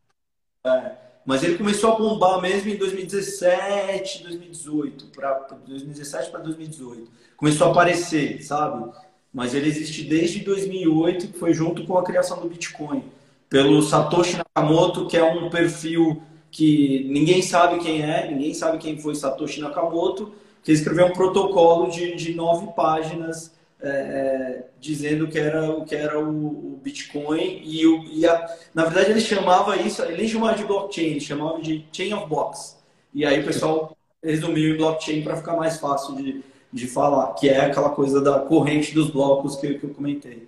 É. 0.66 1.03
Mas 1.26 1.44
ele 1.44 1.58
começou 1.58 1.94
a 1.94 1.96
bombar 1.96 2.42
mesmo 2.42 2.70
em 2.70 2.76
2017, 2.76 4.24
2018, 4.24 5.06
para 5.08 5.48
2017 5.66 6.30
para 6.30 6.42
2018. 6.42 7.10
Começou 7.38 7.68
a 7.68 7.72
aparecer, 7.72 8.44
sabe? 8.44 8.92
Mas 9.34 9.54
ele 9.54 9.68
existe 9.68 10.04
desde 10.04 10.40
2008, 10.40 11.30
que 11.30 11.40
foi 11.40 11.54
junto 11.54 11.86
com 11.86 11.98
a 11.98 12.04
criação 12.04 12.40
do 12.40 12.50
Bitcoin, 12.50 13.04
pelo 13.50 13.82
Satoshi 13.82 14.38
Nakamoto, 14.38 15.08
que 15.08 15.18
é 15.18 15.24
um 15.24 15.50
perfil 15.50 16.22
que 16.52 17.08
ninguém 17.10 17.42
sabe 17.42 17.80
quem 17.80 18.04
é, 18.04 18.30
ninguém 18.30 18.54
sabe 18.54 18.78
quem 18.78 19.00
foi 19.00 19.16
Satoshi 19.16 19.62
Nakamoto, 19.62 20.34
que 20.62 20.72
escreveu 20.72 21.08
um 21.08 21.14
protocolo 21.14 21.90
de, 21.90 22.16
de 22.16 22.34
nove 22.34 22.68
páginas 22.76 23.52
é, 23.84 24.64
dizendo 24.80 25.28
que 25.28 25.38
era 25.38 25.70
o 25.70 25.84
que 25.84 25.94
era 25.94 26.18
o, 26.18 26.76
o 26.76 26.80
Bitcoin 26.82 27.62
e, 27.64 27.86
o, 27.86 28.04
e 28.06 28.26
a, 28.26 28.58
na 28.74 28.86
verdade 28.86 29.12
ele 29.12 29.22
chamava 29.22 29.76
isso, 29.76 30.02
ele 30.04 30.28
chamava 30.28 30.56
de 30.56 30.64
blockchain, 30.64 31.08
ele 31.08 31.20
chamava 31.20 31.62
de 31.62 31.86
chain 31.92 32.14
of 32.14 32.28
blocks. 32.28 32.82
E 33.14 33.26
aí 33.26 33.42
o 33.42 33.46
pessoal 33.46 33.96
resumiu 34.24 34.74
em 34.74 34.78
blockchain 34.78 35.22
para 35.22 35.36
ficar 35.36 35.56
mais 35.58 35.78
fácil 35.78 36.16
de, 36.16 36.44
de 36.72 36.88
falar, 36.88 37.34
que 37.34 37.50
é 37.50 37.66
aquela 37.66 37.90
coisa 37.90 38.22
da 38.22 38.40
corrente 38.40 38.94
dos 38.94 39.12
blocos 39.12 39.58
que, 39.58 39.78
que 39.78 39.84
eu 39.84 39.94
comentei. 39.94 40.48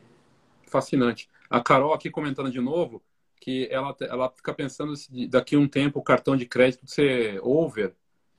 Fascinante. 0.66 1.30
A 1.50 1.60
Carol 1.62 1.94
aqui 1.94 2.10
comentando 2.10 2.50
de 2.50 2.62
novo 2.62 3.02
que 3.40 3.68
ela, 3.70 3.96
ela 4.02 4.30
fica 4.30 4.54
pensando 4.54 4.96
se 4.96 5.28
daqui 5.28 5.56
a 5.56 5.60
um 5.60 5.68
tempo 5.68 6.00
o 6.00 6.04
cartão 6.04 6.36
de 6.36 6.46
crédito 6.46 6.90
ser 6.90 7.40
over, 7.44 7.94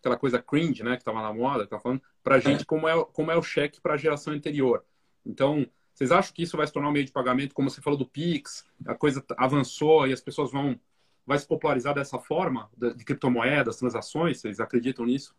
aquela 0.06 0.16
coisa 0.16 0.40
cringe, 0.40 0.82
né, 0.82 0.92
que 0.92 1.02
estava 1.02 1.20
na 1.20 1.32
moda, 1.32 1.64
que 1.64 1.70
tá 1.70 1.80
falando, 1.80 2.00
para 2.22 2.36
a 2.36 2.40
gente 2.40 2.64
como 2.64 2.88
é, 2.88 3.04
como 3.12 3.30
é 3.30 3.36
o 3.36 3.42
cheque 3.42 3.80
para 3.80 3.94
a 3.94 3.96
geração 3.96 4.32
anterior. 4.32 4.84
Então, 5.24 5.66
vocês 5.92 6.12
acham 6.12 6.32
que 6.32 6.42
isso 6.42 6.56
vai 6.56 6.66
se 6.66 6.72
tornar 6.72 6.88
um 6.88 6.92
meio 6.92 7.04
de 7.04 7.12
pagamento, 7.12 7.54
como 7.54 7.70
você 7.70 7.80
falou 7.80 7.98
do 7.98 8.06
Pix, 8.06 8.64
a 8.86 8.94
coisa 8.94 9.24
avançou 9.36 10.06
e 10.06 10.12
as 10.12 10.20
pessoas 10.20 10.52
vão 10.52 10.78
vai 11.26 11.38
se 11.38 11.46
popularizar 11.46 11.92
dessa 11.92 12.20
forma 12.20 12.70
de 12.76 13.04
criptomoedas, 13.04 13.76
transações? 13.76 14.40
Vocês 14.40 14.60
acreditam 14.60 15.04
nisso? 15.04 15.34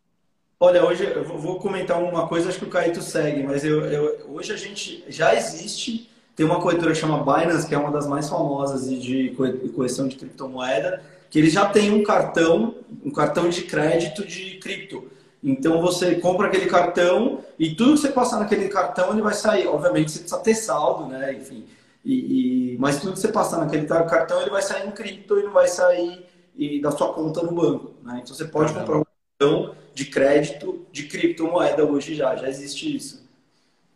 Olha, 0.60 0.84
hoje 0.84 1.04
eu 1.04 1.24
vou 1.24 1.58
comentar 1.58 2.02
uma 2.02 2.28
coisa, 2.28 2.50
acho 2.50 2.58
que 2.58 2.64
o 2.66 2.68
Caíto 2.68 3.00
segue, 3.00 3.42
mas 3.42 3.64
eu, 3.64 3.84
eu, 3.86 4.30
hoje 4.30 4.52
a 4.52 4.56
gente 4.56 5.04
já 5.08 5.34
existe, 5.34 6.10
tem 6.36 6.44
uma 6.44 6.60
corretora 6.60 6.92
que 6.92 6.98
chama 6.98 7.22
Binance, 7.22 7.66
que 7.66 7.74
é 7.74 7.78
uma 7.78 7.92
das 7.92 8.06
mais 8.06 8.28
famosas 8.28 8.90
de 8.90 9.34
correção 9.74 10.08
de 10.08 10.16
criptomoeda, 10.16 11.02
que 11.30 11.38
ele 11.38 11.50
já 11.50 11.66
tem 11.66 11.90
um 11.90 12.02
cartão, 12.02 12.76
um 13.04 13.10
cartão 13.10 13.48
de 13.48 13.62
crédito 13.62 14.26
de 14.26 14.58
cripto. 14.58 15.10
Então 15.42 15.80
você 15.80 16.16
compra 16.16 16.48
aquele 16.48 16.66
cartão 16.66 17.44
e 17.58 17.74
tudo 17.74 17.94
que 17.94 18.00
você 18.00 18.08
passar 18.08 18.40
naquele 18.40 18.68
cartão 18.68 19.12
ele 19.12 19.22
vai 19.22 19.34
sair. 19.34 19.66
Obviamente 19.66 20.10
você 20.10 20.20
precisa 20.20 20.40
ter 20.40 20.54
saldo, 20.54 21.06
né? 21.06 21.34
Enfim. 21.34 21.64
E, 22.04 22.74
e, 22.74 22.78
mas 22.78 23.00
tudo 23.00 23.12
que 23.12 23.20
você 23.20 23.28
passar 23.28 23.58
naquele 23.58 23.86
cartão 23.86 24.40
ele 24.40 24.50
vai 24.50 24.62
sair 24.62 24.88
em 24.88 24.90
cripto 24.90 25.38
e 25.38 25.42
não 25.42 25.52
vai 25.52 25.68
sair 25.68 26.24
e, 26.56 26.80
da 26.80 26.90
sua 26.90 27.12
conta 27.12 27.42
no 27.42 27.52
banco. 27.52 27.94
Né? 28.02 28.20
Então 28.22 28.34
você 28.34 28.46
pode 28.46 28.72
comprar 28.72 28.98
um 28.98 29.04
cartão 29.38 29.74
de 29.94 30.06
crédito 30.06 30.86
de 30.90 31.04
criptomoeda 31.04 31.84
hoje 31.84 32.14
já, 32.14 32.34
já 32.34 32.48
existe 32.48 32.96
isso. 32.96 33.28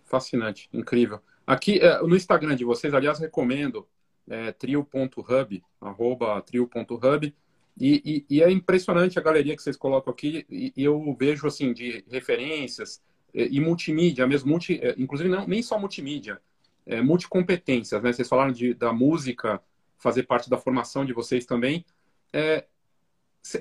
Fascinante, 0.05 0.69
incrível. 0.73 1.21
Aqui 1.47 1.81
é, 1.81 2.01
no 2.03 2.15
Instagram 2.15 2.55
de 2.55 2.65
vocês, 2.65 2.93
aliás, 2.95 3.19
recomendo 3.19 3.87
é, 4.29 4.53
trio.hub, 4.53 5.63
arroba 5.81 6.41
trio.hub. 6.43 7.35
E, 7.79 8.25
e, 8.29 8.37
e, 8.37 8.43
é 8.43 8.51
impressionante 8.51 9.19
a 9.19 9.23
galeria 9.23 9.57
que 9.57 9.63
vocês 9.63 9.77
colocam 9.77 10.13
aqui, 10.13 10.45
e, 10.51 10.73
e 10.77 10.85
eu 10.85 11.17
vejo 11.19 11.47
assim 11.47 11.73
de 11.73 12.05
referências 12.11 13.03
e, 13.33 13.57
e 13.57 13.61
multimídia, 13.61 14.27
mesmo 14.27 14.51
multi, 14.51 14.79
é, 14.83 14.95
inclusive 14.99 15.31
não, 15.31 15.47
nem 15.47 15.63
só 15.63 15.79
multimídia, 15.79 16.41
é, 16.85 17.01
multicompetências, 17.01 18.03
né? 18.03 18.13
Vocês 18.13 18.29
falaram 18.29 18.53
de, 18.53 18.75
da 18.75 18.93
música 18.93 19.63
fazer 19.99 20.25
parte 20.25 20.51
da 20.51 20.59
formação 20.59 21.05
de 21.05 21.15
vocês 21.15 21.47
também. 21.47 21.85
É, 22.33 22.67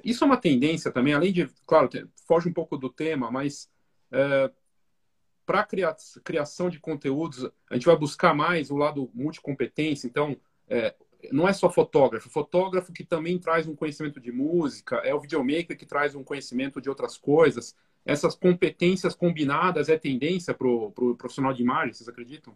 isso 0.03 0.23
é 0.23 0.27
uma 0.27 0.37
tendência 0.37 0.91
também, 0.91 1.13
além 1.13 1.31
de, 1.31 1.47
claro, 1.65 1.89
foge 2.27 2.49
um 2.49 2.53
pouco 2.53 2.77
do 2.77 2.89
tema, 2.89 3.31
mas 3.31 3.69
é, 4.11 4.51
para 5.45 5.63
cria, 5.63 5.95
criação 6.23 6.69
de 6.69 6.79
conteúdos, 6.79 7.49
a 7.69 7.73
gente 7.75 7.85
vai 7.85 7.95
buscar 7.95 8.33
mais 8.33 8.69
o 8.69 8.75
lado 8.75 9.09
multicompetência, 9.13 10.07
então 10.07 10.37
é, 10.71 10.95
não 11.31 11.47
é 11.47 11.53
só 11.53 11.69
fotógrafo, 11.69 12.29
fotógrafo 12.29 12.93
que 12.93 13.03
também 13.03 13.37
traz 13.37 13.67
um 13.67 13.75
conhecimento 13.75 14.19
de 14.19 14.31
música, 14.31 14.95
é 15.03 15.13
o 15.13 15.19
videomaker 15.19 15.77
que 15.77 15.85
traz 15.85 16.15
um 16.15 16.23
conhecimento 16.23 16.81
de 16.81 16.89
outras 16.89 17.17
coisas. 17.17 17.75
Essas 18.05 18.33
competências 18.33 19.13
combinadas 19.13 19.89
é 19.89 19.97
tendência 19.97 20.53
para 20.53 20.67
o 20.67 20.91
pro 20.91 21.15
profissional 21.15 21.53
de 21.53 21.61
imagem, 21.61 21.93
vocês 21.93 22.07
acreditam? 22.07 22.55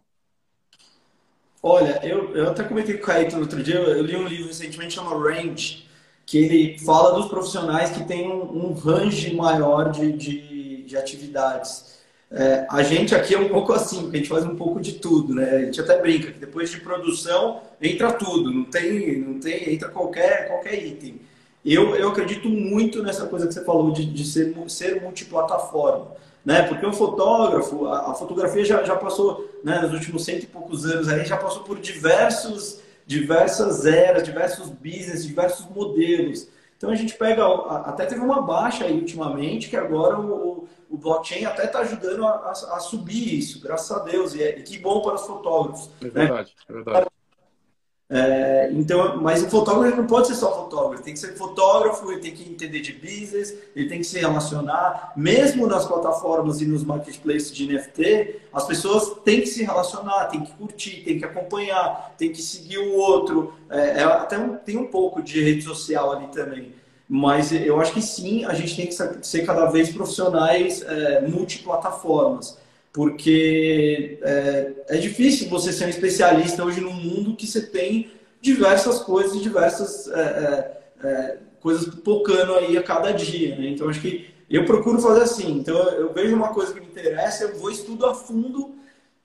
Olha, 1.62 2.00
eu, 2.04 2.34
eu 2.34 2.50
até 2.50 2.64
comentei 2.64 2.96
com 2.96 3.02
o 3.02 3.06
Caíto 3.06 3.36
no 3.36 3.42
outro 3.42 3.62
dia, 3.62 3.76
eu 3.76 4.02
li 4.02 4.16
um 4.16 4.26
livro 4.26 4.46
recentemente 4.46 4.94
chamado 4.94 5.20
Range, 5.22 5.86
que 6.24 6.38
ele 6.38 6.78
fala 6.78 7.14
dos 7.14 7.28
profissionais 7.28 7.90
que 7.90 8.04
têm 8.04 8.28
um, 8.28 8.70
um 8.70 8.72
range 8.72 9.34
maior 9.34 9.90
de, 9.90 10.12
de, 10.12 10.82
de 10.84 10.96
atividades. 10.96 11.95
É, 12.30 12.66
a 12.68 12.82
gente 12.82 13.14
aqui 13.14 13.34
é 13.34 13.38
um 13.38 13.48
pouco 13.48 13.72
assim, 13.72 14.02
porque 14.02 14.16
a 14.16 14.18
gente 14.18 14.28
faz 14.28 14.44
um 14.44 14.56
pouco 14.56 14.80
de 14.80 14.94
tudo, 14.94 15.32
né? 15.32 15.48
A 15.48 15.60
gente 15.60 15.80
até 15.80 16.00
brinca 16.00 16.32
que 16.32 16.38
depois 16.40 16.70
de 16.70 16.80
produção 16.80 17.62
entra 17.80 18.12
tudo, 18.12 18.52
não 18.52 18.64
tem, 18.64 19.20
não 19.20 19.38
tem, 19.38 19.72
entra 19.72 19.88
qualquer, 19.88 20.48
qualquer 20.48 20.74
item. 20.84 21.20
Eu, 21.64 21.94
eu 21.94 22.08
acredito 22.08 22.48
muito 22.48 23.02
nessa 23.02 23.26
coisa 23.26 23.46
que 23.46 23.54
você 23.54 23.64
falou 23.64 23.92
de, 23.92 24.04
de 24.04 24.24
ser, 24.24 24.54
ser 24.68 25.00
multiplataforma, 25.00 26.08
né? 26.44 26.62
Porque 26.62 26.84
o 26.84 26.92
fotógrafo, 26.92 27.86
a, 27.86 28.10
a 28.10 28.14
fotografia 28.14 28.64
já, 28.64 28.82
já 28.82 28.96
passou, 28.96 29.48
né, 29.62 29.80
nos 29.80 29.92
últimos 29.92 30.24
cento 30.24 30.42
e 30.42 30.46
poucos 30.46 30.84
anos 30.84 31.08
aí, 31.08 31.24
já 31.24 31.36
passou 31.36 31.62
por 31.62 31.78
diversos, 31.78 32.80
diversas 33.06 33.86
eras, 33.86 34.24
diversos 34.24 34.68
business, 34.68 35.24
diversos 35.24 35.66
modelos. 35.68 36.48
Então 36.76 36.90
a 36.90 36.94
gente 36.94 37.14
pega, 37.14 37.46
até 37.84 38.04
teve 38.04 38.20
uma 38.20 38.42
baixa 38.42 38.84
aí 38.84 38.98
ultimamente, 38.98 39.68
que 39.68 39.76
agora 39.76 40.20
o, 40.20 40.68
o 40.90 40.96
blockchain 40.96 41.44
até 41.44 41.64
está 41.64 41.80
ajudando 41.80 42.26
a, 42.26 42.50
a, 42.50 42.80
subir 42.80 43.38
isso, 43.38 43.60
graças 43.60 43.90
a 43.90 44.00
Deus, 44.00 44.34
e, 44.34 44.42
é, 44.42 44.58
e 44.58 44.62
que 44.62 44.78
bom 44.78 45.00
para 45.00 45.14
os 45.14 45.22
fotógrafos. 45.22 45.90
É 46.02 46.08
verdade, 46.08 46.54
né? 46.56 46.64
é 46.68 46.72
verdade. 46.72 47.06
É, 48.08 48.70
então, 48.72 49.20
mas 49.20 49.42
o 49.42 49.50
fotógrafo 49.50 49.96
não 49.96 50.06
pode 50.06 50.28
ser 50.28 50.36
só 50.36 50.54
fotógrafo, 50.54 51.02
tem 51.02 51.12
que 51.12 51.18
ser 51.18 51.34
fotógrafo, 51.34 52.08
ele 52.12 52.20
tem 52.20 52.32
que 52.32 52.48
entender 52.48 52.78
de 52.78 52.92
business, 52.92 53.52
ele 53.74 53.88
tem 53.88 53.98
que 53.98 54.04
se 54.04 54.20
relacionar. 54.20 55.12
Mesmo 55.16 55.66
nas 55.66 55.84
plataformas 55.84 56.60
e 56.60 56.66
nos 56.66 56.84
marketplaces 56.84 57.50
de 57.50 57.66
NFT, 57.66 58.42
as 58.52 58.64
pessoas 58.64 59.12
têm 59.24 59.40
que 59.40 59.48
se 59.48 59.64
relacionar, 59.64 60.26
têm 60.26 60.40
que 60.40 60.52
curtir, 60.52 61.02
têm 61.02 61.18
que 61.18 61.24
acompanhar, 61.24 62.14
têm 62.16 62.30
que 62.30 62.40
seguir 62.40 62.78
o 62.78 62.94
outro. 62.94 63.54
É, 63.68 64.00
é, 64.00 64.04
até 64.04 64.38
um, 64.38 64.54
tem 64.56 64.76
um 64.76 64.86
pouco 64.86 65.20
de 65.20 65.42
rede 65.42 65.62
social 65.62 66.12
ali 66.12 66.28
também. 66.28 66.74
Mas 67.08 67.52
eu 67.52 67.80
acho 67.80 67.92
que 67.92 68.02
sim, 68.02 68.44
a 68.44 68.54
gente 68.54 68.76
tem 68.76 68.86
que 68.86 69.26
ser 69.26 69.44
cada 69.44 69.66
vez 69.66 69.90
profissionais 69.90 70.82
é, 70.82 71.20
multiplataformas 71.22 72.58
porque 72.96 74.18
é, 74.22 74.72
é, 74.88 74.96
difícil 74.96 75.50
você 75.50 75.70
ser 75.70 75.84
um 75.84 75.90
especialista 75.90 76.64
hoje 76.64 76.80
num 76.80 76.94
mundo 76.94 77.36
que 77.36 77.46
você 77.46 77.60
tem 77.60 78.10
diversas 78.40 79.00
coisas, 79.00 79.42
diversas 79.42 80.08
é, 80.08 80.18
é, 81.02 81.06
é 81.06 81.38
coisas 81.60 81.84
pipocando 81.84 82.54
aí 82.54 82.74
a 82.78 82.82
cada 82.82 83.12
dia. 83.12 83.54
Né? 83.54 83.68
Então, 83.68 83.90
acho 83.90 84.00
que 84.00 84.30
eu 84.48 84.64
procuro 84.64 84.98
fazer 84.98 85.24
assim. 85.24 85.58
Então, 85.58 85.76
eu 85.90 86.10
vejo 86.14 86.34
uma 86.34 86.54
coisa 86.54 86.72
que 86.72 86.80
me 86.80 86.86
interessa, 86.86 87.44
eu 87.44 87.58
vou 87.58 87.70
estudo 87.70 88.06
a 88.06 88.14
fundo 88.14 88.74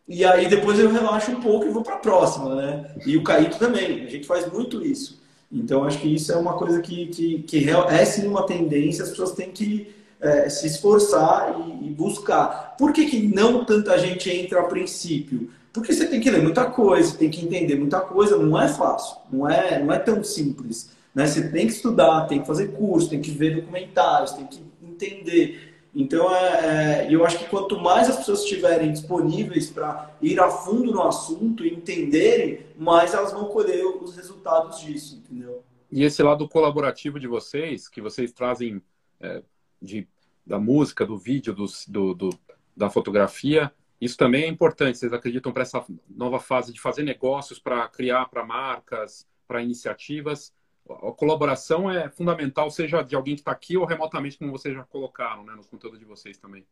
e 0.05 0.25
aí 0.25 0.49
depois 0.49 0.77
eu 0.77 0.91
relaxo 0.91 1.31
um 1.31 1.39
pouco 1.39 1.65
e 1.65 1.69
vou 1.69 1.81
para 1.81 1.95
a 1.95 1.99
próxima. 1.99 2.53
Né? 2.55 2.93
E 3.05 3.15
o 3.15 3.23
Caíto 3.23 3.57
também, 3.57 4.03
a 4.03 4.09
gente 4.09 4.27
faz 4.27 4.51
muito 4.51 4.85
isso. 4.85 5.21
Então, 5.49 5.85
acho 5.85 5.99
que 5.99 6.13
isso 6.13 6.29
é 6.33 6.35
uma 6.35 6.55
coisa 6.55 6.81
que, 6.81 7.07
que, 7.07 7.43
que 7.43 7.69
é 7.69 8.03
sim 8.03 8.27
uma 8.27 8.45
tendência, 8.45 9.05
as 9.05 9.11
pessoas 9.11 9.31
têm 9.31 9.49
que 9.49 9.95
é, 10.21 10.47
se 10.49 10.67
esforçar 10.67 11.55
e, 11.59 11.87
e, 11.87 11.89
buscar. 11.89 12.75
Por 12.77 12.93
que, 12.93 13.05
que 13.05 13.27
não 13.27 13.65
tanta 13.65 13.97
gente 13.97 14.29
entra 14.29 14.61
a 14.61 14.63
princípio? 14.63 15.49
Porque 15.73 15.91
você 15.91 16.05
tem 16.07 16.19
que 16.19 16.29
ler 16.29 16.43
muita 16.43 16.65
coisa, 16.65 17.17
tem 17.17 17.29
que 17.29 17.43
entender 17.43 17.75
muita 17.75 17.99
coisa, 17.99 18.37
não 18.37 18.59
é 18.61 18.67
fácil, 18.67 19.17
não 19.31 19.49
é, 19.49 19.81
não 19.81 19.91
é 19.91 19.97
tão 19.97 20.23
simples. 20.23 20.91
Né? 21.15 21.25
Você 21.25 21.49
tem 21.49 21.65
que 21.65 21.73
estudar, 21.73 22.27
tem 22.27 22.41
que 22.41 22.47
fazer 22.47 22.73
curso, 22.73 23.09
tem 23.09 23.21
que 23.21 23.31
ver 23.31 23.55
documentários, 23.55 24.33
tem 24.33 24.45
que 24.45 24.61
entender. 24.81 25.71
Então, 25.93 26.33
é, 26.33 27.07
é, 27.07 27.07
eu 27.09 27.25
acho 27.25 27.39
que 27.39 27.45
quanto 27.49 27.79
mais 27.79 28.09
as 28.09 28.17
pessoas 28.17 28.41
estiverem 28.41 28.91
disponíveis 28.91 29.69
para 29.69 30.11
ir 30.21 30.39
a 30.39 30.49
fundo 30.49 30.91
no 30.91 31.01
assunto 31.01 31.65
e 31.65 31.73
entenderem, 31.73 32.59
mais 32.77 33.13
elas 33.13 33.33
vão 33.33 33.45
colher 33.45 33.85
os 33.85 34.15
resultados 34.15 34.79
disso, 34.79 35.17
entendeu? 35.17 35.63
E 35.91 36.03
esse 36.03 36.23
lado 36.23 36.47
colaborativo 36.47 37.19
de 37.19 37.27
vocês, 37.27 37.89
que 37.89 38.01
vocês 38.01 38.31
trazem 38.31 38.81
é, 39.19 39.41
de, 39.81 40.07
da 40.45 40.59
música, 40.59 41.05
do 41.05 41.17
vídeo, 41.17 41.53
do, 41.53 41.65
do, 41.87 42.13
do, 42.13 42.39
da 42.75 42.89
fotografia. 42.89 43.71
Isso 43.99 44.17
também 44.17 44.43
é 44.43 44.47
importante. 44.47 44.97
Vocês 44.97 45.13
acreditam 45.13 45.51
para 45.51 45.63
essa 45.63 45.85
nova 46.09 46.39
fase 46.39 46.73
de 46.73 46.79
fazer 46.79 47.03
negócios, 47.03 47.59
para 47.59 47.87
criar 47.87 48.25
para 48.27 48.45
marcas, 48.45 49.27
para 49.47 49.61
iniciativas? 49.61 50.53
A 50.89 51.11
colaboração 51.11 51.89
é 51.89 52.09
fundamental, 52.09 52.69
seja 52.71 53.03
de 53.03 53.15
alguém 53.15 53.35
que 53.35 53.41
está 53.41 53.51
aqui 53.51 53.77
ou 53.77 53.85
remotamente, 53.85 54.37
como 54.37 54.51
vocês 54.51 54.73
já 54.73 54.83
colocaram 54.83 55.45
né, 55.45 55.53
no 55.55 55.63
conteúdo 55.63 55.97
de 55.97 56.05
vocês 56.05 56.37
também. 56.37 56.65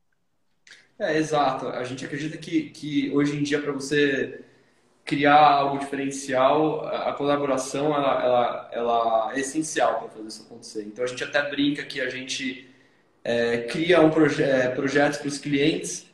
É, 0.98 1.18
exato. 1.18 1.68
A 1.68 1.84
gente 1.84 2.04
acredita 2.04 2.38
que, 2.38 2.70
que 2.72 3.12
hoje 3.12 3.38
em 3.38 3.44
dia, 3.44 3.62
para 3.62 3.72
você 3.72 4.44
criar 5.06 5.54
algo 5.54 5.80
diferencial, 5.80 6.86
a 6.88 7.14
colaboração 7.14 7.96
ela, 7.96 8.24
ela, 8.24 8.70
ela 8.72 9.34
é 9.34 9.40
essencial 9.40 10.00
para 10.00 10.10
fazer 10.10 10.28
isso 10.28 10.44
acontecer. 10.44 10.84
Então 10.84 11.04
a 11.04 11.08
gente 11.08 11.24
até 11.24 11.50
brinca 11.50 11.84
que 11.84 12.02
a 12.02 12.10
gente 12.10 12.69
é, 13.30 13.58
cria 13.60 14.02
um 14.02 14.10
proje 14.10 14.42
é, 14.42 14.70
projetos 14.70 15.20
para 15.20 15.28
os 15.28 15.38
clientes 15.38 16.08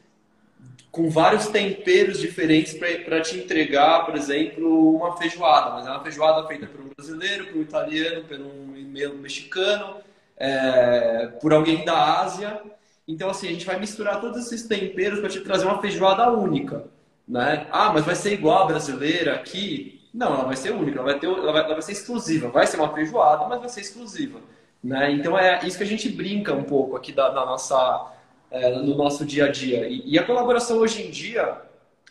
com 0.92 1.10
vários 1.10 1.48
temperos 1.48 2.20
diferentes 2.20 2.74
para 2.74 3.22
te 3.22 3.38
entregar, 3.38 4.06
por 4.06 4.16
exemplo, 4.16 4.96
uma 4.98 5.16
feijoada. 5.16 5.72
Mas 5.72 5.88
é 5.88 5.92
uma 5.92 6.04
feijoada 6.04 6.46
feita 6.46 6.68
por 6.68 6.82
um 6.82 6.90
brasileiro, 6.96 7.48
por 7.48 7.58
um 7.58 7.62
italiano, 7.62 8.26
por 8.26 8.40
um 8.40 9.18
mexicano, 9.22 9.98
é, 10.38 11.28
por 11.42 11.54
alguém 11.54 11.86
da 11.86 12.22
Ásia. 12.22 12.62
Então, 13.08 13.30
assim, 13.30 13.48
a 13.48 13.52
gente 13.52 13.66
vai 13.66 13.80
misturar 13.80 14.20
todos 14.20 14.46
esses 14.46 14.64
temperos 14.68 15.20
para 15.20 15.30
te 15.30 15.40
trazer 15.40 15.66
uma 15.66 15.82
feijoada 15.82 16.30
única. 16.32 16.84
Né? 17.26 17.66
Ah, 17.72 17.92
mas 17.94 18.06
vai 18.06 18.16
ser 18.16 18.34
igual 18.34 18.64
a 18.64 18.68
brasileira 18.68 19.36
aqui? 19.36 20.02
Não, 20.14 20.34
ela 20.34 20.44
vai 20.44 20.56
ser 20.56 20.72
única, 20.72 21.00
ela 21.00 21.12
vai, 21.12 21.20
ter, 21.20 21.28
ela 21.28 21.52
vai, 21.52 21.64
ela 21.64 21.74
vai 21.74 21.82
ser 21.82 21.94
exclusiva. 21.94 22.50
Vai 22.50 22.68
ser 22.68 22.78
uma 22.78 22.94
feijoada, 22.94 23.48
mas 23.48 23.60
vai 23.60 23.70
ser 23.70 23.82
exclusiva. 23.82 24.40
Né? 24.86 25.14
Então 25.14 25.36
é 25.36 25.66
isso 25.66 25.78
que 25.78 25.84
a 25.84 25.88
gente 25.88 26.08
brinca 26.08 26.54
um 26.54 26.64
pouco 26.64 26.96
aqui 26.96 27.12
da, 27.12 27.34
na 27.34 27.44
nossa, 27.44 28.12
é, 28.52 28.70
no 28.76 28.96
nosso 28.96 29.26
dia 29.26 29.46
a 29.46 29.52
dia. 29.52 29.88
E, 29.88 30.12
e, 30.12 30.20
a 30.20 30.24
colaboração 30.24 30.78
hoje 30.78 31.02
em 31.02 31.10
dia, 31.10 31.58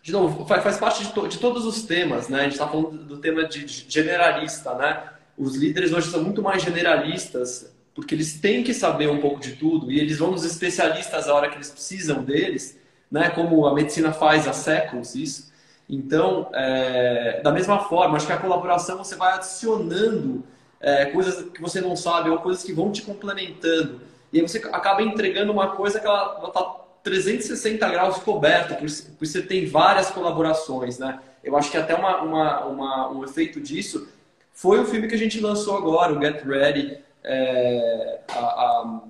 de 0.02 0.10
novo, 0.10 0.44
faz, 0.44 0.60
faz 0.60 0.76
parte 0.76 1.04
de, 1.04 1.12
to, 1.12 1.28
de, 1.28 1.38
todos 1.38 1.64
os 1.66 1.84
temas. 1.84 2.28
Né? 2.28 2.40
A 2.40 2.42
gente 2.42 2.54
está 2.54 2.66
falando 2.66 3.04
do 3.04 3.18
tema 3.18 3.44
de, 3.44 3.64
de 3.64 3.86
generalista. 3.88 4.74
Né? 4.74 5.04
Os 5.38 5.54
líderes 5.54 5.92
hoje 5.92 6.08
são 6.10 6.20
muito 6.24 6.42
mais 6.42 6.64
generalistas, 6.64 7.72
porque 7.94 8.12
eles 8.12 8.40
têm 8.40 8.64
que 8.64 8.74
saber 8.74 9.08
um 9.08 9.20
pouco 9.20 9.38
de 9.38 9.52
tudo 9.52 9.92
e 9.92 10.00
eles 10.00 10.18
vão 10.18 10.32
nos 10.32 10.44
especialistas 10.44 11.28
a 11.28 11.34
hora 11.34 11.48
que 11.48 11.54
eles 11.54 11.70
precisam 11.70 12.24
deles, 12.24 12.76
né? 13.08 13.30
Como 13.30 13.68
a 13.68 13.72
medicina 13.72 14.12
faz 14.12 14.48
há 14.48 14.52
séculos 14.52 15.14
isso. 15.14 15.52
Então, 15.88 16.50
é, 16.52 17.40
da 17.40 17.52
mesma 17.52 17.78
forma, 17.84 18.16
acho 18.16 18.26
que 18.26 18.32
a 18.32 18.36
colaboração 18.36 18.98
você 18.98 19.14
vai 19.14 19.34
adicionando 19.34 20.42
é, 20.84 21.06
coisas 21.06 21.48
que 21.48 21.62
você 21.62 21.80
não 21.80 21.96
sabe 21.96 22.28
ou 22.28 22.36
coisas 22.38 22.62
que 22.62 22.72
vão 22.72 22.92
te 22.92 23.00
complementando. 23.00 24.02
E 24.30 24.38
aí 24.38 24.46
você 24.46 24.58
acaba 24.58 25.02
entregando 25.02 25.50
uma 25.50 25.68
coisa 25.68 25.98
que 25.98 26.06
ela 26.06 26.42
está 26.46 26.76
360 27.02 27.88
graus 27.88 28.18
coberta, 28.18 28.74
por, 28.74 28.86
por 29.18 29.26
você 29.26 29.40
tem 29.40 29.64
várias 29.64 30.10
colaborações, 30.10 30.98
né? 30.98 31.20
Eu 31.42 31.56
acho 31.56 31.70
que 31.70 31.78
até 31.78 31.94
uma, 31.94 32.22
uma, 32.22 32.64
uma, 32.66 33.10
um 33.10 33.24
efeito 33.24 33.60
disso 33.60 34.08
foi 34.52 34.78
o 34.78 34.84
filme 34.84 35.08
que 35.08 35.14
a 35.14 35.18
gente 35.18 35.40
lançou 35.40 35.76
agora, 35.76 36.12
o 36.12 36.20
Get 36.20 36.44
Ready, 36.44 36.98
é, 37.22 38.20
a, 38.28 38.38
a, 38.38 39.00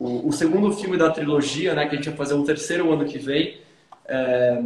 o, 0.00 0.28
o, 0.28 0.32
segundo 0.32 0.72
filme 0.72 0.96
da 0.96 1.10
trilogia, 1.10 1.74
né? 1.74 1.86
Que 1.86 1.94
a 1.94 1.96
gente 1.96 2.08
vai 2.08 2.16
fazer 2.16 2.34
o 2.34 2.44
terceiro 2.44 2.92
ano 2.92 3.04
que 3.04 3.18
vem. 3.18 3.60
É, 4.04 4.60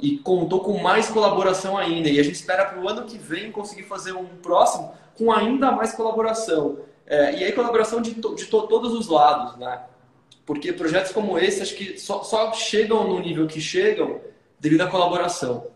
e 0.00 0.18
contou 0.18 0.60
com 0.60 0.78
mais 0.78 1.08
colaboração 1.08 1.76
ainda. 1.76 2.08
E 2.08 2.20
a 2.20 2.22
gente 2.22 2.34
espera 2.34 2.64
para 2.64 2.80
o 2.80 2.88
ano 2.88 3.02
que 3.02 3.18
vem 3.18 3.50
conseguir 3.50 3.84
fazer 3.84 4.12
um 4.12 4.26
próximo 4.26 4.92
com 5.16 5.32
ainda 5.32 5.72
mais 5.72 5.92
colaboração. 5.92 6.78
É, 7.06 7.38
e 7.38 7.44
aí 7.44 7.52
colaboração 7.52 8.00
de, 8.00 8.14
to, 8.14 8.34
de 8.34 8.46
to, 8.46 8.66
todos 8.66 8.92
os 8.92 9.08
lados, 9.08 9.56
né? 9.58 9.84
Porque 10.46 10.72
projetos 10.72 11.12
como 11.12 11.38
esse, 11.38 11.62
acho 11.62 11.74
que 11.74 11.98
só, 11.98 12.22
só 12.22 12.52
chegam 12.52 13.06
no 13.08 13.20
nível 13.20 13.46
que 13.46 13.60
chegam 13.60 14.20
devido 14.58 14.82
à 14.82 14.86
colaboração. 14.86 15.66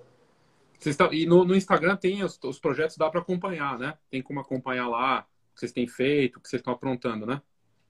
Estão, 0.84 1.12
e 1.12 1.26
no, 1.26 1.45
no, 1.45 1.57
Instagram 1.57 1.97
tem 1.97 2.22
os, 2.22 2.39
os 2.43 2.59
projetos, 2.59 2.97
dá 2.97 3.11
para 3.11 3.20
acompanhar, 3.20 3.78
né? 3.78 3.95
Tem 4.11 4.22
como 4.22 4.41
acompanhar 4.41 4.89
lá 4.89 5.26
o 5.51 5.55
que 5.55 5.61
vocês 5.61 5.72
têm 5.72 5.86
feito, 5.86 6.36
o 6.36 6.41
que 6.41 6.49
vocês 6.49 6.61
estão 6.61 6.72
aprontando, 6.72 7.26
né? 7.26 7.41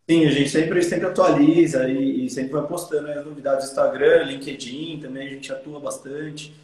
Sim, 0.09 0.27
a 0.27 0.31
gente 0.31 0.49
sempre, 0.49 0.83
sempre 0.83 1.07
atualiza 1.07 1.87
e, 1.87 2.25
e 2.25 2.31
sempre 2.31 2.53
vai 2.53 2.67
postando 2.67 3.11
as 3.11 3.27
novidades 3.27 3.67
do 3.67 3.71
Instagram, 3.71 4.25
LinkedIn 4.25 5.01
também, 5.01 5.29
a 5.29 5.31
gente 5.31 5.53
atua 5.53 5.79
bastante. 5.79 6.55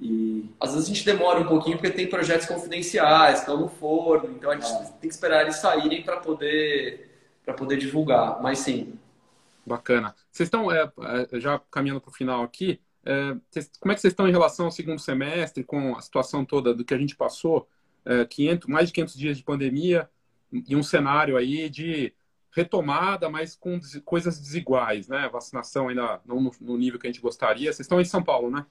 E 0.00 0.48
às 0.60 0.72
vezes 0.72 0.88
a 0.88 0.94
gente 0.94 1.04
demora 1.04 1.40
um 1.40 1.46
pouquinho 1.46 1.76
porque 1.76 1.90
tem 1.90 2.06
projetos 2.06 2.46
confidenciais, 2.46 3.40
estão 3.40 3.58
no 3.58 3.68
forno, 3.68 4.30
então 4.36 4.50
a 4.50 4.54
gente 4.54 4.70
ah. 4.70 4.92
tem 5.00 5.08
que 5.08 5.14
esperar 5.14 5.42
eles 5.42 5.56
saírem 5.56 6.02
para 6.02 6.18
poder, 6.18 7.10
poder 7.56 7.76
divulgar. 7.78 8.40
Mas 8.40 8.60
sim, 8.60 8.98
Bacana. 9.68 10.14
Vocês 10.32 10.46
estão, 10.46 10.72
é, 10.72 10.90
é 11.30 11.38
já 11.38 11.60
caminhando 11.70 12.00
para 12.00 12.10
o 12.10 12.14
final 12.14 12.42
aqui, 12.42 12.80
é, 13.04 13.36
vocês, 13.50 13.70
como 13.78 13.92
é 13.92 13.94
que 13.94 14.00
vocês 14.00 14.12
estão 14.12 14.26
em 14.26 14.32
relação 14.32 14.66
ao 14.66 14.72
segundo 14.72 14.98
semestre, 14.98 15.62
com 15.62 15.94
a 15.96 16.00
situação 16.00 16.44
toda 16.44 16.74
do 16.74 16.84
que 16.84 16.94
a 16.94 16.98
gente 16.98 17.14
passou, 17.14 17.68
é, 18.04 18.24
500, 18.24 18.68
mais 18.68 18.88
de 18.88 18.94
500 18.94 19.14
dias 19.14 19.36
de 19.36 19.44
pandemia 19.44 20.08
e 20.50 20.74
um 20.74 20.82
cenário 20.82 21.36
aí 21.36 21.68
de 21.68 22.14
retomada, 22.50 23.28
mas 23.28 23.54
com 23.54 23.78
coisas 24.04 24.40
desiguais, 24.40 25.06
né? 25.06 25.28
Vacinação 25.28 25.88
ainda 25.88 26.20
não 26.24 26.40
no, 26.40 26.50
no 26.60 26.76
nível 26.78 26.98
que 26.98 27.06
a 27.06 27.10
gente 27.10 27.20
gostaria. 27.20 27.72
Vocês 27.72 27.80
estão 27.80 28.00
em 28.00 28.04
São 28.04 28.22
Paulo, 28.22 28.50
né? 28.50 28.64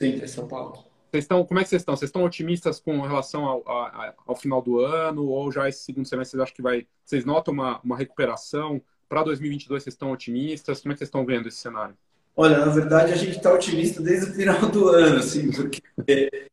Sim, 0.00 0.22
em 0.22 0.26
São 0.26 0.46
Paulo. 0.48 0.84
Vocês 1.10 1.24
estão, 1.24 1.44
como 1.44 1.60
é 1.60 1.62
que 1.62 1.68
vocês 1.68 1.82
estão? 1.82 1.94
Vocês 1.94 2.08
estão 2.08 2.24
otimistas 2.24 2.80
com 2.80 3.00
relação 3.02 3.44
ao, 3.44 3.68
ao, 3.68 4.14
ao 4.28 4.36
final 4.36 4.62
do 4.62 4.80
ano 4.80 5.26
ou 5.26 5.52
já 5.52 5.68
esse 5.68 5.84
segundo 5.84 6.08
semestre 6.08 6.38
vocês 6.38 6.42
acham 6.42 6.56
que 6.56 6.62
vai, 6.62 6.86
vocês 7.04 7.24
notam 7.24 7.52
uma, 7.52 7.80
uma 7.84 7.96
recuperação? 7.96 8.80
Para 9.08 9.22
2022, 9.24 9.82
vocês 9.82 9.94
estão 9.94 10.10
otimistas? 10.10 10.80
Como 10.80 10.92
é 10.92 10.94
que 10.94 11.00
vocês 11.00 11.08
estão 11.08 11.26
vendo 11.26 11.48
esse 11.48 11.58
cenário? 11.58 11.94
Olha, 12.34 12.64
na 12.64 12.72
verdade, 12.72 13.12
a 13.12 13.16
gente 13.16 13.36
está 13.36 13.52
otimista 13.52 14.00
desde 14.00 14.30
o 14.30 14.34
final 14.34 14.58
do 14.70 14.88
ano, 14.88 15.18
assim, 15.18 15.50
porque, 15.52 15.82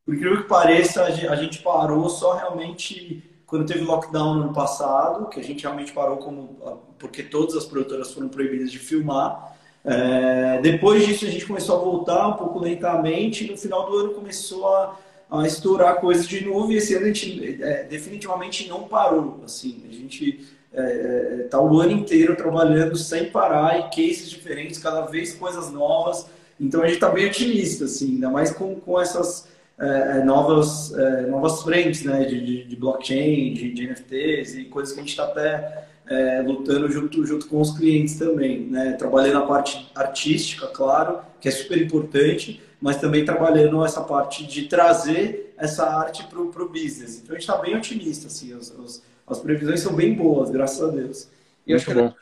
por 0.05 0.13
incrível 0.13 0.41
que 0.41 0.49
pareça, 0.49 1.03
a 1.03 1.35
gente 1.37 1.63
parou 1.63 2.09
só 2.09 2.33
realmente 2.33 3.23
quando 3.45 3.65
teve 3.65 3.83
lockdown 3.83 4.35
no 4.35 4.43
ano 4.43 4.53
passado, 4.53 5.29
que 5.29 5.39
a 5.39 5.43
gente 5.43 5.63
realmente 5.63 5.91
parou 5.93 6.17
como, 6.17 6.83
porque 6.99 7.23
todas 7.23 7.55
as 7.55 7.65
produtoras 7.65 8.13
foram 8.13 8.27
proibidas 8.27 8.71
de 8.71 8.77
filmar. 8.77 9.57
É, 9.89 10.61
depois 10.61 11.03
disso, 11.03 11.25
a 11.25 11.29
gente 11.29 11.47
começou 11.47 11.75
a 11.75 11.79
voltar 11.79 12.27
um 12.27 12.33
pouco 12.33 12.59
lentamente, 12.59 13.49
no 13.49 13.57
final 13.57 13.89
do 13.89 13.97
ano 13.97 14.13
começou 14.13 14.67
a, 14.67 14.99
a 15.31 15.47
estourar 15.47 15.95
coisas 15.95 16.27
de 16.27 16.45
novo, 16.45 16.71
e 16.71 16.77
esse 16.77 16.93
ano 16.93 17.05
a 17.05 17.07
gente 17.07 17.57
é, 17.59 17.85
definitivamente 17.85 18.69
não 18.69 18.83
parou. 18.83 19.41
Assim, 19.43 19.83
a 19.89 19.91
gente 19.91 20.47
está 20.71 20.83
é, 20.83 21.37
é 21.39 21.47
tá 21.49 21.59
o 21.59 21.81
ano 21.81 21.91
inteiro 21.91 22.35
trabalhando 22.35 22.95
sem 22.95 23.31
parar 23.31 23.79
e 23.79 23.83
cases 23.83 24.29
diferentes, 24.29 24.77
cada 24.77 25.01
vez 25.07 25.33
coisas 25.33 25.71
novas. 25.71 26.27
Então 26.59 26.83
a 26.83 26.85
gente 26.85 26.95
está 26.95 27.09
bem 27.09 27.25
otimista, 27.25 27.85
assim, 27.85 28.13
ainda 28.13 28.29
mais 28.29 28.51
com, 28.51 28.75
com 28.75 29.01
essas 29.01 29.47
é, 29.79 30.19
é 30.19 30.23
novas, 30.23 30.93
novas 31.29 31.63
frentes 31.63 32.03
né, 32.03 32.25
de, 32.25 32.45
de, 32.45 32.63
de 32.65 32.75
blockchain, 32.75 33.53
de, 33.53 33.73
de, 33.73 33.87
NFTs 33.87 34.55
e 34.55 34.65
coisas 34.65 34.93
que 34.93 34.99
a 34.99 35.03
gente 35.03 35.11
está 35.11 35.23
até 35.23 35.87
é, 36.10 36.41
lutando 36.41 36.91
junto, 36.91 37.26
junto 37.26 37.47
com 37.47 37.62
os 37.62 37.78
clientes 37.78 38.18
também. 38.18 38.62
Né? 38.62 38.93
Trabalhando 38.93 39.38
a 39.38 39.45
parte 39.45 39.89
artística, 39.95 40.68
claro, 40.68 41.20
que 41.39 41.47
é 41.47 41.51
super 41.51 41.80
importante, 41.80 42.62
mas 42.82 42.97
também 42.97 43.24
trabalhando 43.24 43.86
essa 43.86 44.01
parte 44.01 44.45
de 44.45 44.66
trazer 44.68 45.53
essa 45.57 45.86
arte 45.86 46.26
para 46.28 46.39
o 46.39 46.70
business. 46.70 47.20
Então 47.20 47.36
a 47.36 47.39
gente 47.39 47.49
está 47.49 47.57
bem 47.57 47.76
otimista, 47.76 48.28
assim, 48.28 48.53
os, 48.53 48.72
os 48.72 49.03
as 49.30 49.39
previsões 49.39 49.80
são 49.80 49.93
bem 49.93 50.14
boas, 50.14 50.49
graças 50.49 50.82
a 50.82 50.91
Deus. 50.91 51.30
E 51.66 51.74
acho 51.74 51.86
que. 51.86 52.14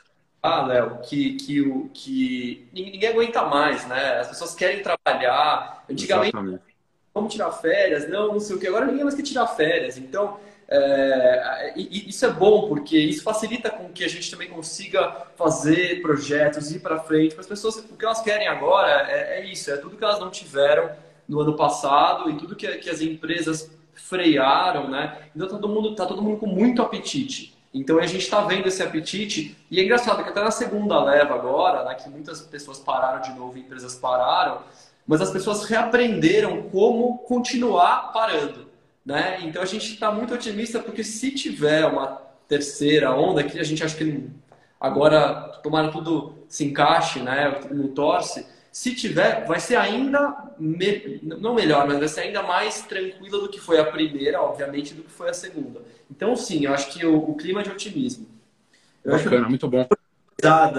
Ah, 0.42 0.66
Léo, 0.66 0.98
que, 1.02 1.34
que, 1.34 1.60
o, 1.62 1.90
que 1.92 2.68
ninguém 2.72 3.08
aguenta 3.08 3.42
mais, 3.44 3.86
né? 3.88 4.20
As 4.20 4.28
pessoas 4.28 4.54
querem 4.54 4.82
trabalhar. 4.82 5.84
Antigamente, 5.90 6.36
Exatamente. 6.36 6.62
vamos 7.12 7.32
tirar 7.32 7.50
férias, 7.50 8.08
não, 8.08 8.28
não 8.28 8.40
sei 8.40 8.54
o 8.54 8.58
que. 8.58 8.68
Agora 8.68 8.86
ninguém 8.86 9.02
mais 9.02 9.16
quer 9.16 9.22
tirar 9.22 9.46
férias. 9.48 9.96
Então, 9.96 10.38
é, 10.70 11.72
isso 11.76 12.26
é 12.26 12.30
bom, 12.30 12.68
porque 12.68 12.98
isso 12.98 13.22
facilita 13.22 13.70
com 13.70 13.88
que 13.88 14.04
a 14.04 14.08
gente 14.08 14.30
também 14.30 14.50
consiga 14.50 15.26
fazer 15.34 16.02
projetos, 16.02 16.70
ir 16.70 16.80
para 16.80 16.98
frente. 16.98 17.34
Para 17.34 17.40
as 17.40 17.46
pessoas, 17.46 17.76
o 17.76 17.96
que 17.96 18.04
elas 18.04 18.20
querem 18.20 18.48
agora 18.48 19.10
é, 19.10 19.40
é, 19.40 19.46
isso, 19.46 19.70
é 19.70 19.78
tudo 19.78 19.96
que 19.96 20.04
elas 20.04 20.20
não 20.20 20.30
tiveram 20.30 20.90
no 21.26 21.40
ano 21.40 21.56
passado 21.56 22.30
e 22.30 22.36
tudo 22.36 22.54
que, 22.54 22.66
que 22.78 22.90
as 22.90 23.00
empresas 23.00 23.70
frearam, 23.94 24.88
né? 24.88 25.18
Então 25.34 25.48
todo 25.48 25.68
mundo 25.68 25.94
tá 25.94 26.04
todo 26.04 26.22
mundo 26.22 26.38
com 26.38 26.46
muito 26.46 26.82
apetite. 26.82 27.56
Então 27.72 27.98
a 27.98 28.06
gente 28.06 28.22
está 28.22 28.40
vendo 28.42 28.66
esse 28.66 28.82
apetite 28.82 29.56
e 29.70 29.80
é 29.80 29.84
engraçado 29.84 30.22
que 30.22 30.30
até 30.30 30.42
na 30.42 30.50
segunda 30.50 31.02
leva 31.02 31.34
agora, 31.34 31.84
né, 31.84 31.94
que 31.94 32.08
muitas 32.08 32.40
pessoas 32.40 32.78
pararam 32.78 33.20
de 33.20 33.32
novo, 33.32 33.58
empresas 33.58 33.94
pararam, 33.94 34.62
mas 35.06 35.20
as 35.20 35.30
pessoas 35.30 35.64
reaprenderam 35.64 36.62
como 36.70 37.18
continuar 37.18 38.12
parando, 38.12 38.67
né? 39.08 39.40
Então 39.42 39.62
a 39.62 39.66
gente 39.66 39.94
está 39.94 40.12
muito 40.12 40.34
otimista 40.34 40.78
porque 40.80 41.02
se 41.02 41.30
tiver 41.30 41.86
uma 41.86 42.20
terceira 42.46 43.10
onda 43.10 43.42
que 43.42 43.58
a 43.58 43.64
gente 43.64 43.82
acha 43.82 43.96
que 43.96 44.28
agora 44.78 45.58
tomara 45.62 45.90
tudo 45.90 46.44
se 46.46 46.66
encaixe, 46.66 47.20
né? 47.20 47.58
Não 47.70 47.88
torce 47.88 48.44
se 48.70 48.94
tiver, 48.94 49.46
vai 49.46 49.58
ser 49.58 49.76
ainda, 49.76 50.52
me... 50.58 51.20
não 51.22 51.54
melhor, 51.54 51.86
mas 51.86 51.98
vai 51.98 52.06
ser 52.06 52.20
ainda 52.20 52.42
mais 52.42 52.82
tranquila 52.82 53.40
do 53.40 53.48
que 53.48 53.58
foi 53.58 53.80
a 53.80 53.84
primeira, 53.84 54.42
obviamente, 54.42 54.92
do 54.92 55.02
que 55.02 55.10
foi 55.10 55.30
a 55.30 55.34
segunda. 55.34 55.80
Então, 56.10 56.36
sim, 56.36 56.66
eu 56.66 56.74
acho 56.74 56.90
que 56.90 57.04
o, 57.04 57.16
o 57.16 57.34
clima 57.34 57.60
é 57.60 57.64
de 57.64 57.70
otimismo. 57.70 58.26
Eu 59.02 59.12
Bacana, 59.12 59.40
acho... 59.40 59.48
muito 59.48 59.68
bom. 59.68 59.88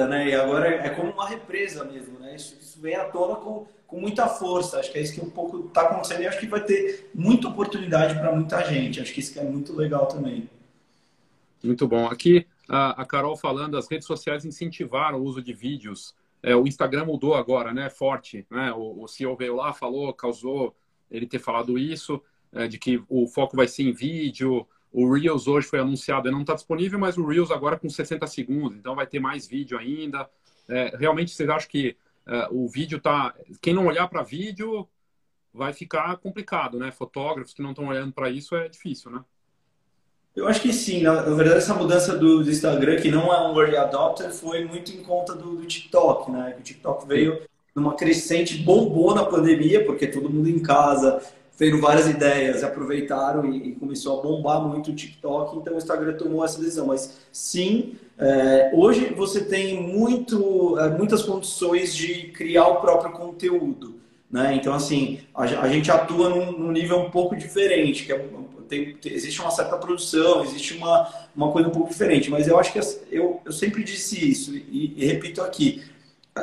Né? 0.08 0.30
E 0.30 0.36
agora 0.36 0.68
é 0.70 0.90
como 0.90 1.12
uma 1.12 1.28
represa 1.28 1.84
mesmo, 1.84 2.20
né? 2.20 2.36
Isso, 2.36 2.56
isso 2.62 2.80
vem 2.80 2.96
à 2.96 3.06
tona 3.06 3.36
com, 3.36 3.68
com 3.90 4.00
muita 4.00 4.28
força. 4.28 4.80
Acho 4.80 4.92
que 4.92 4.98
é 4.98 5.02
isso 5.02 5.14
que 5.14 5.22
um 5.22 5.30
pouco 5.30 5.68
está 5.68 5.82
acontecendo 5.82 6.22
e 6.22 6.28
acho 6.28 6.40
que 6.40 6.48
vai 6.48 6.64
ter 6.64 7.10
muita 7.14 7.48
oportunidade 7.48 8.18
para 8.20 8.34
muita 8.34 8.64
gente. 8.64 9.02
Acho 9.02 9.14
que 9.14 9.20
isso 9.20 9.38
é 9.40 9.44
muito 9.44 9.76
legal 9.76 10.06
também. 10.06 10.50
Muito 11.64 11.88
bom. 11.88 12.06
Aqui 12.06 12.46
a, 12.68 13.04
Carol 13.06 13.36
falando, 13.36 13.78
as 13.78 13.90
redes 13.90 14.08
sociais 14.08 14.46
incentivaram 14.46 15.20
o 15.20 15.24
uso 15.24 15.42
de 15.42 15.54
vídeos 15.54 16.14
é, 16.42 16.56
o 16.56 16.68
Instagram 16.68 17.06
mudou 17.06 17.36
agora, 17.36 17.74
né? 17.74 17.90
Forte, 17.90 18.46
né? 18.50 18.72
O, 18.74 19.04
o 19.04 19.08
CEO 19.08 19.36
veio 19.36 19.56
lá, 19.56 19.74
falou, 19.74 20.14
causou 20.14 20.76
ele 21.12 21.26
ter 21.26 21.40
falado 21.40 21.78
isso, 21.78 22.22
é, 22.54 22.68
de 22.68 22.78
que 22.78 23.02
o 23.10 23.28
foco 23.28 23.58
vai 23.58 23.68
ser 23.68 23.84
em 23.84 23.92
vídeo. 23.92 24.66
O 24.92 25.12
Reels 25.12 25.48
hoje 25.48 25.68
foi 25.68 25.80
anunciado, 25.80 26.28
ele 26.28 26.36
não 26.36 26.42
está 26.42 26.56
disponível, 26.56 26.98
mas 26.98 27.18
o 27.18 27.26
Reels 27.26 27.52
agora 27.52 27.78
com 27.78 27.90
60 27.90 28.26
segundos, 28.26 28.78
então 28.78 28.96
vai 28.96 29.06
ter 29.06 29.20
mais 29.20 29.46
vídeo 29.46 29.78
ainda. 29.78 30.30
É, 30.68 30.96
realmente, 30.98 31.32
vocês 31.32 31.50
acham 31.50 31.70
que 31.70 31.96
o 32.52 32.68
vídeo 32.68 33.00
tá. 33.00 33.34
Quem 33.62 33.74
não 33.74 33.88
olhar 33.88 34.08
para 34.08 34.24
vídeo 34.24 34.88
vai 35.54 35.74
ficar 35.74 36.18
complicado, 36.18 36.78
né? 36.78 36.92
Fotógrafos 36.92 37.54
que 37.54 37.62
não 37.62 37.72
estão 37.72 37.88
olhando 37.88 38.14
para 38.14 38.30
isso 38.30 38.56
é 38.56 38.68
difícil, 38.68 39.12
né? 39.12 39.24
Eu 40.36 40.48
acho 40.48 40.62
que 40.62 40.72
sim. 40.72 41.02
Na, 41.02 41.22
verdade, 41.22 41.58
essa 41.58 41.74
mudança 41.74 42.18
do, 42.18 42.44
do, 42.44 42.50
Instagram, 42.50 42.98
que 43.02 43.12
não 43.12 43.34
é 43.34 43.48
um 43.48 43.60
early 43.60 43.78
adopter, 43.78 44.32
foi 44.32 44.64
muito 44.64 44.92
em 44.92 45.04
conta 45.04 45.34
do, 45.34 45.56
do 45.56 45.66
TikTok, 45.66 46.32
né? 46.32 46.56
O 46.58 46.62
TikTok 46.62 47.08
veio 47.08 47.42
numa 47.76 47.96
crescente, 47.96 48.58
bombou 48.58 49.14
na 49.14 49.26
pandemia, 49.26 49.86
porque 49.86 50.08
todo 50.08 50.30
mundo 50.30 50.50
em 50.50 50.60
casa, 50.60 51.22
tendo 51.60 51.82
várias 51.82 52.08
ideias, 52.08 52.64
aproveitaram 52.64 53.46
e, 53.54 53.72
e, 53.72 53.76
começou 53.76 54.18
a 54.18 54.24
bombar 54.24 54.62
muito 54.62 54.92
o 54.92 54.96
TikTok, 54.96 55.58
então 55.58 55.74
o 55.74 55.78
Instagram 55.78 56.14
tomou 56.14 56.44
essa 56.44 56.58
decisão. 56.58 56.88
Mas 56.88 57.20
sim, 57.34 57.96
é, 58.18 58.72
hoje 58.74 59.14
você 59.14 59.44
tem 59.44 59.84
muito, 59.84 60.80
é, 60.80 60.88
muitas 60.88 61.22
condições 61.22 61.94
de 61.94 62.30
criar 62.30 62.66
o 62.70 62.76
próprio 62.78 63.12
conteúdo. 63.12 64.00
Né? 64.32 64.56
Então, 64.56 64.74
assim, 64.74 65.20
a, 65.36 65.44
a 65.44 65.68
gente 65.68 65.92
atua 65.92 66.30
num, 66.30 66.54
num, 66.54 66.72
nível 66.72 66.98
um 66.98 67.12
pouco 67.12 67.36
diferente, 67.36 68.06
que 68.06 68.14
é, 68.14 68.26
tem, 68.70 68.96
existe 69.04 69.42
uma 69.42 69.52
certa 69.52 69.76
produção, 69.76 70.46
existe 70.46 70.78
uma, 70.78 71.14
uma 71.36 71.52
coisa 71.52 71.68
um 71.68 71.72
pouco 71.72 71.90
diferente, 71.90 72.32
mas 72.32 72.48
eu 72.48 72.58
acho 72.58 72.72
que 72.72 72.80
eu, 73.12 73.42
eu 73.44 73.52
sempre 73.52 73.84
disse 73.84 74.32
isso 74.32 74.56
e, 74.56 74.94
e 74.96 75.06
repito 75.06 75.42
aqui, 75.42 75.84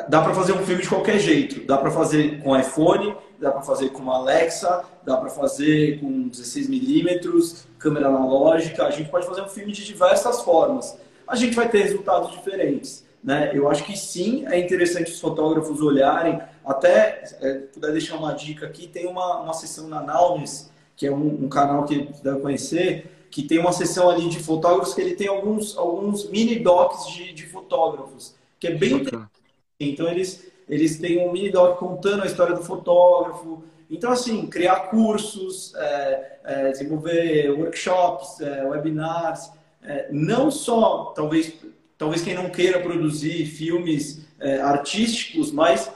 dá 0.07 0.21
para 0.21 0.35
fazer 0.35 0.53
um 0.53 0.63
filme 0.63 0.83
de 0.83 0.89
qualquer 0.89 1.17
jeito, 1.17 1.65
dá 1.65 1.77
para 1.77 1.89
fazer 1.89 2.39
com 2.43 2.55
iPhone, 2.55 3.15
dá 3.39 3.51
para 3.51 3.61
fazer 3.61 3.89
com 3.89 4.09
Alexa, 4.11 4.83
dá 5.05 5.17
para 5.17 5.29
fazer 5.29 5.99
com 5.99 6.27
16 6.27 6.67
milímetros, 6.67 7.65
câmera 7.77 8.07
analógica, 8.07 8.85
a 8.85 8.91
gente 8.91 9.09
pode 9.09 9.25
fazer 9.25 9.41
um 9.41 9.49
filme 9.49 9.71
de 9.71 9.85
diversas 9.85 10.41
formas. 10.41 10.97
A 11.27 11.35
gente 11.35 11.55
vai 11.55 11.69
ter 11.69 11.83
resultados 11.83 12.31
diferentes. 12.31 13.05
Né? 13.23 13.51
Eu 13.53 13.69
acho 13.69 13.83
que 13.83 13.97
sim, 13.97 14.45
é 14.47 14.59
interessante 14.59 15.11
os 15.11 15.19
fotógrafos 15.19 15.81
olharem. 15.81 16.41
Até, 16.65 17.23
é, 17.41 17.53
puder 17.73 17.91
deixar 17.91 18.15
uma 18.15 18.33
dica 18.33 18.65
aqui, 18.65 18.87
tem 18.87 19.07
uma, 19.07 19.41
uma 19.41 19.53
sessão 19.53 19.87
na 19.87 20.01
Naunes, 20.01 20.71
que 20.95 21.05
é 21.05 21.11
um, 21.11 21.45
um 21.45 21.49
canal 21.49 21.85
que 21.85 22.09
deve 22.23 22.39
conhecer, 22.39 23.27
que 23.29 23.43
tem 23.43 23.59
uma 23.59 23.71
sessão 23.71 24.09
ali 24.09 24.29
de 24.29 24.39
fotógrafos 24.39 24.93
que 24.93 25.01
ele 25.01 25.15
tem 25.15 25.27
alguns, 25.27 25.77
alguns 25.77 26.29
mini 26.29 26.59
docs 26.59 27.07
de, 27.07 27.33
de 27.33 27.45
fotógrafos, 27.45 28.35
que 28.59 28.67
é 28.67 28.75
bem 28.75 28.93
interessante. 28.93 29.36
Então, 29.79 30.07
eles, 30.09 30.47
eles 30.67 30.97
têm 30.97 31.27
um 31.27 31.31
mini 31.31 31.51
doc 31.51 31.77
contando 31.77 32.23
a 32.23 32.25
história 32.25 32.55
do 32.55 32.63
fotógrafo. 32.63 33.63
Então, 33.89 34.11
assim, 34.11 34.47
criar 34.47 34.89
cursos, 34.89 35.73
é, 35.75 36.37
é, 36.43 36.71
desenvolver 36.71 37.51
workshops, 37.51 38.41
é, 38.41 38.65
webinars, 38.65 39.51
é, 39.83 40.07
não 40.11 40.49
só, 40.49 41.13
talvez, 41.15 41.53
talvez 41.97 42.21
quem 42.21 42.33
não 42.33 42.49
queira 42.49 42.79
produzir 42.79 43.45
filmes 43.45 44.25
é, 44.39 44.59
artísticos, 44.59 45.51
mas 45.51 45.91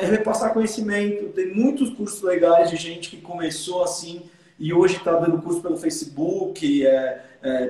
é 0.00 0.06
repassar 0.06 0.54
conhecimento. 0.54 1.32
Tem 1.32 1.52
muitos 1.52 1.90
cursos 1.90 2.22
legais 2.22 2.70
de 2.70 2.76
gente 2.76 3.10
que 3.10 3.16
começou 3.16 3.82
assim 3.82 4.22
e 4.56 4.72
hoje 4.72 4.96
está 4.96 5.12
dando 5.16 5.42
curso 5.42 5.60
pelo 5.60 5.76
Facebook, 5.76 6.84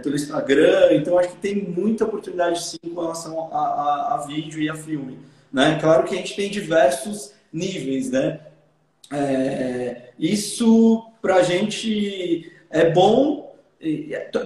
pelo 0.02 0.14
Instagram. 0.14 0.92
Então, 0.92 1.18
acho 1.18 1.30
que 1.30 1.36
tem 1.36 1.62
muita 1.62 2.04
oportunidade 2.04 2.62
sim 2.62 2.76
com 2.94 3.00
relação 3.00 3.48
a, 3.50 3.58
a, 3.58 4.14
a, 4.14 4.26
vídeo 4.26 4.60
e 4.60 4.68
a 4.68 4.74
filme. 4.74 5.16
Né? 5.54 5.78
Claro 5.80 6.02
que 6.04 6.14
a 6.14 6.18
gente 6.18 6.34
tem 6.34 6.50
diversos 6.50 7.32
níveis. 7.52 8.10
Né? 8.10 8.40
É, 9.12 10.10
isso, 10.18 11.10
para 11.22 11.36
a 11.36 11.42
gente, 11.44 12.52
é 12.68 12.90
bom 12.90 13.44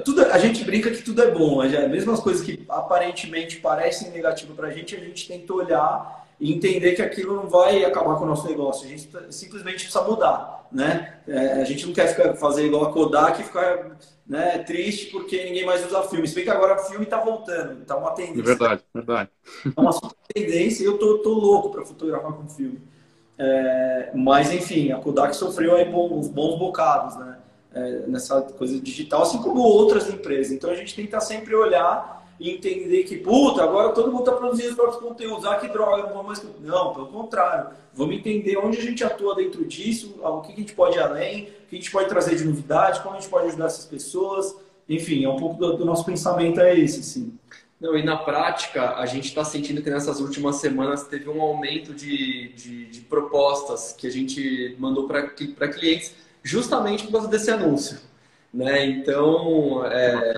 tudo, 0.05 0.25
a 0.27 0.39
gente 0.39 0.65
brinca 0.65 0.91
que 0.91 1.01
tudo 1.01 1.23
é 1.23 1.31
bom, 1.31 1.67
já, 1.69 1.87
mesmo 1.87 2.11
as 2.11 2.19
coisas 2.19 2.45
que 2.45 2.65
aparentemente 2.69 3.59
parecem 3.59 4.11
negativas 4.11 4.57
para 4.57 4.67
a 4.67 4.71
gente, 4.73 4.97
a 4.97 4.99
gente 4.99 5.29
tenta 5.29 5.53
olhar 5.55 6.28
e 6.41 6.53
entender 6.53 6.93
que 6.95 7.03
aquilo 7.03 7.34
não 7.34 7.49
vai 7.49 7.84
acabar 7.84 8.16
com 8.16 8.24
o 8.24 8.28
nosso 8.28 8.47
negócio. 8.47 8.86
A 8.86 8.89
gente 8.89 9.09
simplesmente 9.30 9.84
precisa 9.84 10.03
mudar, 10.03 10.66
né? 10.70 11.18
É, 11.26 11.61
a 11.61 11.64
gente 11.64 11.86
não 11.86 11.93
quer 11.93 12.09
ficar, 12.09 12.34
fazer 12.34 12.66
igual 12.66 12.84
a 12.84 12.93
Kodak 12.93 13.41
e 13.41 13.45
ficar 13.45 13.99
né, 14.26 14.59
triste 14.59 15.07
porque 15.07 15.45
ninguém 15.45 15.66
mais 15.66 15.84
usa 15.84 16.03
filme. 16.05 16.28
Se 16.28 16.34
bem 16.34 16.45
que 16.45 16.51
agora 16.51 16.80
o 16.80 16.84
filme 16.84 17.05
está 17.05 17.18
voltando, 17.18 17.82
está 17.82 17.97
uma 17.97 18.12
tendência. 18.12 18.41
É 18.41 18.45
verdade, 18.45 18.82
verdade. 18.95 19.30
É 19.76 19.80
uma 19.80 19.93
super 19.93 20.16
tendência 20.32 20.82
e 20.82 20.86
eu 20.86 20.99
tô, 20.99 21.18
tô 21.18 21.32
louco 21.34 21.70
para 21.70 21.84
fotografar 21.84 22.32
com 22.32 22.49
filme. 22.49 22.80
É, 23.39 24.11
mas 24.14 24.53
enfim, 24.53 24.93
a 24.93 24.99
Kodak 24.99 25.34
sofreu 25.34 25.74
aí 25.74 25.84
bons, 25.84 26.28
bons 26.28 26.59
bocados, 26.59 27.16
né? 27.16 27.39
é, 27.72 28.07
nessa 28.07 28.43
coisa 28.43 28.80
digital, 28.80 29.22
assim 29.22 29.39
como 29.39 29.61
outras 29.61 30.09
empresas. 30.09 30.53
Então 30.53 30.70
a 30.70 30.74
gente 30.74 30.95
tem 30.95 31.05
que 31.05 31.14
estar 31.14 31.20
sempre 31.20 31.55
olhar 31.55 32.18
e 32.39 32.51
entender 32.51 33.03
que, 33.03 33.16
puta, 33.16 33.62
agora 33.62 33.93
todo 33.93 34.12
mundo 34.12 34.20
está 34.20 34.32
produzindo 34.32 34.70
os 34.70 34.74
próprios 34.76 35.03
conteúdos, 35.03 35.45
ah, 35.45 35.57
que 35.57 35.68
droga, 35.68 36.05
não 36.05 36.14
vou 36.14 36.22
mais. 36.22 36.45
Não, 36.61 36.95
pelo 36.95 37.09
contrário. 37.09 37.70
Vamos 37.93 38.16
entender 38.16 38.57
onde 38.59 38.78
a 38.78 38.80
gente 38.80 39.03
atua 39.03 39.34
dentro 39.34 39.64
disso, 39.64 40.14
o 40.22 40.41
que 40.41 40.53
a 40.53 40.57
gente 40.57 40.72
pode 40.72 40.97
ir 40.97 41.01
além, 41.01 41.45
o 41.45 41.68
que 41.68 41.76
a 41.76 41.78
gente 41.78 41.91
pode 41.91 42.09
trazer 42.09 42.36
de 42.36 42.45
novidade, 42.45 43.01
como 43.01 43.16
a 43.16 43.20
gente 43.20 43.28
pode 43.28 43.49
ajudar 43.49 43.66
essas 43.66 43.86
pessoas. 43.86 44.55
Enfim, 44.89 45.24
é 45.24 45.28
um 45.28 45.36
pouco 45.36 45.59
do, 45.59 45.76
do 45.78 45.84
nosso 45.84 46.05
pensamento 46.05 46.61
é 46.61 46.78
esse, 46.78 47.03
sim. 47.03 47.36
Não, 47.80 47.97
e 47.97 48.03
na 48.03 48.16
prática, 48.16 48.97
a 48.97 49.07
gente 49.07 49.26
está 49.26 49.45
sentindo 49.45 49.82
que 49.82 49.91
nessas 49.91 50.20
últimas 50.20 50.57
semanas 50.57 51.05
teve 51.05 51.28
um 51.28 51.41
aumento 51.41 51.95
de, 51.95 52.53
de, 52.55 52.86
de 52.86 53.01
propostas 53.03 53.93
que 53.93 54.07
a 54.07 54.11
gente 54.11 54.74
mandou 54.78 55.07
para 55.07 55.68
clientes 55.68 56.14
justamente 56.43 57.05
por 57.05 57.12
causa 57.12 57.28
desse 57.28 57.51
anúncio. 57.51 57.99
Né? 58.53 58.86
Então, 58.86 59.84
é, 59.86 60.34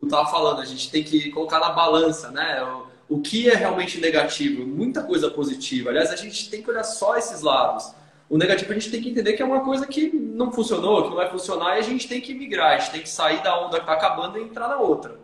eu 0.00 0.06
estava 0.06 0.30
falando, 0.30 0.60
a 0.60 0.64
gente 0.64 0.90
tem 0.90 1.02
que 1.02 1.30
colocar 1.30 1.58
na 1.58 1.70
balança 1.70 2.30
né? 2.30 2.62
o, 2.62 3.16
o 3.16 3.20
que 3.20 3.50
é 3.50 3.54
realmente 3.54 4.00
negativo, 4.00 4.66
muita 4.66 5.02
coisa 5.02 5.30
positiva. 5.30 5.90
Aliás, 5.90 6.10
a 6.10 6.16
gente 6.16 6.48
tem 6.50 6.62
que 6.62 6.70
olhar 6.70 6.84
só 6.84 7.16
esses 7.16 7.42
lados. 7.42 7.92
O 8.28 8.36
negativo 8.36 8.70
a 8.70 8.74
gente 8.74 8.90
tem 8.90 9.02
que 9.02 9.08
entender 9.08 9.32
que 9.32 9.42
é 9.42 9.44
uma 9.44 9.64
coisa 9.64 9.86
que 9.86 10.10
não 10.12 10.52
funcionou, 10.52 11.02
que 11.02 11.08
não 11.08 11.16
vai 11.16 11.30
funcionar 11.30 11.76
e 11.76 11.78
a 11.78 11.82
gente 11.82 12.06
tem 12.06 12.20
que 12.20 12.34
migrar, 12.34 12.74
a 12.74 12.78
gente 12.78 12.92
tem 12.92 13.02
que 13.02 13.08
sair 13.08 13.42
da 13.42 13.58
onda 13.58 13.78
que 13.78 13.84
está 13.84 13.94
acabando 13.94 14.38
e 14.38 14.42
entrar 14.42 14.68
na 14.68 14.78
outra. 14.78 15.18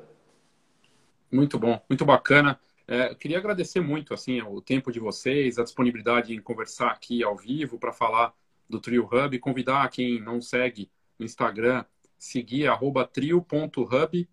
Muito 1.30 1.58
bom, 1.58 1.78
muito 1.88 2.04
bacana. 2.04 2.58
É, 2.86 3.14
queria 3.14 3.38
agradecer 3.38 3.80
muito 3.80 4.14
assim 4.14 4.40
o 4.42 4.60
tempo 4.60 4.92
de 4.92 5.00
vocês, 5.00 5.58
a 5.58 5.64
disponibilidade 5.64 6.34
em 6.34 6.40
conversar 6.40 6.88
aqui 6.88 7.22
ao 7.22 7.36
vivo 7.36 7.78
para 7.78 7.92
falar 7.92 8.32
do 8.68 8.80
Trio 8.80 9.08
Hub. 9.10 9.38
Convidar 9.38 9.88
quem 9.90 10.20
não 10.20 10.40
segue 10.40 10.90
no 11.18 11.24
Instagram, 11.24 11.84
seguir 12.18 12.68
trio.hub. 13.12 14.28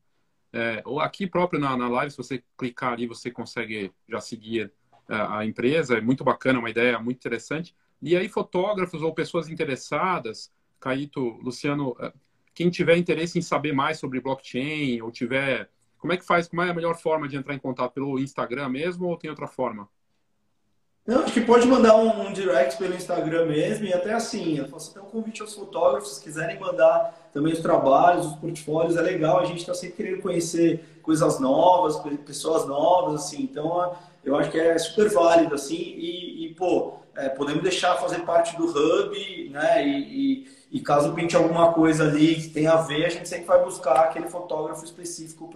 É, 0.54 0.82
ou 0.86 1.00
aqui 1.00 1.26
próprio 1.26 1.60
na, 1.60 1.78
na 1.78 1.88
live, 1.88 2.12
se 2.12 2.18
você 2.18 2.44
clicar 2.58 2.94
ali, 2.94 3.08
você 3.08 3.32
consegue 3.32 3.92
já 4.08 4.20
seguir 4.20 4.72
a, 5.08 5.16
é, 5.16 5.38
a 5.40 5.46
empresa. 5.46 5.98
É 5.98 6.02
muito 6.02 6.24
bacana, 6.24 6.60
uma 6.60 6.70
ideia 6.70 7.00
muito 7.00 7.18
interessante. 7.18 7.76
E 8.02 8.16
aí, 8.16 8.28
fotógrafos 8.28 9.02
ou 9.02 9.14
pessoas 9.14 9.48
interessadas, 9.50 10.52
Caíto, 10.80 11.22
Luciano, 11.42 11.96
é, 12.00 12.12
quem 12.54 12.70
tiver 12.70 12.98
interesse 12.98 13.40
em 13.40 13.42
saber 13.42 13.74
mais 13.74 14.00
sobre 14.00 14.20
blockchain 14.20 15.02
ou 15.02 15.12
tiver. 15.12 15.70
Como 15.98 16.12
é 16.12 16.18
que 16.18 16.26
faz? 16.26 16.48
Como 16.48 16.62
é 16.62 16.70
a 16.70 16.74
melhor 16.74 16.98
forma 16.98 17.28
de 17.28 17.38
entrar 17.38 17.54
em 17.54 17.60
contato? 17.60 17.94
Pelo 17.94 18.20
Instagram 18.20 18.70
mesmo 18.70 19.08
ou 19.08 19.18
tem 19.18 19.30
outra 19.30 19.48
forma? 19.48 19.88
Não, 21.06 21.24
acho 21.24 21.34
que 21.34 21.42
pode 21.42 21.68
mandar 21.68 21.96
um, 21.96 22.28
um, 22.28 22.32
direct 22.32 22.78
pelo 22.78 22.94
Instagram 22.94 23.48
mesmo 23.48 23.86
e 23.86 23.94
até 23.94 24.14
assim, 24.14 24.60
eu 24.60 24.68
faço 24.68 24.92
até 24.92 25.02
um 25.02 25.10
convite 25.10 25.42
aos 25.42 25.54
fotógrafos, 25.56 26.16
se 26.16 26.24
quiserem 26.24 26.60
mandar 26.60 27.30
também 27.34 27.54
os 27.54 27.60
trabalhos, 27.60 28.28
os 28.28 28.36
portfólios, 28.36 28.96
é 28.96 29.02
legal, 29.02 29.40
a 29.40 29.46
gente 29.46 29.62
está 29.62 29.74
sempre 29.74 29.96
querendo 29.98 30.22
conhecer 30.22 31.00
coisas 31.02 31.40
novas, 31.40 32.00
pessoas 32.24 32.68
novas, 32.68 33.26
assim, 33.26 33.42
então 33.42 33.96
eu 34.24 34.36
acho 34.36 34.52
que 34.52 34.60
é 34.60 34.78
super 34.78 35.10
válido, 35.10 35.56
assim, 35.56 35.76
e, 35.76 36.46
e 36.46 36.54
pô, 36.54 36.94
é, 37.16 37.30
podemos 37.30 37.64
deixar 37.64 37.96
fazer 37.96 38.20
parte 38.20 38.56
do 38.56 38.66
hub, 38.66 39.50
né, 39.50 39.88
e, 39.88 40.44
e, 40.44 40.48
e, 40.72 40.80
caso 40.82 41.14
pinte 41.14 41.36
alguma 41.36 41.74
coisa 41.74 42.04
ali 42.04 42.36
que 42.36 42.50
tenha 42.50 42.74
a 42.74 42.82
ver, 42.82 43.06
a 43.06 43.10
gente 43.10 43.28
sempre 43.28 43.48
vai 43.48 43.64
buscar 43.64 43.96
aquele 44.02 44.30
fotógrafo 44.30 44.86
específico 44.86 45.50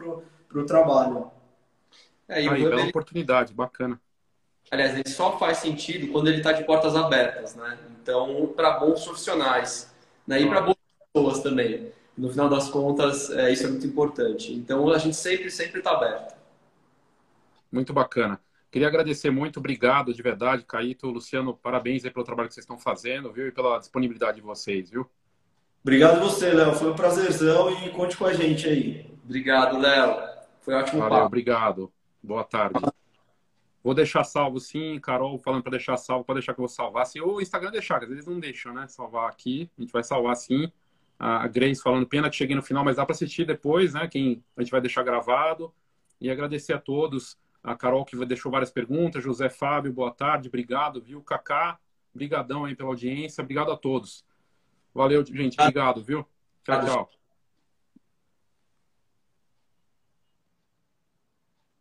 para 0.50 0.60
o 0.60 0.66
trabalho. 0.66 1.30
É, 2.28 2.42
e 2.42 2.50
Aí, 2.50 2.64
bela 2.64 2.82
ele... 2.82 2.90
oportunidade, 2.90 3.54
bacana. 3.54 4.02
Aliás, 4.72 4.94
ele 4.94 5.08
só 5.08 5.38
faz 5.38 5.60
sentido 5.60 6.12
quando 6.12 6.28
ele 6.28 6.38
está 6.38 6.52
de 6.52 6.64
portas 6.64 6.96
abertas, 6.96 7.56
né? 7.56 7.78
Então, 8.02 8.54
para 8.56 8.80
bons 8.80 9.04
profissionais, 9.04 9.94
né? 10.28 10.42
E 10.42 10.48
para 10.48 10.62
boas 10.62 10.78
pessoas 11.14 11.44
também. 11.44 11.92
No 12.18 12.30
final 12.30 12.50
das 12.50 12.70
contas, 12.70 13.30
é, 13.30 13.52
isso 13.52 13.66
é 13.66 13.70
muito 13.70 13.86
importante. 13.86 14.54
Então, 14.54 14.90
a 14.90 14.98
gente 14.98 15.16
sempre, 15.16 15.50
sempre 15.52 15.80
está 15.80 15.92
aberto. 15.92 16.36
Muito 17.72 17.94
bacana. 17.94 18.40
Queria 18.72 18.88
agradecer 18.88 19.30
muito, 19.30 19.60
obrigado 19.60 20.14
de 20.14 20.22
verdade, 20.22 20.66
Caíto, 20.66 21.08
Luciano, 21.08 21.56
parabéns 21.56 22.04
aí 22.04 22.12
pelo 22.12 22.26
trabalho 22.26 22.50
que 22.50 22.54
vocês 22.54 22.64
estão 22.64 22.78
fazendo, 22.78 23.32
viu? 23.32 23.48
E 23.48 23.52
pela 23.52 23.80
disponibilidade 23.80 24.38
de 24.38 24.42
vocês, 24.42 24.90
viu? 24.90 25.10
Obrigado 25.82 26.20
você, 26.20 26.52
Léo. 26.52 26.74
Foi 26.74 26.92
um 26.92 26.96
prazerzão 26.96 27.72
e 27.86 27.90
conte 27.92 28.18
com 28.18 28.26
a 28.26 28.34
gente 28.34 28.68
aí. 28.68 29.10
Obrigado, 29.24 29.78
Léo. 29.78 30.18
Foi 30.62 30.74
ótimo 30.74 31.00
Valeu, 31.00 31.16
papo. 31.16 31.28
obrigado. 31.28 31.94
Boa 32.22 32.44
tarde. 32.44 33.05
Vou 33.86 33.94
deixar 33.94 34.24
salvo 34.24 34.60
sim, 34.60 35.00
Carol 35.00 35.38
falando 35.38 35.62
para 35.62 35.74
deixar 35.74 35.96
salvo, 35.96 36.26
para 36.26 36.34
deixar 36.34 36.56
que 36.56 36.60
eu 36.60 36.64
vou 36.64 36.68
salvar. 36.68 37.06
Se 37.06 37.22
o 37.22 37.40
Instagram 37.40 37.70
deixar, 37.70 38.02
às 38.02 38.10
vezes 38.10 38.26
não 38.26 38.40
deixam, 38.40 38.74
né? 38.74 38.88
Salvar 38.88 39.30
aqui, 39.30 39.70
a 39.78 39.82
gente 39.82 39.94
vai 39.94 40.04
salvar 40.04 40.36
sim. 40.36 40.72
A 41.20 41.48
Grace 41.48 41.84
falando, 41.84 42.08
pena 42.08 42.28
que 42.28 42.36
cheguei 42.36 42.56
no 42.56 42.64
final, 42.64 42.84
mas 42.84 42.96
dá 42.96 43.06
para 43.06 43.14
assistir 43.14 43.46
depois, 43.46 43.94
né? 43.94 44.08
Quem 44.08 44.44
a 44.58 44.64
gente 44.64 44.72
vai 44.72 44.82
deixar 44.82 45.04
gravado. 45.04 45.72
E 46.20 46.32
agradecer 46.32 46.74
a 46.74 46.80
todos. 46.80 47.38
A 47.64 47.76
Carol 47.76 48.04
que 48.04 48.18
deixou 48.26 48.52
várias 48.52 48.72
perguntas, 48.72 49.24
José 49.24 49.50
Fábio, 49.50 49.94
boa 49.94 50.12
tarde, 50.12 50.48
obrigado, 50.48 51.00
viu? 51.00 51.22
Kaká, 51.22 51.78
brigadão 52.12 52.66
aí 52.66 52.76
pela 52.76 52.90
audiência, 52.90 53.44
obrigado 53.44 53.72
a 53.72 53.78
todos. 53.78 54.26
Valeu, 54.96 55.24
gente, 55.24 55.62
obrigado, 55.62 56.04
viu? 56.04 56.26
Tchau, 56.64 56.86
tchau. 56.86 57.25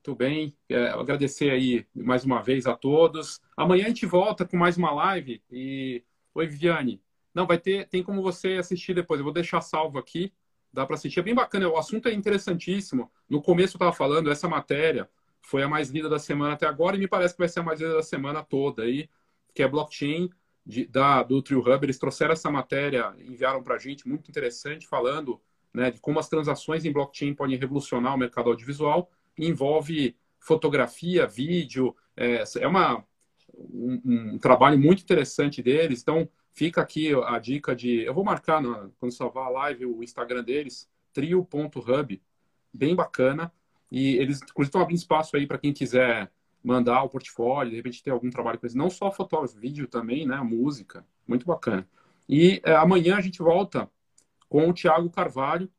Muito 0.06 0.18
bem. 0.18 0.54
É, 0.68 0.88
agradecer 0.88 1.50
aí 1.50 1.86
mais 1.94 2.26
uma 2.26 2.42
vez 2.42 2.66
a 2.66 2.76
todos. 2.76 3.40
Amanhã 3.56 3.86
a 3.86 3.88
gente 3.88 4.04
volta 4.04 4.44
com 4.44 4.54
mais 4.54 4.76
uma 4.76 4.92
live. 4.92 5.42
E 5.50 6.04
oi, 6.34 6.46
Viviane. 6.46 7.00
Não, 7.32 7.46
vai 7.46 7.56
ter, 7.56 7.88
tem 7.88 8.02
como 8.02 8.20
você 8.20 8.58
assistir 8.58 8.92
depois. 8.92 9.18
Eu 9.18 9.24
vou 9.24 9.32
deixar 9.32 9.62
salvo 9.62 9.98
aqui. 9.98 10.30
Dá 10.70 10.84
para 10.84 10.96
assistir. 10.96 11.20
É 11.20 11.22
bem 11.22 11.34
bacana. 11.34 11.66
O 11.70 11.78
assunto 11.78 12.06
é 12.06 12.12
interessantíssimo. 12.12 13.10
No 13.26 13.40
começo 13.40 13.76
eu 13.76 13.78
estava 13.78 13.94
falando, 13.94 14.30
essa 14.30 14.46
matéria 14.46 15.08
foi 15.40 15.62
a 15.62 15.68
mais 15.68 15.88
lida 15.88 16.06
da 16.06 16.18
semana 16.18 16.52
até 16.52 16.66
agora 16.66 16.96
e 16.96 16.98
me 16.98 17.08
parece 17.08 17.32
que 17.32 17.38
vai 17.38 17.48
ser 17.48 17.60
a 17.60 17.62
mais 17.62 17.80
lida 17.80 17.94
da 17.94 18.02
semana 18.02 18.42
toda 18.42 18.82
aí, 18.82 19.08
que 19.54 19.62
é 19.62 19.68
blockchain 19.68 20.28
de, 20.66 20.84
da, 20.84 21.22
do 21.22 21.40
Trio 21.40 21.60
Hub, 21.60 21.82
eles 21.82 21.98
trouxeram 21.98 22.34
essa 22.34 22.50
matéria, 22.50 23.14
enviaram 23.18 23.62
para 23.62 23.76
a 23.76 23.78
gente, 23.78 24.06
muito 24.06 24.28
interessante, 24.28 24.86
falando 24.86 25.40
né, 25.72 25.90
de 25.90 25.98
como 25.98 26.18
as 26.18 26.28
transações 26.28 26.84
em 26.84 26.92
blockchain 26.92 27.34
podem 27.34 27.56
revolucionar 27.56 28.14
o 28.14 28.18
mercado 28.18 28.50
audiovisual. 28.50 29.10
Envolve 29.38 30.16
fotografia, 30.38 31.26
vídeo, 31.26 31.96
é, 32.16 32.44
é 32.60 32.68
uma, 32.68 33.04
um, 33.54 34.00
um, 34.04 34.38
trabalho 34.38 34.78
muito 34.78 35.02
interessante 35.02 35.62
deles. 35.62 36.02
Então, 36.02 36.28
fica 36.52 36.80
aqui 36.80 37.12
a 37.14 37.38
dica 37.38 37.74
de. 37.74 38.02
Eu 38.02 38.14
vou 38.14 38.24
marcar 38.24 38.60
na, 38.60 38.88
quando 38.98 39.12
salvar 39.12 39.46
a 39.46 39.50
live 39.50 39.86
o 39.86 40.02
Instagram 40.02 40.42
deles, 40.44 40.88
trio.hub, 41.12 42.22
bem 42.72 42.94
bacana. 42.94 43.52
E 43.90 44.16
eles, 44.16 44.40
inclusive, 44.42 44.68
estão 44.68 44.80
abrindo 44.80 44.98
espaço 44.98 45.36
aí 45.36 45.46
para 45.46 45.58
quem 45.58 45.72
quiser 45.72 46.30
mandar 46.62 47.02
o 47.02 47.08
portfólio, 47.08 47.70
de 47.70 47.76
repente 47.76 48.02
ter 48.02 48.10
algum 48.10 48.30
trabalho 48.30 48.58
com 48.58 48.66
eles. 48.66 48.74
Não 48.74 48.90
só 48.90 49.10
fotógrafo, 49.10 49.58
vídeo 49.58 49.86
também, 49.86 50.26
né? 50.26 50.36
Música. 50.38 51.06
Muito 51.26 51.46
bacana. 51.46 51.88
E 52.28 52.60
é, 52.64 52.74
amanhã 52.74 53.16
a 53.16 53.20
gente 53.20 53.38
volta 53.38 53.90
com 54.48 54.68
o 54.68 54.72
Thiago 54.72 55.10
Carvalho, 55.10 55.70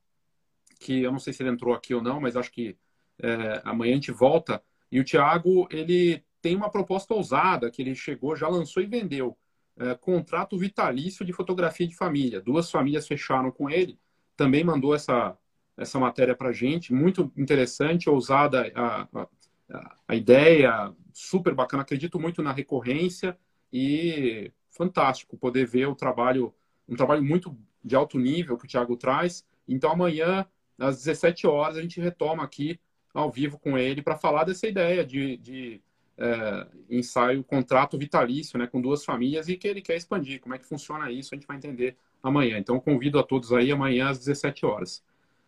que 0.80 1.02
eu 1.02 1.12
não 1.12 1.20
sei 1.20 1.34
se 1.34 1.42
ele 1.42 1.50
entrou 1.50 1.74
aqui 1.74 1.94
ou 1.94 2.02
não, 2.02 2.20
mas 2.20 2.36
acho 2.36 2.52
que 2.52 2.78
é, 3.22 3.62
amanhã 3.64 3.94
a 3.94 3.96
gente 3.96 4.12
volta. 4.12 4.62
E 4.92 5.00
o 5.00 5.04
Thiago, 5.04 5.68
ele 5.72 6.24
tem 6.42 6.56
uma 6.56 6.70
proposta 6.70 7.14
ousada 7.14 7.72
que 7.72 7.82
ele 7.82 7.96
chegou, 7.96 8.36
já 8.36 8.48
lançou 8.48 8.82
e 8.82 8.86
vendeu. 8.86 9.38
É, 9.78 9.94
contrato 9.96 10.58
vitalício 10.58 11.26
de 11.26 11.34
fotografia 11.34 11.88
de 11.88 11.96
família. 11.96 12.40
Duas 12.40 12.72
famílias 12.72 13.08
fecharam 13.08 13.52
com 13.52 13.70
ele. 13.70 14.00
Também 14.38 14.64
mandou 14.64 14.96
essa, 14.96 15.38
essa 15.76 16.00
matéria 16.00 16.36
para 16.36 16.52
gente. 16.52 16.94
Muito 16.94 17.32
interessante, 17.36 18.10
ousada 18.10 18.72
a, 18.76 19.08
a, 19.14 19.96
a 20.08 20.16
ideia, 20.16 20.94
super 21.14 21.54
bacana. 21.54 21.84
Acredito 21.84 22.20
muito 22.20 22.42
na 22.42 22.52
recorrência 22.52 23.38
e 23.72 24.52
fantástico 24.70 25.38
poder 25.38 25.66
ver 25.66 25.88
o 25.88 25.96
trabalho, 25.96 26.54
um 26.88 26.96
trabalho 26.96 27.24
muito 27.24 27.58
de 27.84 27.96
alto 27.96 28.20
nível 28.20 28.58
que 28.58 28.66
o 28.66 28.68
Thiago 28.68 28.96
traz. 28.96 29.46
Então 29.68 29.92
amanhã, 29.92 30.46
às 30.78 30.98
17 30.98 31.48
horas, 31.48 31.78
a 31.78 31.82
gente 31.82 32.00
retoma 32.00 32.44
aqui 32.44 32.80
ao 33.16 33.32
vivo 33.32 33.58
com 33.58 33.78
ele 33.78 34.02
para 34.02 34.18
falar 34.18 34.44
dessa 34.44 34.68
ideia 34.68 35.04
de, 35.06 35.38
de 35.38 35.82
é, 36.18 36.68
ensaio, 36.90 37.44
contrato 37.44 37.98
vitalício 37.98 38.60
né, 38.60 38.68
com 38.68 38.82
duas 38.82 39.06
famílias 39.06 39.48
e 39.48 39.56
que 39.56 39.68
ele 39.68 39.82
quer 39.82 39.96
expandir. 39.96 40.42
Como 40.42 40.54
é 40.54 40.60
que 40.60 40.66
funciona 40.66 41.10
isso? 41.10 41.34
A 41.34 41.38
gente 41.38 41.48
vai 41.48 41.56
entender 41.58 41.96
amanhã. 42.22 42.58
Então 42.58 42.80
convido 42.80 43.18
a 43.18 43.24
todos 43.24 43.54
aí 43.54 43.72
amanhã 43.72 44.10
às 44.10 44.20
17 44.20 44.66
horas. 44.66 45.04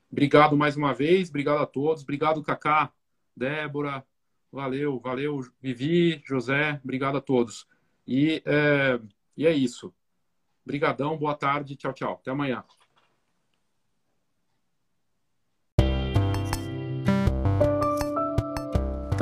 Obrigado 0.09 0.55
mais 0.55 0.77
uma 0.77 0.93
vez, 0.93 1.29
obrigado 1.29 1.61
a 1.61 1.65
todos, 1.65 2.03
obrigado 2.03 2.41
Kaká, 2.41 2.89
Débora, 3.35 4.05
valeu, 4.49 4.97
valeu 4.99 5.41
Vivi, 5.61 6.21
José, 6.25 6.79
obrigado 6.81 7.17
a 7.17 7.21
todos. 7.21 7.67
E 8.07 8.41
é, 8.45 8.99
e 9.35 9.45
é 9.45 9.51
isso. 9.51 9.93
Obrigadão, 10.63 11.17
boa 11.17 11.35
tarde, 11.35 11.75
tchau, 11.75 11.93
tchau. 11.93 12.13
Até 12.13 12.31
amanhã. 12.31 12.63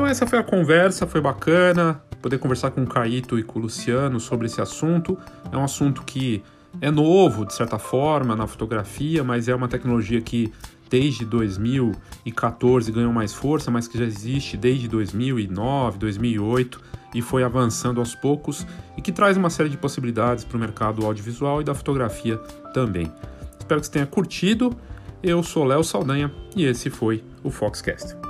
Então 0.05 0.11
essa 0.11 0.27
foi 0.27 0.37
a 0.37 0.43
conversa, 0.43 1.07
foi 1.07 1.19
bacana 1.19 1.99
poder 2.21 2.37
conversar 2.37 2.69
com 2.69 2.83
o 2.83 2.85
Caíto 2.85 3.39
e 3.39 3.43
com 3.43 3.57
o 3.57 3.61
Luciano 3.63 4.19
sobre 4.19 4.45
esse 4.45 4.61
assunto. 4.61 5.17
É 5.51 5.57
um 5.57 5.63
assunto 5.63 6.03
que 6.03 6.43
é 6.79 6.91
novo, 6.91 7.43
de 7.43 7.55
certa 7.55 7.79
forma, 7.79 8.35
na 8.35 8.45
fotografia, 8.45 9.23
mas 9.23 9.47
é 9.47 9.55
uma 9.55 9.67
tecnologia 9.67 10.21
que 10.21 10.53
desde 10.91 11.25
2014 11.25 12.91
ganhou 12.91 13.11
mais 13.11 13.33
força, 13.33 13.71
mas 13.71 13.87
que 13.87 13.97
já 13.97 14.05
existe 14.05 14.55
desde 14.55 14.87
2009, 14.87 15.97
2008 15.97 16.79
e 17.15 17.21
foi 17.23 17.43
avançando 17.43 17.99
aos 17.99 18.13
poucos 18.13 18.63
e 18.95 19.01
que 19.01 19.11
traz 19.11 19.35
uma 19.37 19.49
série 19.49 19.69
de 19.69 19.77
possibilidades 19.77 20.43
para 20.43 20.55
o 20.55 20.59
mercado 20.59 21.03
audiovisual 21.03 21.61
e 21.61 21.63
da 21.63 21.73
fotografia 21.73 22.37
também. 22.75 23.11
Espero 23.57 23.79
que 23.79 23.87
você 23.87 23.93
tenha 23.93 24.05
curtido. 24.05 24.77
Eu 25.23 25.41
sou 25.41 25.63
Léo 25.63 25.83
Saldanha 25.83 26.31
e 26.55 26.63
esse 26.63 26.91
foi 26.91 27.23
o 27.43 27.49
Foxcast. 27.49 28.24